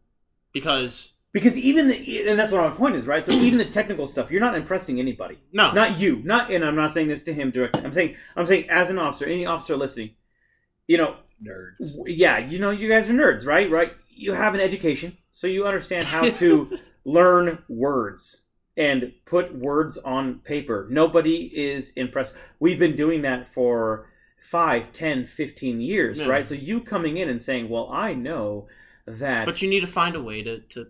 Because 0.51 1.13
Because 1.31 1.57
even 1.57 1.87
the, 1.87 2.27
and 2.29 2.37
that's 2.39 2.51
what 2.51 2.61
my 2.69 2.75
point 2.75 2.95
is, 2.95 3.05
right? 3.07 3.23
So 3.23 3.31
even 3.31 3.57
the 3.57 3.65
technical 3.65 4.05
stuff, 4.07 4.31
you're 4.31 4.41
not 4.41 4.55
impressing 4.55 4.99
anybody. 4.99 5.37
no, 5.51 5.71
Not 5.71 5.99
you. 5.99 6.21
Not 6.23 6.51
and 6.51 6.63
I'm 6.65 6.75
not 6.75 6.91
saying 6.91 7.07
this 7.07 7.23
to 7.23 7.33
him 7.33 7.51
directly. 7.51 7.83
I'm 7.83 7.91
saying 7.91 8.15
I'm 8.35 8.45
saying 8.45 8.69
as 8.69 8.89
an 8.89 8.97
officer, 8.99 9.25
any 9.25 9.45
officer 9.45 9.75
listening, 9.77 10.11
you 10.87 10.97
know, 10.97 11.15
Nerds. 11.45 11.95
yeah, 12.05 12.37
you 12.37 12.59
know, 12.59 12.69
you 12.71 12.87
guys 12.89 13.09
are 13.09 13.13
nerds, 13.13 13.45
right? 13.45 13.69
Right? 13.69 13.93
You 14.09 14.33
have 14.33 14.53
an 14.53 14.59
education, 14.59 15.17
so 15.31 15.47
you 15.47 15.65
understand 15.65 16.05
how 16.05 16.23
to 16.29 16.67
learn 17.05 17.63
words 17.67 18.43
and 18.77 19.11
put 19.25 19.55
words 19.55 19.97
on 19.99 20.39
paper. 20.39 20.87
Nobody 20.89 21.51
is 21.55 21.91
impressed. 21.91 22.33
We've 22.59 22.79
been 22.79 22.95
doing 22.95 23.21
that 23.21 23.47
for 23.47 24.09
5, 24.41 24.91
10, 24.91 25.25
15 25.25 25.81
years, 25.81 26.19
Yeah. 26.19 26.27
right? 26.27 26.45
So 26.45 26.55
you 26.55 26.81
coming 26.81 27.17
in 27.17 27.29
and 27.29 27.41
saying, 27.41 27.69
"Well, 27.69 27.89
I 27.91 28.13
know 28.13 28.67
that 29.05 29.45
but 29.45 29.61
you 29.61 29.69
need 29.69 29.81
to 29.81 29.87
find 29.87 30.15
a 30.15 30.21
way 30.23 30.41
to, 30.43 30.59
to 30.59 30.87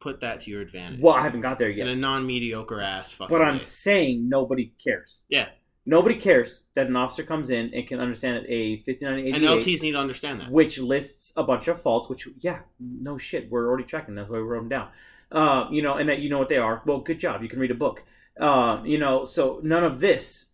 put 0.00 0.20
that 0.20 0.40
to 0.40 0.50
your 0.50 0.60
advantage. 0.60 1.00
well, 1.00 1.14
I 1.14 1.22
haven't 1.22 1.40
got 1.40 1.58
there 1.58 1.70
yet. 1.70 1.86
in 1.88 1.92
a 1.96 2.00
non 2.00 2.26
mediocre 2.26 2.80
ass 2.80 3.10
fucking 3.12 3.34
But 3.34 3.42
I'm 3.42 3.54
way. 3.54 3.58
saying 3.58 4.28
nobody 4.28 4.72
cares. 4.82 5.24
Yeah. 5.28 5.48
Nobody 5.86 6.14
cares 6.14 6.64
that 6.74 6.86
an 6.86 6.96
officer 6.96 7.22
comes 7.22 7.50
in 7.50 7.72
and 7.74 7.86
can 7.86 8.00
understand 8.00 8.38
it 8.38 8.46
a 8.48 8.76
5988 8.78 9.34
And 9.34 9.44
LTs 9.44 9.82
need 9.82 9.92
to 9.92 9.98
understand 9.98 10.40
that. 10.40 10.50
which 10.50 10.78
lists 10.78 11.32
a 11.36 11.42
bunch 11.42 11.68
of 11.68 11.80
faults, 11.80 12.08
which, 12.08 12.26
yeah, 12.38 12.60
no 12.80 13.18
shit, 13.18 13.50
we're 13.50 13.68
already 13.68 13.84
tracking. 13.84 14.14
That's 14.14 14.30
why 14.30 14.38
we 14.38 14.42
wrote 14.44 14.60
them 14.60 14.68
down. 14.70 14.88
Uh, 15.30 15.68
you 15.70 15.82
know, 15.82 15.96
and 15.96 16.08
that 16.08 16.20
you 16.20 16.30
know 16.30 16.38
what 16.38 16.48
they 16.48 16.56
are. 16.56 16.82
Well, 16.86 17.00
good 17.00 17.18
job. 17.18 17.42
You 17.42 17.48
can 17.48 17.58
read 17.58 17.70
a 17.70 17.74
book. 17.74 18.02
Uh, 18.40 18.80
you 18.84 18.98
know, 18.98 19.24
so 19.24 19.60
none 19.62 19.84
of 19.84 20.00
this 20.00 20.52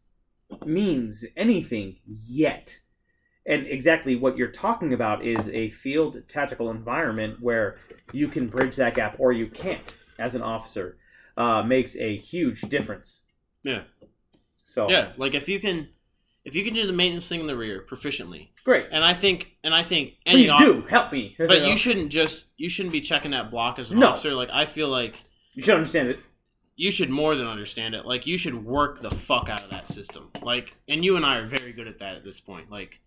means 0.64 1.24
anything 1.36 1.96
yet. 2.06 2.80
And 3.46 3.66
exactly 3.66 4.16
what 4.16 4.36
you're 4.36 4.48
talking 4.50 4.92
about 4.92 5.24
is 5.24 5.48
a 5.50 5.70
field 5.70 6.22
tactical 6.28 6.70
environment 6.70 7.40
where 7.40 7.78
you 8.12 8.28
can 8.28 8.48
bridge 8.48 8.76
that 8.76 8.94
gap 8.94 9.16
or 9.18 9.32
you 9.32 9.46
can't 9.46 9.94
as 10.18 10.34
an 10.34 10.42
officer. 10.42 10.96
Uh, 11.36 11.62
makes 11.62 11.96
a 11.96 12.16
huge 12.16 12.62
difference. 12.62 13.22
Yeah. 13.62 13.82
So 14.70 14.88
Yeah, 14.88 15.12
like 15.16 15.34
if 15.34 15.48
you 15.48 15.58
can 15.60 15.88
if 16.44 16.54
you 16.54 16.64
can 16.64 16.72
do 16.72 16.86
the 16.86 16.92
maintenance 16.92 17.28
thing 17.28 17.40
in 17.40 17.46
the 17.46 17.56
rear 17.56 17.84
proficiently. 17.88 18.48
great. 18.64 18.86
And 18.92 19.04
I 19.04 19.12
think 19.14 19.56
and 19.64 19.74
I 19.74 19.82
think 19.82 20.16
any 20.24 20.46
Please 20.46 20.58
do 20.58 20.82
help 20.88 21.12
me. 21.12 21.34
But 21.38 21.66
you 21.66 21.76
shouldn't 21.76 22.10
just 22.12 22.46
you 22.56 22.68
shouldn't 22.68 22.92
be 22.92 23.00
checking 23.00 23.32
that 23.32 23.50
block 23.50 23.78
as 23.78 23.90
an 23.90 23.98
No. 23.98 24.10
officer. 24.10 24.32
Like 24.34 24.50
I 24.50 24.64
feel 24.64 24.88
like 24.88 25.22
You 25.54 25.62
should 25.62 25.74
understand 25.74 26.08
it. 26.08 26.20
you 26.76 26.90
should 26.90 27.10
more 27.10 27.34
than 27.34 27.46
understand 27.46 27.94
it. 27.94 28.06
Like 28.06 28.26
you 28.26 28.38
should 28.38 28.64
work 28.64 29.00
the 29.00 29.10
fuck 29.10 29.48
out 29.48 29.62
of 29.64 29.70
that 29.70 29.88
system. 29.88 30.30
Like 30.42 30.76
and 30.88 31.04
you 31.04 31.16
and 31.16 31.26
I 31.26 31.36
are 31.38 31.46
very 31.46 31.72
good 31.72 31.88
at 31.88 31.98
that 31.98 32.16
at 32.16 32.24
this 32.24 32.38
point. 32.40 32.70
Like 32.70 33.00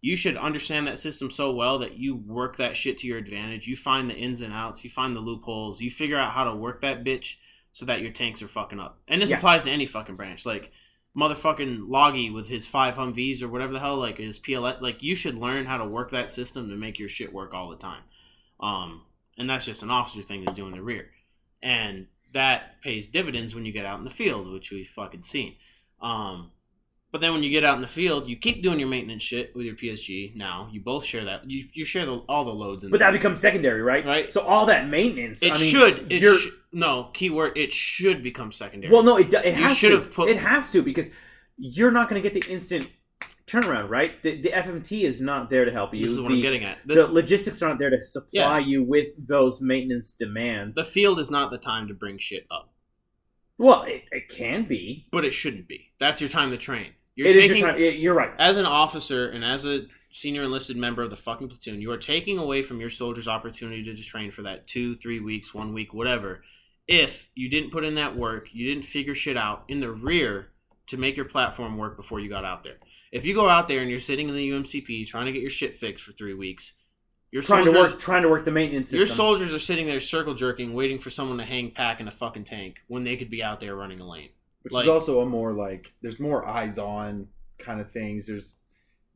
you 0.00 0.16
should 0.16 0.36
understand 0.36 0.86
that 0.88 0.98
system 0.98 1.30
so 1.30 1.52
well 1.52 1.78
that 1.78 1.96
you 1.98 2.16
work 2.16 2.56
that 2.56 2.76
shit 2.76 2.98
to 2.98 3.06
your 3.06 3.18
advantage. 3.18 3.68
You 3.68 3.76
find 3.76 4.10
the 4.10 4.16
ins 4.16 4.40
and 4.40 4.52
outs, 4.52 4.82
you 4.82 4.90
find 4.90 5.14
the 5.14 5.20
loopholes, 5.20 5.80
you 5.80 5.90
figure 5.90 6.16
out 6.18 6.32
how 6.32 6.42
to 6.44 6.54
work 6.56 6.80
that 6.80 7.04
bitch 7.04 7.36
so 7.70 7.86
that 7.86 8.00
your 8.02 8.10
tanks 8.10 8.42
are 8.42 8.48
fucking 8.48 8.80
up. 8.80 8.98
And 9.06 9.22
this 9.22 9.30
Yeah. 9.30 9.36
applies 9.36 9.62
to 9.64 9.70
any 9.70 9.86
fucking 9.86 10.16
branch. 10.16 10.44
Like 10.44 10.72
motherfucking 11.16 11.88
Loggy 11.88 12.30
with 12.30 12.48
his 12.48 12.66
five 12.66 12.96
Humvees 12.96 13.42
or 13.42 13.48
whatever 13.48 13.72
the 13.72 13.80
hell, 13.80 13.96
like 13.96 14.18
his 14.18 14.38
PLS. 14.38 14.80
Like 14.80 15.02
you 15.02 15.14
should 15.14 15.36
learn 15.36 15.64
how 15.64 15.78
to 15.78 15.84
work 15.84 16.10
that 16.10 16.30
system 16.30 16.68
to 16.68 16.76
make 16.76 16.98
your 16.98 17.08
shit 17.08 17.32
work 17.32 17.54
all 17.54 17.70
the 17.70 17.76
time. 17.76 18.02
Um, 18.60 19.02
and 19.38 19.48
that's 19.48 19.66
just 19.66 19.82
an 19.82 19.90
officer 19.90 20.22
thing 20.22 20.44
to 20.46 20.52
do 20.52 20.66
in 20.66 20.72
the 20.72 20.82
rear, 20.82 21.10
and 21.62 22.06
that 22.32 22.80
pays 22.82 23.08
dividends 23.08 23.54
when 23.54 23.66
you 23.66 23.72
get 23.72 23.86
out 23.86 23.98
in 23.98 24.04
the 24.04 24.10
field, 24.10 24.50
which 24.50 24.70
we've 24.70 24.86
fucking 24.86 25.22
seen. 25.22 25.56
Um, 26.00 26.50
but 27.12 27.20
then 27.20 27.32
when 27.32 27.42
you 27.42 27.50
get 27.50 27.62
out 27.62 27.74
in 27.76 27.82
the 27.82 27.86
field, 27.86 28.26
you 28.26 28.36
keep 28.36 28.62
doing 28.62 28.80
your 28.80 28.88
maintenance 28.88 29.22
shit 29.22 29.54
with 29.54 29.66
your 29.66 29.74
PSG. 29.76 30.34
Now 30.34 30.68
you 30.72 30.80
both 30.80 31.04
share 31.04 31.24
that. 31.26 31.48
You, 31.48 31.64
you 31.74 31.84
share 31.84 32.06
the, 32.06 32.16
all 32.28 32.44
the 32.44 32.50
loads. 32.50 32.84
In 32.84 32.90
But 32.90 33.00
that 33.00 33.12
becomes 33.12 33.38
secondary, 33.38 33.82
right? 33.82 34.04
Right. 34.04 34.32
So 34.32 34.40
all 34.40 34.66
that 34.66 34.88
maintenance. 34.88 35.42
it 35.42 35.52
I 35.52 35.58
mean, 35.58 35.70
should. 35.70 36.10
It 36.12 36.22
sh- 36.22 36.48
no 36.72 37.10
keyword. 37.12 37.56
It 37.58 37.70
should 37.70 38.22
become 38.22 38.50
secondary. 38.50 38.92
Well, 38.92 39.02
no, 39.02 39.18
it, 39.18 39.32
it 39.32 39.54
has 39.54 39.78
to. 39.80 40.00
put- 40.00 40.30
It 40.30 40.38
has 40.38 40.70
to 40.70 40.82
because 40.82 41.10
you're 41.58 41.90
not 41.92 42.08
going 42.08 42.20
to 42.22 42.28
get 42.28 42.42
the 42.42 42.50
instant 42.50 42.88
turnaround, 43.46 43.90
right? 43.90 44.20
The, 44.22 44.40
the 44.40 44.48
FMT 44.48 45.02
is 45.02 45.20
not 45.20 45.50
there 45.50 45.66
to 45.66 45.70
help 45.70 45.92
you. 45.92 46.00
this 46.00 46.10
is 46.12 46.20
what 46.20 46.28
the, 46.28 46.36
I'm 46.36 46.40
getting 46.42 46.64
at. 46.64 46.78
This, 46.86 46.96
the 46.98 47.08
logistics 47.08 47.60
are 47.62 47.68
not 47.68 47.78
there 47.78 47.90
to 47.90 48.02
supply 48.06 48.58
Yeah. 48.58 48.66
you 48.66 48.82
with 48.82 49.08
those 49.18 49.60
maintenance 49.60 50.12
demands. 50.14 50.76
the 50.76 50.84
field 50.84 51.20
is 51.20 51.30
not 51.30 51.50
the 51.50 51.58
time 51.58 51.88
to 51.88 51.94
bring 51.94 52.16
shit 52.18 52.46
up, 52.50 52.72
well, 53.58 53.82
it, 53.82 54.04
it 54.10 54.28
can 54.28 54.64
be. 54.64 55.06
but 55.12 55.24
it 55.26 55.32
shouldn't 55.32 55.68
be. 55.68 55.90
That's 55.98 56.20
your 56.20 56.30
time 56.30 56.50
to 56.52 56.56
train. 56.56 56.92
You're 57.14 57.28
It 57.28 57.36
is 57.36 57.44
taking 57.48 57.58
your 57.58 57.72
time. 57.72 57.80
you're 57.80 58.14
right. 58.14 58.30
as 58.38 58.56
an 58.56 58.66
officer 58.66 59.28
and 59.28 59.44
as 59.44 59.66
a 59.66 59.86
senior 60.10 60.42
enlisted 60.42 60.76
member 60.76 61.02
of 61.02 61.10
the 61.10 61.16
fucking 61.16 61.48
platoon, 61.48 61.80
you 61.80 61.90
are 61.92 61.98
taking 61.98 62.38
away 62.38 62.62
from 62.62 62.80
your 62.80 62.90
soldiers' 62.90 63.28
opportunity 63.28 63.82
to 63.82 64.02
train 64.02 64.30
for 64.30 64.42
that 64.42 64.66
two, 64.66 64.94
three 64.94 65.20
weeks, 65.20 65.54
one 65.54 65.72
week, 65.72 65.92
whatever. 65.94 66.42
If 66.88 67.28
you 67.34 67.48
didn't 67.48 67.70
put 67.70 67.84
in 67.84 67.94
that 67.96 68.16
work, 68.16 68.48
you 68.52 68.66
didn't 68.68 68.84
figure 68.84 69.14
shit 69.14 69.36
out 69.36 69.64
in 69.68 69.80
the 69.80 69.90
rear 69.90 70.48
to 70.88 70.96
make 70.96 71.16
your 71.16 71.24
platform 71.24 71.78
work 71.78 71.96
before 71.96 72.20
you 72.20 72.28
got 72.28 72.44
out 72.44 72.62
there. 72.64 72.76
If 73.12 73.24
you 73.24 73.34
go 73.34 73.48
out 73.48 73.68
there 73.68 73.80
and 73.80 73.88
you're 73.90 73.98
sitting 73.98 74.28
in 74.28 74.34
the 74.34 74.50
UMCP 74.50 75.06
trying 75.06 75.26
to 75.26 75.32
get 75.32 75.40
your 75.40 75.50
shit 75.50 75.74
fixed 75.74 76.04
for 76.04 76.12
three 76.12 76.34
weeks, 76.34 76.74
your 77.30 77.42
Trying 77.42 77.64
to 77.64 77.72
work, 77.72 77.98
trying 77.98 78.22
to 78.22 78.28
work 78.28 78.44
the 78.44 78.50
maintenance 78.50 78.88
system. 78.88 78.98
your 78.98 79.06
soldiers 79.06 79.54
are 79.54 79.58
sitting 79.58 79.86
there 79.86 80.00
circle 80.00 80.34
jerking, 80.34 80.74
waiting 80.74 80.98
for 80.98 81.08
someone 81.08 81.38
to 81.38 81.44
hang 81.44 81.70
pack 81.70 81.98
in 82.00 82.08
a 82.08 82.10
fucking 82.10 82.44
tank 82.44 82.82
when 82.88 83.04
they 83.04 83.16
could 83.16 83.30
be 83.30 83.42
out 83.42 83.58
there 83.60 83.74
running 83.74 84.00
a 84.00 84.06
lane. 84.06 84.28
Which 84.62 84.72
Like- 84.72 84.84
is 84.84 84.90
also 84.90 85.20
a 85.20 85.26
more 85.26 85.52
like 85.52 85.92
there's 86.02 86.20
more 86.20 86.46
eyes 86.46 86.78
on 86.78 87.28
kind 87.58 87.80
of 87.80 87.90
things. 87.90 88.26
There's 88.26 88.54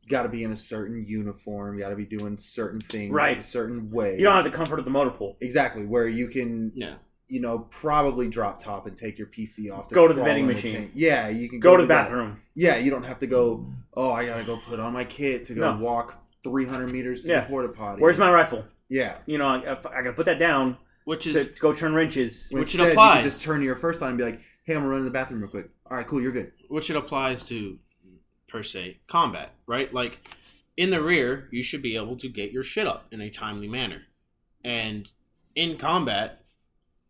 got 0.09 0.23
to 0.23 0.29
be 0.29 0.45
in 0.45 0.53
a 0.53 0.57
certain 0.57 1.05
uniform. 1.07 1.75
You 1.77 1.83
got 1.83 1.91
to 1.91 1.97
be 1.97 2.05
doing 2.05 2.37
certain 2.37 2.81
things 2.81 3.13
Right. 3.13 3.39
a 3.39 3.43
certain 3.43 3.91
way. 3.91 4.17
you 4.19 4.25
don't 4.25 4.35
have 4.37 4.45
the 4.45 4.51
comfort 4.57 4.79
of 4.79 4.85
the 4.85 4.91
motor 4.91 5.11
pool. 5.11 5.37
exactly 5.41 5.85
where 5.85 6.07
you 6.07 6.29
can 6.29 6.71
Yeah. 6.75 6.95
you 7.29 7.41
know 7.41 7.61
probably 7.71 8.29
drop 8.29 8.63
top 8.63 8.87
and 8.87 8.97
take 8.97 9.19
your 9.19 9.27
PC 9.27 9.69
off. 9.71 9.89
To 9.89 9.95
go 9.95 10.07
to 10.07 10.15
the 10.15 10.21
crawl 10.21 10.27
vending 10.27 10.47
machine. 10.47 10.73
tank. 10.75 10.91
Yeah, 10.95 11.29
you 11.29 11.49
can 11.49 11.59
Go 11.61 11.77
to 11.77 11.83
do 11.83 11.89
the 11.89 11.95
that. 11.95 12.05
bathroom. 12.05 12.41
Yeah, 12.55 12.77
you 12.77 12.91
don't 12.91 13.05
have 13.05 13.19
to 13.21 13.27
go. 13.27 13.67
Oh, 13.95 14.11
I 14.13 14.27
gotta 14.27 14.45
go 14.45 14.59
put 14.59 14.79
on 14.79 14.93
my 14.93 15.05
kit 15.05 15.43
to 15.45 15.55
go 15.55 15.75
No. 15.75 15.83
walk 15.83 16.23
300 16.45 16.93
meters 16.93 17.23
to 17.23 17.29
Yeah. 17.31 17.41
the 17.41 17.47
porta 17.47 17.69
potty. 17.71 18.01
Where's 18.01 18.19
my 18.19 18.31
rifle? 18.31 18.65
Yeah. 18.89 19.19
You 19.27 19.39
know, 19.39 19.47
I, 19.47 19.57
I 19.73 19.75
got 19.75 20.03
to 20.05 20.13
put 20.13 20.27
that 20.27 20.39
down 20.39 20.77
Which 21.05 21.25
to, 21.25 21.31
is 21.31 21.51
to 21.51 21.61
go 21.61 21.73
turn 21.73 21.93
wrenches. 21.95 22.49
Which 22.53 22.59
it 22.61 22.61
Instead, 22.79 22.85
You 22.85 22.91
applies. 22.93 23.15
can 23.15 23.23
just 23.25 23.43
turn 23.43 23.59
to 23.59 23.67
your 23.67 23.75
first 23.75 24.01
line 24.01 24.11
and 24.11 24.19
be 24.19 24.25
like, 24.25 24.41
"Hey, 24.67 24.75
I'm 24.75 24.81
gonna 24.81 24.91
run 24.91 25.01
to 25.01 25.05
the 25.05 25.11
bathroom 25.11 25.41
real 25.41 25.51
quick." 25.51 25.71
All 25.91 25.97
right, 25.97 26.07
cool, 26.07 26.21
you're 26.21 26.33
good. 26.33 26.53
which 26.69 26.91
it 26.91 26.97
applies 26.97 27.43
to 27.45 27.79
per 28.49 28.63
se 28.63 28.99
combat, 29.07 29.55
right? 29.67 29.93
Like 29.95 30.29
in 30.77 30.91
the 30.91 31.03
rear, 31.03 31.49
you 31.51 31.63
should 31.63 31.83
be 31.83 31.97
able 31.97 32.17
to 32.17 32.29
get 32.29 32.53
your 32.53 32.63
shit 32.63 32.87
up 32.87 33.07
in 33.11 33.21
a 33.21 33.31
timely 33.31 33.69
manner. 33.69 34.03
And 34.65 35.11
in 35.55 35.79
combat, 35.79 36.45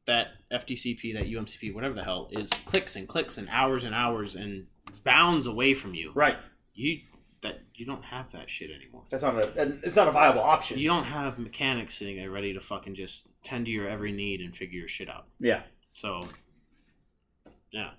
that 0.07 0.29
FDCP, 0.53 1.15
that 1.15 1.27
UMCP, 1.27 1.75
whatever 1.75 1.95
the 1.95 2.05
hell, 2.05 2.29
is 2.31 2.51
clicks 2.51 2.95
and 2.97 3.09
clicks 3.09 3.39
and 3.39 3.49
hours 3.51 3.83
and 3.83 3.95
hours 3.95 4.37
and 4.37 4.67
bounds 5.03 5.47
away 5.47 5.75
from 5.75 5.95
you. 5.95 6.13
Right. 6.15 6.37
You 6.75 7.01
that 7.43 7.61
you 7.75 7.85
don't 7.85 8.05
have 8.05 8.31
that 8.33 8.49
shit 8.49 8.71
anymore. 8.71 9.03
That's 9.11 9.23
not 9.23 9.35
a. 9.37 9.79
It's 9.83 9.97
not 9.97 10.09
a 10.09 10.13
viable 10.13 10.41
option. 10.43 10.79
You 10.79 10.89
don't 10.89 11.05
have 11.05 11.39
mechanics 11.39 11.95
sitting 11.95 12.17
there 12.17 12.31
ready 12.31 12.53
to 12.55 12.61
fucking 12.61 12.95
just 12.95 13.29
tend 13.43 13.67
to 13.67 13.73
your 13.73 13.89
every 13.89 14.13
need 14.13 14.41
and 14.41 14.55
figure 14.55 14.79
your 14.79 14.89
shit 14.89 15.11
out. 15.11 15.27
yeah. 15.41 15.63
So, 15.93 16.29
yeah, 17.71 17.91